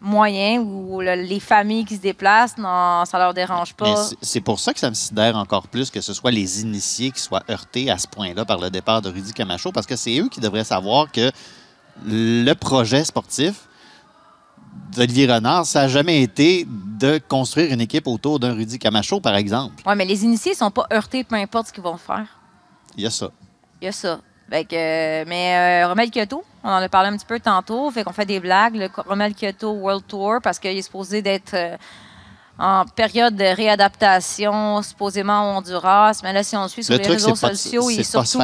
moyen 0.02 0.60
ou 0.60 1.00
le- 1.00 1.14
les 1.22 1.38
familles 1.40 1.84
qui 1.84 1.96
se 1.96 2.00
déplacent, 2.00 2.58
non, 2.58 3.04
ça 3.06 3.18
leur 3.18 3.32
dérange 3.32 3.72
pas. 3.74 3.96
c'est- 4.20 4.40
pour 4.40 4.58
ça 4.58 4.74
que 4.74 4.80
ça 4.80 4.90
me 4.90 4.94
sidère 4.94 5.36
encore 5.36 5.68
plus 5.68 5.90
que 5.90 6.00
ce 6.00 6.12
soit 6.12 6.30
les 6.32 6.60
initiés 6.62 7.10
qui 7.12 7.20
soient 7.20 7.42
heurtés 7.48 7.90
à 7.90 7.96
ce 7.98 8.08
point-là 8.08 8.44
par 8.44 8.58
le 8.58 8.68
départ 8.70 9.00
de 9.00 9.08
Rudy 9.08 9.32
Camacho, 9.32 9.70
parce 9.72 9.86
que 9.86 9.96
c'est 9.96 10.18
eux 10.18 10.28
qui 10.28 10.40
devraient 10.40 10.64
savoir 10.64 11.10
que 11.12 11.30
le 12.04 12.52
projet 12.54 13.04
sportif 13.04 13.68
d'Olivier 14.94 15.32
Renard, 15.32 15.64
ça 15.66 15.82
n'a 15.82 15.88
jamais 15.88 16.20
été 16.22 16.66
de 16.68 17.18
construire 17.28 17.72
une 17.72 17.80
équipe 17.80 18.06
autour 18.06 18.38
d'un 18.40 18.54
Rudy 18.54 18.78
Camacho, 18.78 19.20
par 19.20 19.36
exemple. 19.36 19.82
Oui, 19.86 19.94
mais 19.96 20.04
les 20.04 20.24
initiés 20.24 20.52
ne 20.52 20.56
sont 20.56 20.70
pas 20.70 20.86
heurtés, 20.92 21.24
peu 21.24 21.36
importe 21.36 21.68
ce 21.68 21.72
qu'ils 21.72 21.82
vont 21.82 21.96
faire. 21.96 22.26
Il 22.96 23.04
y 23.04 23.06
a 23.06 23.10
ça. 23.10 23.30
Il 23.80 23.84
y 23.86 23.88
a 23.88 23.92
ça. 23.92 24.20
Fait 24.50 24.64
que, 24.64 24.74
euh, 24.76 25.24
mais 25.26 25.84
euh, 25.86 26.06
Kyoto, 26.10 26.44
on 26.64 26.68
en 26.70 26.76
a 26.76 26.88
parlé 26.88 27.08
un 27.08 27.16
petit 27.16 27.26
peu 27.26 27.40
tantôt, 27.40 27.90
fait 27.90 28.04
qu'on 28.04 28.12
fait 28.12 28.26
des 28.26 28.40
blagues. 28.40 28.76
Le 28.76 28.88
Romel 29.06 29.34
Kyoto 29.34 29.72
World 29.72 30.04
Tour, 30.06 30.34
parce 30.42 30.58
qu'il 30.58 30.76
est 30.76 30.82
supposé 30.82 31.20
d'être 31.22 31.54
euh, 31.54 31.76
en 32.58 32.84
période 32.84 33.34
de 33.34 33.44
réadaptation, 33.44 34.82
supposément 34.82 35.54
au 35.54 35.58
Honduras. 35.58 36.20
Mais 36.22 36.32
là, 36.32 36.42
si 36.42 36.56
on 36.56 36.62
le 36.62 36.68
suit 36.68 36.84
sur 36.84 36.92
Le 36.92 36.98
les 36.98 37.04
truc, 37.04 37.16
réseaux 37.16 37.34
sociaux, 37.34 37.90
il 37.90 38.00
est 38.00 38.04
surtout, 38.04 38.38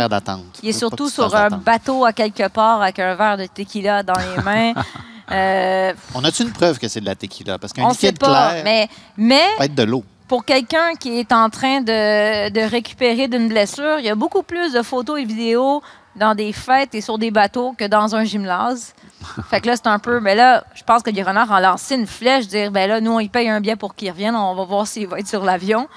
il 0.62 0.68
est 0.70 0.72
surtout 0.72 1.08
sur 1.08 1.34
un 1.34 1.50
bateau 1.50 2.04
à 2.04 2.12
quelque 2.12 2.48
part 2.48 2.82
avec 2.82 2.98
un 2.98 3.14
verre 3.14 3.36
de 3.36 3.46
tequila 3.46 4.02
dans 4.02 4.18
les 4.18 4.42
mains. 4.42 4.72
Euh, 5.30 5.92
On 6.14 6.24
a-tu 6.24 6.42
une 6.42 6.52
preuve 6.52 6.78
que 6.78 6.88
c'est 6.88 7.00
de 7.02 7.04
la 7.04 7.14
tequila? 7.14 7.58
Parce 7.58 7.74
qu'un 7.74 7.90
sait 7.90 8.06
liquide 8.06 8.18
pas, 8.18 8.48
clair 8.52 8.64
mais, 8.64 8.88
mais 9.18 9.42
peut 9.58 9.64
être 9.64 9.74
de 9.74 9.82
l'eau. 9.82 10.02
pour 10.26 10.42
quelqu'un 10.46 10.94
qui 10.98 11.18
est 11.18 11.32
en 11.32 11.50
train 11.50 11.82
de, 11.82 12.48
de 12.48 12.60
récupérer 12.62 13.28
d'une 13.28 13.46
blessure, 13.46 13.98
il 13.98 14.06
y 14.06 14.08
a 14.08 14.14
beaucoup 14.14 14.42
plus 14.42 14.72
de 14.72 14.80
photos 14.80 15.20
et 15.20 15.26
vidéos 15.26 15.82
dans 16.16 16.34
des 16.34 16.52
fêtes 16.52 16.94
et 16.94 17.00
sur 17.00 17.18
des 17.18 17.30
bateaux 17.30 17.74
que 17.78 17.86
dans 17.86 18.14
un 18.16 18.24
gymnase. 18.24 18.94
fait 19.50 19.60
que 19.60 19.66
là, 19.68 19.76
c'est 19.76 19.86
un 19.86 19.98
peu. 19.98 20.20
Mais 20.20 20.34
là, 20.34 20.64
je 20.74 20.82
pense 20.82 21.02
que 21.02 21.10
les 21.10 21.22
renards 21.22 21.50
ont 21.50 21.58
lancé 21.58 21.94
une 21.94 22.06
flèche, 22.06 22.48
dire 22.48 22.70
ben 22.70 22.88
là, 22.88 23.00
nous, 23.00 23.12
on 23.12 23.20
y 23.20 23.28
paye 23.28 23.48
un 23.48 23.60
billet 23.60 23.76
pour 23.76 23.94
qu'il 23.94 24.10
revienne, 24.10 24.34
on 24.34 24.54
va 24.54 24.64
voir 24.64 24.86
s'il 24.86 25.06
va 25.06 25.20
être 25.20 25.28
sur 25.28 25.44
l'avion. 25.44 25.88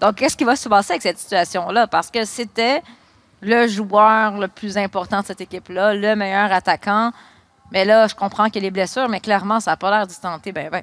Donc, 0.00 0.16
qu'est-ce 0.16 0.36
qui 0.36 0.44
va 0.44 0.56
se 0.56 0.68
passer 0.68 0.92
avec 0.92 1.02
cette 1.02 1.18
situation-là? 1.18 1.86
Parce 1.86 2.10
que 2.10 2.24
c'était 2.24 2.82
le 3.40 3.66
joueur 3.66 4.38
le 4.38 4.48
plus 4.48 4.76
important 4.76 5.20
de 5.20 5.26
cette 5.26 5.40
équipe-là, 5.40 5.94
le 5.94 6.14
meilleur 6.16 6.52
attaquant. 6.52 7.12
Mais 7.70 7.84
là, 7.84 8.06
je 8.06 8.14
comprends 8.14 8.46
qu'il 8.46 8.62
y 8.62 8.66
a 8.66 8.68
les 8.68 8.70
blessures, 8.70 9.08
mais 9.08 9.20
clairement, 9.20 9.60
ça 9.60 9.72
n'a 9.72 9.76
pas 9.76 9.90
l'air 9.90 10.06
d'y 10.06 10.18
tenter. 10.18 10.52
Ben, 10.52 10.70
ben. 10.70 10.82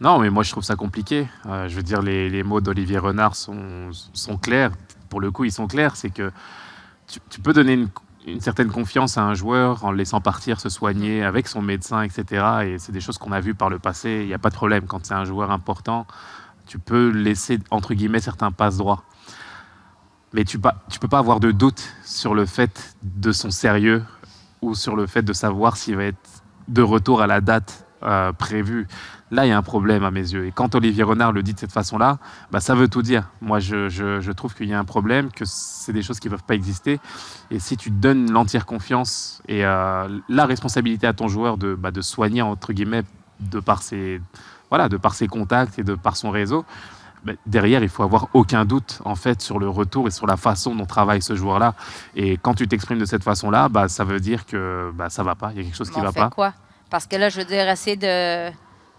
Non, 0.00 0.18
mais 0.18 0.30
moi 0.30 0.42
je 0.42 0.50
trouve 0.50 0.64
ça 0.64 0.74
compliqué. 0.74 1.28
Euh, 1.46 1.68
je 1.68 1.76
veux 1.76 1.82
dire, 1.82 2.02
les, 2.02 2.28
les 2.28 2.42
mots 2.42 2.60
d'Olivier 2.60 2.98
Renard 2.98 3.36
sont, 3.36 3.90
sont 4.12 4.36
clairs. 4.36 4.72
Pour 5.08 5.20
le 5.20 5.30
coup, 5.30 5.44
ils 5.44 5.52
sont 5.52 5.68
clairs. 5.68 5.94
C'est 5.94 6.10
que 6.10 6.32
tu, 7.12 7.20
tu 7.28 7.40
peux 7.40 7.52
donner 7.52 7.74
une, 7.74 7.88
une 8.26 8.40
certaine 8.40 8.70
confiance 8.70 9.18
à 9.18 9.22
un 9.22 9.34
joueur 9.34 9.84
en 9.84 9.90
le 9.90 9.98
laissant 9.98 10.20
partir 10.20 10.60
se 10.60 10.68
soigner 10.68 11.22
avec 11.22 11.48
son 11.48 11.62
médecin, 11.62 12.02
etc. 12.02 12.44
Et 12.64 12.78
c'est 12.78 12.92
des 12.92 13.00
choses 13.00 13.18
qu'on 13.18 13.32
a 13.32 13.40
vues 13.40 13.54
par 13.54 13.68
le 13.68 13.78
passé. 13.78 14.20
Il 14.22 14.28
n'y 14.28 14.34
a 14.34 14.38
pas 14.38 14.50
de 14.50 14.54
problème. 14.54 14.86
Quand 14.86 15.04
c'est 15.04 15.14
un 15.14 15.24
joueur 15.24 15.50
important, 15.50 16.06
tu 16.66 16.78
peux 16.78 17.10
laisser, 17.10 17.58
entre 17.70 17.94
guillemets, 17.94 18.20
certains 18.20 18.52
passe 18.52 18.76
droits. 18.76 19.04
Mais 20.32 20.44
tu 20.44 20.56
ne 20.58 20.62
tu 20.88 20.98
peux 20.98 21.08
pas 21.08 21.18
avoir 21.18 21.40
de 21.40 21.50
doute 21.50 21.82
sur 22.04 22.34
le 22.34 22.46
fait 22.46 22.96
de 23.02 23.32
son 23.32 23.50
sérieux 23.50 24.02
ou 24.62 24.74
sur 24.74 24.96
le 24.96 25.06
fait 25.06 25.22
de 25.22 25.32
savoir 25.32 25.76
s'il 25.76 25.96
va 25.96 26.04
être 26.04 26.42
de 26.68 26.82
retour 26.82 27.20
à 27.20 27.26
la 27.26 27.40
date 27.40 27.86
euh, 28.02 28.32
prévue. 28.32 28.86
Là, 29.32 29.46
il 29.46 29.48
y 29.48 29.52
a 29.52 29.56
un 29.56 29.62
problème 29.62 30.04
à 30.04 30.10
mes 30.10 30.20
yeux. 30.20 30.46
Et 30.46 30.52
quand 30.52 30.74
Olivier 30.74 31.02
Renard 31.02 31.32
le 31.32 31.42
dit 31.42 31.54
de 31.54 31.58
cette 31.58 31.72
façon-là, 31.72 32.18
bah, 32.50 32.60
ça 32.60 32.74
veut 32.74 32.86
tout 32.88 33.00
dire. 33.02 33.30
Moi, 33.40 33.58
je, 33.60 33.88
je- 33.88 34.20
je 34.20 34.30
trouve 34.30 34.54
qu'il 34.54 34.68
y 34.68 34.74
a 34.74 34.78
un 34.78 34.84
problème, 34.84 35.30
que 35.32 35.44
c'est 35.46 35.92
des 35.94 36.02
choses 36.02 36.20
qui 36.20 36.28
ne 36.28 36.32
peuvent 36.32 36.44
pas 36.44 36.54
exister. 36.54 37.00
Et 37.50 37.58
si 37.58 37.76
tu 37.78 37.90
donnes 37.90 38.30
l'entière 38.30 38.66
confiance 38.66 39.42
et 39.48 39.64
euh, 39.64 40.06
la 40.28 40.44
responsabilité 40.46 41.06
à 41.06 41.14
ton 41.14 41.28
joueur 41.28 41.56
de, 41.56 41.74
bah, 41.74 41.90
de 41.90 42.02
soigner, 42.02 42.42
entre 42.42 42.72
guillemets, 42.74 43.02
de 43.40 43.58
par, 43.58 43.82
ses, 43.82 44.20
voilà, 44.68 44.88
de 44.90 44.98
par 44.98 45.14
ses 45.14 45.28
contacts 45.28 45.78
et 45.78 45.82
de 45.82 45.94
par 45.94 46.16
son 46.16 46.30
réseau, 46.30 46.64
bah, 47.24 47.32
derrière, 47.46 47.82
il 47.82 47.88
faut 47.88 48.02
avoir 48.02 48.28
aucun 48.34 48.64
doute 48.66 49.00
en 49.04 49.14
fait 49.14 49.40
sur 49.40 49.58
le 49.58 49.68
retour 49.68 50.08
et 50.08 50.10
sur 50.10 50.26
la 50.26 50.36
façon 50.36 50.74
dont 50.74 50.84
travaille 50.86 51.22
ce 51.22 51.34
joueur-là. 51.36 51.74
Et 52.16 52.36
quand 52.36 52.52
tu 52.54 52.68
t'exprimes 52.68 52.98
de 52.98 53.04
cette 53.06 53.22
façon-là, 53.24 53.68
bah, 53.70 53.88
ça 53.88 54.04
veut 54.04 54.20
dire 54.20 54.44
que 54.44 54.90
bah, 54.94 55.08
ça 55.08 55.22
va 55.22 55.34
pas. 55.36 55.52
Il 55.52 55.56
y 55.56 55.60
a 55.60 55.62
quelque 55.64 55.76
chose 55.76 55.88
qui 55.90 55.98
on 55.98 56.02
va 56.02 56.12
fait 56.12 56.20
pas. 56.20 56.30
quoi? 56.30 56.52
Parce 56.90 57.06
que 57.06 57.16
là, 57.16 57.30
je 57.30 57.38
veux 57.38 57.44
dire, 57.46 57.66
essayer 57.70 57.96
de, 57.96 58.50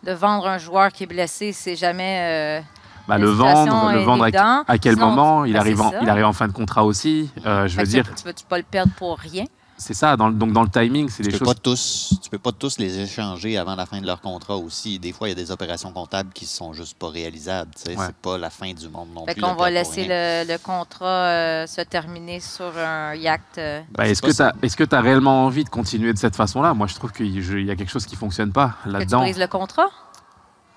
de 0.04 0.12
vendre 0.12 0.47
un 0.47 0.58
joueur 0.58 0.91
qui 0.91 1.04
est 1.04 1.08
blessé, 1.08 1.54
c'est 1.54 1.76
jamais. 1.76 2.60
euh, 2.60 2.62
Bah, 3.08 3.18
le 3.18 3.28
vendre, 3.28 3.91
le 3.93 3.99
vendre 3.99 4.26
à, 4.34 4.64
à 4.68 4.78
quel 4.78 4.95
Sinon, 4.95 5.10
moment? 5.12 5.45
il 5.45 5.56
arrive, 5.58 5.78
c'est 5.78 5.84
en, 5.84 5.91
ça. 5.91 5.99
il 6.01 6.10
arrive 6.10 6.26
en 6.26 6.34
fin 6.34 6.47
de 6.47 6.54
contrat 6.54 6.84
aussi. 6.84 7.30
Euh, 7.45 7.68
je 7.68 7.78
veux 7.78 7.86
dire, 7.86 8.06
Tu, 8.10 8.16
tu 8.16 8.24
veux-tu 8.28 8.45
pas 8.45 8.58
le 8.58 8.64
perdre 8.64 8.91
pour 8.97 9.18
rien? 9.18 9.45
C'est 9.78 9.93
ça. 9.93 10.15
Dans, 10.17 10.28
le- 10.30 10.34
donc 10.36 10.53
dans 10.53 10.63
le 10.63 10.69
timing, 10.69 11.09
c'est 11.09 11.24
Tu 11.24 11.30
des 11.30 11.32
peux, 11.32 11.45
choses. 11.45 11.53
pas 11.53 11.59
tous, 11.59 12.13
tu 12.21 12.30
peux 12.30 12.38
pas 12.38 12.51
tous 12.51 12.78
les 12.78 12.99
échanger 12.99 13.57
avant 13.57 13.76
la 13.76 13.86
fin 13.86 13.99
de 14.01 14.05
leur 14.05 14.21
contrat 14.21 14.55
aussi. 14.57 14.99
Des 14.99 15.11
fois, 15.11 15.28
il 15.28 15.32
y 15.32 15.34
a 15.34 15.36
des 15.36 15.51
opérations 15.51 15.91
comptables 15.91 16.32
qui 16.34 16.45
sont 16.45 16.74
juste 16.74 16.97
pas 16.97 17.09
réalisables. 17.09 17.71
Ouais. 17.88 17.93
C'est 17.97 18.15
pas 18.15 18.38
la 18.38 18.49
fin 18.49 18.74
du 18.74 18.88
monde 18.89 19.09
non 19.13 19.26
Fait 19.26 19.34
plus. 19.34 19.41
qu'on 19.41 19.55
va 19.55 19.69
laisser 19.69 20.05
le, 20.07 20.45
le 20.51 20.57
contrat 20.57 21.05
euh, 21.05 21.67
se 21.67 21.82
terminer 21.82 22.39
sur 22.39 22.71
un 22.78 23.15
yacht. 23.15 23.41
euh. 23.57 23.82
Bah, 23.91 24.07
est-ce 24.07 24.21
pas 24.21 24.28
que 24.30 24.84
tu 24.84 24.95
as, 24.95 25.01
réellement 25.01 25.45
envie 25.45 25.63
de 25.63 25.69
continuer 25.69 26.13
de 26.13 26.17
cette 26.17 26.36
façon-là? 26.36 26.74
Moi, 26.74 26.88
je 26.88 26.95
trouve 26.95 27.11
qu'il 27.11 27.63
y 27.65 27.71
a 27.71 27.76
quelque 27.76 27.91
chose 27.91 28.05
qui 28.05 28.15
fonctionne 28.15 28.51
pas 28.51 28.76
que 28.84 28.89
tu 28.89 28.93
là-dedans. 28.93 29.21
brises 29.21 29.39
le 29.39 29.47
contrat? 29.47 29.89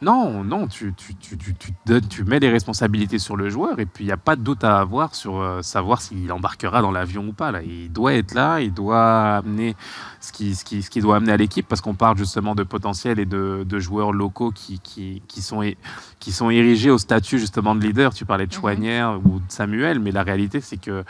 Non, 0.02 0.44
non, 0.44 0.66
tu, 0.66 0.92
tu, 0.94 1.14
tu, 1.14 1.38
tu, 1.38 1.54
tu 1.54 1.72
donnes- 1.86 2.06
tu 2.06 2.22
mets 2.24 2.38
les 2.38 2.50
responsabilités 2.50 3.18
sur 3.18 3.34
le 3.34 3.48
joueur 3.48 3.80
et 3.80 3.86
puis 3.86 4.04
il 4.04 4.08
n'y 4.08 4.12
a 4.12 4.18
pas 4.18 4.36
de 4.36 4.42
doute 4.42 4.62
à 4.62 4.78
avoir 4.78 5.14
sur 5.14 5.40
euh, 5.40 5.62
savoir 5.62 6.02
s'il 6.02 6.30
embarquera 6.30 6.82
dans 6.82 6.90
l'avion 6.90 7.26
ou 7.28 7.32
pas. 7.32 7.50
Là. 7.50 7.62
Il 7.62 7.90
doit 7.90 8.12
être 8.12 8.34
là, 8.34 8.60
il 8.60 8.74
doit 8.74 9.36
amener 9.36 9.74
ce 10.20 10.34
qui, 10.34 10.54
ce 10.54 10.64
qui 10.90 11.00
doit 11.00 11.16
amener 11.16 11.32
à 11.32 11.38
l'équipe 11.38 11.66
parce 11.66 11.80
qu'on 11.80 11.94
parle 11.94 12.18
justement 12.18 12.54
de 12.54 12.62
potentiel 12.62 13.18
et 13.18 13.24
de, 13.24 13.64
de 13.66 13.78
joueurs 13.78 14.12
locaux 14.12 14.50
qui, 14.50 14.80
qui, 14.80 15.22
qui, 15.28 15.40
sont, 15.40 15.62
é- 15.62 15.78
qui 16.20 16.30
sont 16.30 16.50
érigés 16.50 16.90
au 16.90 16.98
statut 16.98 17.38
justement 17.38 17.74
de 17.74 17.80
leader. 17.80 18.12
Tu 18.12 18.26
parlais 18.26 18.46
de 18.46 18.54
Mhm. 18.54 18.60
Chouanière 18.60 19.18
ou 19.24 19.38
de 19.38 19.44
Samuel, 19.48 19.98
mais 20.00 20.10
la 20.12 20.24
réalité 20.24 20.60
c'est 20.60 20.76
que 20.76 21.04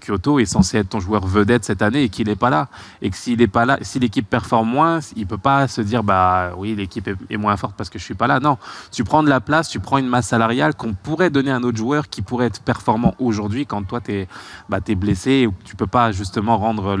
Kyoto 0.00 0.38
est 0.38 0.46
censé 0.46 0.78
être 0.78 0.90
ton 0.90 1.00
joueur 1.00 1.26
vedette 1.26 1.64
cette 1.64 1.82
année 1.82 2.04
et 2.04 2.08
qu'il 2.08 2.26
n'est 2.26 2.36
pas 2.36 2.50
là. 2.50 2.68
Et 3.02 3.10
que 3.10 3.16
s'il 3.16 3.38
n'est 3.38 3.46
pas 3.46 3.64
là, 3.64 3.78
si 3.82 3.98
l'équipe 3.98 4.28
performe 4.28 4.68
moins, 4.68 5.00
il 5.16 5.26
peut 5.26 5.38
pas 5.38 5.68
se 5.68 5.80
dire 5.80 6.02
bah 6.02 6.52
oui 6.56 6.74
l'équipe 6.74 7.08
est, 7.30 7.36
moins 7.36 7.56
forte 7.56 7.74
parce 7.76 7.90
que 7.90 7.98
je 7.98 8.04
suis 8.04 8.14
pas 8.14 8.26
là. 8.26 8.40
Non, 8.40 8.58
tu 8.92 9.04
prends 9.04 9.22
de 9.22 9.28
la 9.28 9.40
place, 9.40 9.68
tu 9.68 9.80
prends 9.80 9.98
une 9.98 10.08
masse 10.08 10.28
salariale 10.28 10.74
qu'on 10.74 10.94
pourrait 10.94 11.30
donner 11.30 11.50
à 11.50 11.56
un 11.56 11.62
autre 11.62 11.78
joueur 11.78 12.08
qui 12.08 12.22
pourrait 12.22 12.46
être 12.46 12.60
performant 12.60 13.14
aujourd'hui 13.18 13.66
quand 13.66 13.82
toi 13.84 14.00
tu 14.00 14.12
es, 14.12 14.28
bah, 14.68 14.80
t'es 14.80 14.94
blessé 14.94 15.46
ou 15.46 15.54
tu 15.64 15.76
peux 15.76 15.86
pas 15.86 16.12
justement 16.12 16.58
rendre 16.58 16.96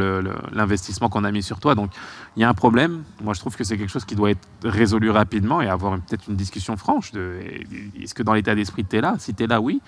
l'investissement 0.52 1.08
qu'on 1.08 1.24
a 1.24 1.32
mis 1.32 1.42
sur 1.42 1.60
toi. 1.60 1.74
Donc 1.74 1.90
il 2.36 2.42
y 2.42 2.44
a 2.44 2.48
un 2.48 2.54
problème. 2.54 3.02
Moi 3.22 3.34
je 3.34 3.40
trouve 3.40 3.56
que 3.56 3.64
c'est 3.64 3.78
quelque 3.78 3.92
chose 3.92 4.04
qui 4.04 4.14
doit 4.14 4.30
être 4.30 4.46
résolu 4.64 5.10
rapidement 5.10 5.60
et 5.60 5.68
avoir 5.68 5.98
peut-être 5.98 6.28
une 6.28 6.36
discussion 6.36 6.76
franche. 6.76 7.12
Est-ce 7.14 8.14
que 8.14 8.22
dans 8.22 8.34
l'état 8.34 8.54
d'esprit 8.54 8.84
tu 8.84 8.96
es 8.96 9.00
là? 9.00 9.16
Si 9.18 9.34
tu 9.34 9.44
es 9.44 9.46
là, 9.46 9.60
oui. 9.60 9.80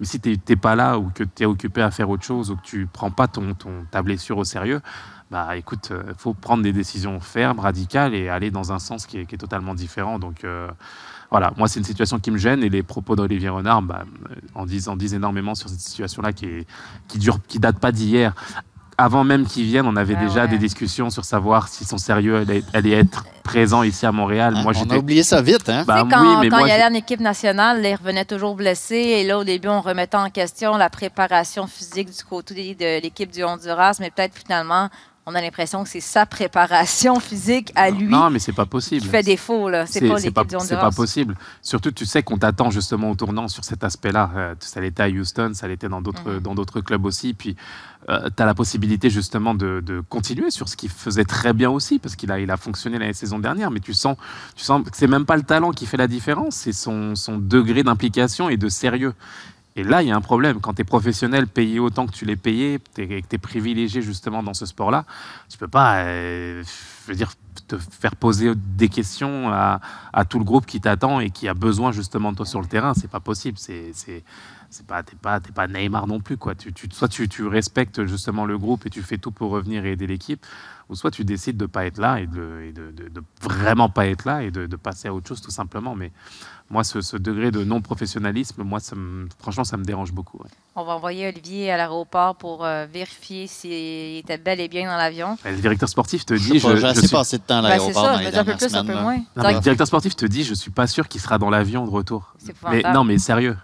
Mais 0.00 0.06
si 0.06 0.20
tu 0.20 0.38
n'es 0.48 0.56
pas 0.56 0.74
là 0.74 0.98
ou 0.98 1.10
que 1.14 1.24
tu 1.24 1.42
es 1.42 1.46
occupé 1.46 1.82
à 1.82 1.90
faire 1.90 2.10
autre 2.10 2.24
chose 2.24 2.50
ou 2.50 2.56
que 2.56 2.62
tu 2.62 2.86
prends 2.92 3.10
pas 3.10 3.28
ton, 3.28 3.54
ta 3.90 4.02
blessure 4.02 4.38
au 4.38 4.44
sérieux, 4.44 4.80
bah 5.30 5.56
écoute, 5.56 5.90
il 5.90 6.14
faut 6.16 6.34
prendre 6.34 6.62
des 6.62 6.72
décisions 6.72 7.18
fermes, 7.20 7.58
radicales 7.58 8.14
et 8.14 8.28
aller 8.28 8.50
dans 8.50 8.72
un 8.72 8.78
sens 8.78 9.06
qui 9.06 9.18
est, 9.18 9.36
totalement 9.36 9.74
différent. 9.74 10.18
Donc 10.18 10.44
euh, 10.44 10.68
voilà, 11.30 11.52
moi 11.56 11.66
c'est 11.66 11.80
une 11.80 11.84
situation 11.84 12.18
qui 12.18 12.30
me 12.30 12.38
gêne 12.38 12.62
et 12.62 12.68
les 12.68 12.82
propos 12.82 13.16
d'Olivier 13.16 13.48
Renard 13.48 13.82
bah, 13.82 14.04
euh, 14.30 14.34
en, 14.54 14.66
disent, 14.66 14.88
en 14.88 14.96
disent 14.96 15.14
énormément 15.14 15.54
sur 15.54 15.68
cette 15.68 15.80
situation-là 15.80 16.32
qui, 16.32 16.46
est, 16.46 16.66
qui, 17.08 17.18
dure, 17.18 17.38
qui 17.48 17.58
date 17.58 17.78
pas 17.78 17.90
d'hier. 17.90 18.34
Avant 18.96 19.24
même 19.24 19.46
qu'il 19.46 19.64
vienne, 19.64 19.86
on 19.86 19.96
avait 19.96 20.14
Ah 20.18 20.24
déjà 20.24 20.42
ouais. 20.42 20.48
des 20.48 20.58
discussions 20.58 21.10
sur 21.10 21.24
savoir 21.24 21.68
si 21.68 21.84
son 21.84 21.98
sérieux 21.98 22.36
allait, 22.36 22.62
allait 22.72 22.92
être 22.92 23.24
présent 23.42 23.82
ici 23.82 24.06
à 24.06 24.12
Montréal. 24.12 24.54
Hein? 24.56 24.62
Moi, 24.62 24.72
On 24.76 24.90
a 24.90 24.96
oublié 24.96 25.22
ça 25.22 25.42
vite, 25.42 25.68
hein? 25.68 25.84
bah 25.86 26.06
quand, 26.08 26.22
oui, 26.22 26.36
mais 26.40 26.48
quand 26.48 26.58
moi, 26.58 26.68
il 26.68 26.70
allait 26.72 26.84
en 26.84 26.94
équipe 26.94 27.20
nationale, 27.20 27.80
il 27.84 27.94
revenait 27.94 28.24
toujours 28.24 28.54
blessé. 28.54 28.96
Et 28.96 29.24
là, 29.24 29.38
au 29.38 29.44
début, 29.44 29.68
on 29.68 29.80
remettait 29.80 30.16
en 30.16 30.30
question 30.30 30.76
la 30.76 30.90
préparation 30.90 31.66
physique 31.66 32.08
du 32.10 32.24
côté 32.24 32.74
de 32.74 33.02
l'équipe 33.02 33.30
du 33.30 33.42
Honduras. 33.44 33.96
Mais 34.00 34.10
peut-être 34.10 34.34
finalement, 34.38 34.88
on 35.26 35.34
a 35.34 35.40
l'impression 35.40 35.82
que 35.84 35.88
c'est 35.88 36.00
sa 36.00 36.26
préparation 36.26 37.18
physique 37.18 37.72
à 37.74 37.90
lui 37.90 38.06
Non, 38.06 38.28
mais 38.28 38.38
c'est 38.38 38.52
pas 38.52 38.66
possible. 38.66 39.00
qui 39.02 39.08
fait 39.08 39.22
défaut. 39.22 39.70
là. 39.70 39.86
C'est 39.86 40.00
pas 40.00 40.16
l'équipe 40.18 40.38
du 40.48 40.56
c'est 40.60 40.76
pas 40.76 40.90
possible. 40.90 41.34
Surtout, 41.62 41.90
tu 41.92 42.04
sais 42.04 42.22
qu'on 42.22 42.36
t'attend 42.36 42.70
justement 42.70 43.10
au 43.10 43.14
tournant 43.14 43.48
sur 43.48 43.64
cet 43.64 43.84
aspect-là. 43.84 44.30
Euh, 44.36 44.54
ça 44.60 44.80
l'était 44.80 45.02
à 45.02 45.08
Houston, 45.08 45.52
ça 45.54 45.66
l'était 45.66 45.88
dans 45.88 46.02
d'autres 46.02 46.30
Mhm. 46.34 46.40
dans 46.40 46.54
d'autres 46.54 46.80
clubs 46.82 47.04
aussi. 47.06 47.32
Puis, 47.32 47.56
tu 48.06 48.42
as 48.42 48.44
la 48.44 48.52
possibilité 48.52 49.08
justement 49.08 49.54
de, 49.54 49.80
de 49.80 50.02
continuer 50.10 50.50
sur 50.50 50.68
ce 50.68 50.76
qu'il 50.76 50.90
faisait 50.90 51.24
très 51.24 51.54
bien 51.54 51.70
aussi, 51.70 51.98
parce 51.98 52.16
qu'il 52.16 52.30
a, 52.30 52.38
il 52.38 52.50
a 52.50 52.58
fonctionné 52.58 52.98
la 52.98 53.10
saison 53.14 53.38
dernière. 53.38 53.70
Mais 53.70 53.80
tu 53.80 53.94
sens, 53.94 54.18
tu 54.54 54.62
sens 54.62 54.82
que 54.84 54.90
c'est 54.94 55.06
même 55.06 55.24
pas 55.24 55.36
le 55.36 55.42
talent 55.42 55.70
qui 55.70 55.86
fait 55.86 55.96
la 55.96 56.06
différence, 56.06 56.54
c'est 56.54 56.74
son, 56.74 57.14
son 57.14 57.38
degré 57.38 57.82
d'implication 57.82 58.50
et 58.50 58.58
de 58.58 58.68
sérieux. 58.68 59.14
Et 59.76 59.82
là, 59.82 60.02
il 60.02 60.08
y 60.08 60.12
a 60.12 60.16
un 60.16 60.20
problème. 60.20 60.60
Quand 60.60 60.74
tu 60.74 60.82
es 60.82 60.84
professionnel, 60.84 61.48
payé 61.48 61.80
autant 61.80 62.06
que 62.06 62.12
tu 62.12 62.24
l'es 62.24 62.36
payé, 62.36 62.78
t'es- 62.94 63.22
que 63.22 63.26
tu 63.28 63.34
es 63.34 63.38
privilégié 63.38 64.02
justement 64.02 64.42
dans 64.42 64.54
ce 64.54 64.66
sport-là, 64.66 65.04
tu 65.48 65.58
peux 65.58 65.66
pas, 65.68 66.04
euh, 66.04 66.62
je 67.06 67.10
veux 67.10 67.16
dire, 67.16 67.32
te 67.66 67.76
faire 67.78 68.14
poser 68.14 68.52
des 68.54 68.88
questions 68.88 69.50
à, 69.52 69.80
tout 70.28 70.38
le 70.38 70.44
groupe 70.44 70.66
qui 70.66 70.80
t'attend 70.80 71.18
et 71.20 71.30
qui 71.30 71.48
a 71.48 71.54
besoin 71.54 71.90
justement 71.92 72.30
de 72.30 72.36
toi 72.36 72.46
sur 72.46 72.60
le 72.60 72.66
terrain. 72.68 72.94
C'est 72.94 73.10
pas 73.10 73.20
possible. 73.20 73.58
C'est, 73.58 73.90
c'est, 73.94 74.22
pas, 74.86 75.02
t'es 75.02 75.16
pas, 75.16 75.40
pas 75.40 75.66
Neymar 75.66 76.06
non 76.06 76.20
plus 76.20 76.36
quoi. 76.36 76.54
Tu- 76.54 76.72
soit 76.92 77.08
tu, 77.08 77.28
tu 77.28 77.46
respectes 77.46 78.04
justement 78.06 78.44
le 78.44 78.58
groupe 78.58 78.86
et 78.86 78.90
tu 78.90 79.02
fais 79.02 79.18
tout 79.18 79.32
pour 79.32 79.50
revenir 79.50 79.84
et 79.86 79.92
aider 79.92 80.06
l'équipe, 80.06 80.44
ou 80.88 80.94
soit 80.94 81.10
tu 81.10 81.24
décides 81.24 81.56
de 81.56 81.66
pas 81.66 81.86
être 81.86 81.98
là 81.98 82.20
et 82.20 82.26
de, 82.26 82.60
et 82.68 82.72
de, 82.72 82.90
de- 82.90 83.08
de 83.08 83.22
vraiment 83.42 83.88
pas 83.88 84.06
être 84.06 84.24
là 84.24 84.42
et 84.42 84.50
de, 84.50 84.66
de 84.66 84.76
passer 84.76 85.08
à 85.08 85.14
autre 85.14 85.28
chose 85.28 85.40
tout 85.40 85.50
simplement. 85.50 85.94
Mais 85.94 86.12
moi, 86.70 86.84
ce, 86.84 87.00
ce 87.00 87.16
degré 87.16 87.50
de 87.50 87.62
non 87.64 87.80
professionnalisme, 87.80 88.62
moi, 88.62 88.80
ça 88.80 88.94
me- 88.96 89.28
franchement, 89.38 89.64
ça 89.64 89.76
me 89.76 89.84
dérange 89.84 90.12
beaucoup. 90.12 90.38
ouais. 90.42 90.50
On 90.76 90.84
va 90.84 90.92
envoyer 90.94 91.28
Olivier 91.28 91.70
à 91.70 91.76
l'aéroport 91.76 92.36
pour 92.36 92.64
euh, 92.64 92.86
vérifier 92.92 93.46
s'il 93.46 94.16
était 94.18 94.38
bel 94.38 94.60
et 94.60 94.68
bien 94.68 94.88
dans 94.90 94.96
l'avion. 94.96 95.36
Le 95.44 95.56
directeur 95.56 95.88
sportif 95.88 96.26
te 96.26 96.34
Je 96.36 96.52
dit, 96.52 96.60
sais 96.60 96.66
pas, 96.68 96.74
je, 96.74 96.80
j'ai 96.80 96.86
assez 96.86 97.06
suis- 97.06 97.16
passé 97.16 97.38
de 97.38 97.42
temps 97.42 97.58
à 97.58 97.62
Ben, 97.62 97.68
c'est 97.68 97.76
l'aéroport 97.78 98.04
ça, 98.04 98.12
dans 98.12 98.18
les 98.18 98.30
peu 98.44 98.56
plus, 98.56 98.74
un 98.74 98.84
peu 98.84 98.92
moins. 99.00 99.16
Non, 99.16 99.22
mais 99.36 99.42
Direct- 99.42 99.54
le 99.56 99.62
directeur 99.62 99.86
sportif 99.86 100.16
te 100.16 100.26
dit, 100.26 100.42
je 100.44 100.54
suis 100.54 100.70
pas 100.70 100.86
sûr 100.86 101.08
qu'il 101.08 101.20
sera 101.20 101.38
dans 101.38 101.50
l'avion 101.50 101.84
de 101.86 101.90
retour. 101.90 102.34
C'est 102.38 102.54
Mais 102.70 102.82
non, 102.92 103.04
mais 103.04 103.18
sérieux. 103.18 103.56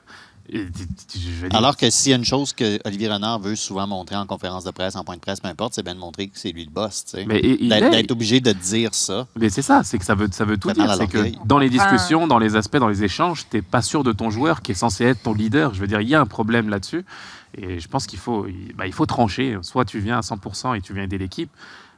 Alors 1.52 1.76
que 1.76 1.90
s'il 1.90 2.10
y 2.10 2.12
a 2.12 2.16
une 2.16 2.24
chose 2.24 2.52
que 2.52 2.78
Olivier 2.84 3.08
Renard 3.08 3.38
veut 3.40 3.56
souvent 3.56 3.86
montrer 3.86 4.16
en 4.16 4.26
conférence 4.26 4.64
de 4.64 4.70
presse, 4.70 4.96
en 4.96 5.04
point 5.04 5.16
de 5.16 5.20
presse, 5.20 5.40
peu 5.40 5.48
importe, 5.48 5.74
c'est 5.74 5.82
bien 5.82 5.94
de 5.94 6.00
montrer 6.00 6.28
que 6.28 6.38
c'est 6.38 6.52
lui 6.52 6.64
le 6.64 6.70
boss. 6.70 7.04
tu 7.04 7.10
sais. 7.16 7.26
mais 7.26 7.40
D'être 7.90 8.10
obligé 8.10 8.40
de 8.40 8.52
dire 8.52 8.94
ça. 8.94 9.26
Mais 9.36 9.48
c'est 9.48 9.62
ça, 9.62 9.82
c'est 9.84 9.98
que 9.98 10.04
ça 10.04 10.14
veut, 10.14 10.28
ça 10.30 10.44
veut 10.44 10.56
tout 10.56 10.68
Ça 10.68 10.74
dire. 10.74 10.94
C'est 10.94 11.06
que 11.06 11.46
dans 11.46 11.58
les 11.58 11.70
discussions, 11.70 12.26
dans 12.26 12.38
les 12.38 12.56
aspects, 12.56 12.78
dans 12.78 12.88
les 12.88 13.04
échanges, 13.04 13.46
tu 13.50 13.56
n'es 13.56 13.62
pas 13.62 13.82
sûr 13.82 14.04
de 14.04 14.12
ton 14.12 14.30
joueur 14.30 14.62
qui 14.62 14.72
est 14.72 14.76
censé 14.76 15.04
être 15.04 15.22
ton 15.22 15.34
leader. 15.34 15.74
Je 15.74 15.80
veux 15.80 15.86
dire, 15.86 16.00
il 16.00 16.08
y 16.08 16.14
a 16.14 16.20
un 16.20 16.26
problème 16.26 16.68
là-dessus. 16.68 17.04
Et 17.56 17.80
je 17.80 17.88
pense 17.88 18.06
qu'il 18.06 18.18
faut, 18.18 18.46
il, 18.46 18.74
bah, 18.76 18.86
il 18.86 18.92
faut 18.92 19.06
trancher. 19.06 19.58
Soit 19.62 19.84
tu 19.84 19.98
viens 19.98 20.18
à 20.18 20.20
100% 20.20 20.76
et 20.76 20.80
tu 20.80 20.94
viens 20.94 21.02
aider 21.02 21.18
l'équipe, 21.18 21.50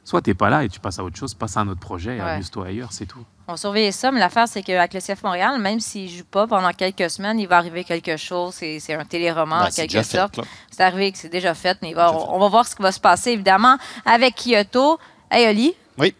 soit 0.04 0.20
tu 0.22 0.30
n'es 0.30 0.34
pas 0.34 0.50
là 0.50 0.64
et 0.64 0.68
tu 0.68 0.80
passes 0.80 0.98
à 0.98 1.04
autre 1.04 1.16
chose, 1.16 1.34
passe 1.34 1.56
à 1.56 1.60
un 1.60 1.68
autre 1.68 1.80
projet, 1.80 2.16
et 2.16 2.20
Ouais. 2.20 2.30
amuse-toi 2.32 2.66
ailleurs, 2.66 2.92
c'est 2.92 3.06
tout. 3.06 3.24
On 3.48 3.52
va 3.52 3.56
surveiller 3.56 3.92
ça, 3.92 4.10
mais 4.12 4.20
l'affaire, 4.20 4.46
c'est 4.48 4.62
qu'avec 4.62 4.94
le 4.94 5.00
CF 5.00 5.22
Montréal, 5.24 5.60
même 5.60 5.80
s'il 5.80 6.04
ne 6.12 6.18
joue 6.18 6.24
pas 6.24 6.46
pendant 6.46 6.70
quelques 6.72 7.10
semaines, 7.10 7.38
il 7.40 7.46
va 7.48 7.56
arriver 7.58 7.84
quelque 7.84 8.16
chose. 8.16 8.54
C'est 8.54 8.78
c'est 8.80 8.94
un 8.94 9.04
téléroman, 9.04 9.60
Ben, 9.60 9.66
en 9.66 9.70
quelque 9.70 10.02
sorte. 10.02 10.40
C'est 10.70 10.82
arrivé 10.82 11.12
que 11.12 11.18
c'est 11.18 11.28
déjà 11.28 11.52
fait, 11.54 11.76
mais 11.82 11.90
il 11.90 11.94
va- 11.94 12.08
Déjà 12.12 12.20
fait. 12.20 12.26
on 12.30 12.38
va 12.38 12.48
voir 12.48 12.66
ce 12.66 12.74
qui 12.76 12.82
va 12.82 12.92
se 12.92 13.00
passer, 13.00 13.30
évidemment, 13.32 13.76
avec 14.04 14.36
Kyoto. 14.36 14.98
Hey, 15.30 15.48
Oli, 15.48 15.74
Oui. 15.98 16.14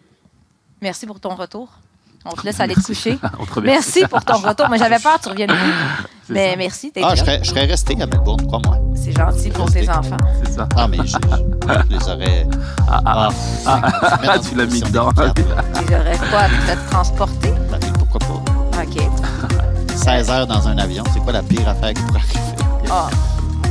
merci 0.80 1.07
pour 1.07 1.20
ton 1.20 1.35
retour. 1.35 1.68
On 2.24 2.30
te 2.33 2.45
laisse 2.45 2.61
aller 2.61 2.74
te 2.74 2.80
coucher. 2.83 3.18
On 3.39 3.47
te 3.47 3.55
remercie. 3.55 4.01
Merci 4.01 4.07
pour 4.09 4.24
ton 4.24 4.39
retour. 4.39 4.68
Mais 4.68 4.78
j'avais 4.78 4.99
peur 5.01 5.18
que 5.18 5.22
tu 5.24 5.28
reviennes. 5.30 5.53
Mais 6.28 6.51
ça. 6.51 6.57
merci 6.57 6.93
Ah, 7.03 7.14
je 7.14 7.20
serais, 7.20 7.41
je 7.43 7.51
serais 7.51 7.64
resté 7.66 8.01
à 8.01 8.07
Melbourne, 8.07 8.47
crois-moi. 8.47 8.78
C'est 8.95 9.12
gentil 9.16 9.51
pour 9.51 9.70
tes 9.70 9.88
enfants. 9.88 10.16
C'est 10.45 10.53
ça. 10.53 10.68
Ah, 10.76 10.86
mais 10.88 10.99
je, 10.99 11.16
je- 11.16 11.72
je 11.90 11.97
les 11.97 12.09
aurais. 12.09 12.47
Ah, 12.90 13.01
ah, 13.05 13.28
Ah, 13.66 13.80
ah, 14.28 14.38
tu 14.38 14.55
l'as 14.55 14.66
mis 14.66 14.80
dedans. 14.80 15.11
Ils 15.16 15.95
auraient 15.95 16.18
quoi? 16.30 16.43
Peut-être 16.66 16.86
transporté? 16.90 17.53
Ben 17.70 17.78
oui, 17.82 17.88
pourquoi 17.99 18.20
pas? 18.20 18.82
OK. 18.82 19.03
16 19.95 20.30
heures 20.30 20.47
dans 20.47 20.66
un 20.68 20.78
avion, 20.78 21.05
c'est 21.12 21.20
quoi 21.20 21.32
la 21.32 21.43
pire 21.43 21.68
affaire 21.68 21.95
qui 21.95 22.03
pourrait 22.03 22.20
arriver? 22.20 22.88
Ah, 22.90 23.09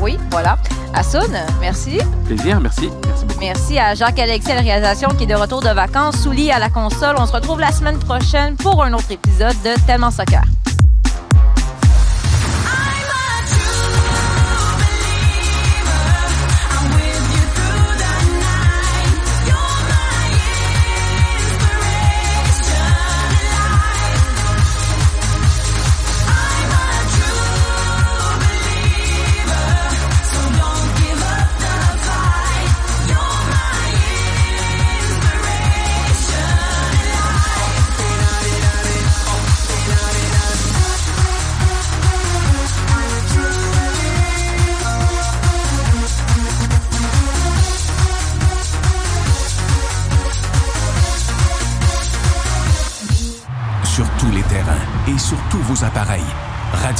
oui, 0.01 0.17
voilà. 0.32 0.57
Assoun, 0.93 1.22
merci. 1.61 1.99
Plaisir, 2.26 2.59
merci. 2.59 2.89
Merci 3.07 3.26
beaucoup. 3.26 3.39
Merci 3.39 3.80
à 3.80 3.95
Jacques-Alexis 3.95 4.51
à 4.51 4.55
la 4.55 4.61
réalisation 4.61 5.09
qui 5.09 5.24
est 5.24 5.28
de 5.28 5.36
retour 5.36 5.61
de 5.61 5.69
vacances. 5.69 6.17
Souli 6.17 6.51
à 6.51 6.59
la 6.59 6.69
console. 6.69 7.15
On 7.17 7.26
se 7.26 7.32
retrouve 7.32 7.59
la 7.59 7.72
semaine 7.72 7.97
prochaine 7.99 8.55
pour 8.57 8.84
un 8.84 8.91
autre 8.93 9.09
épisode 9.11 9.55
de 9.63 9.80
Tellement 9.86 10.11
Soccer. 10.11 10.41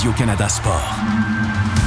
Radio-Canada 0.02 0.50
Sport. 0.50 1.81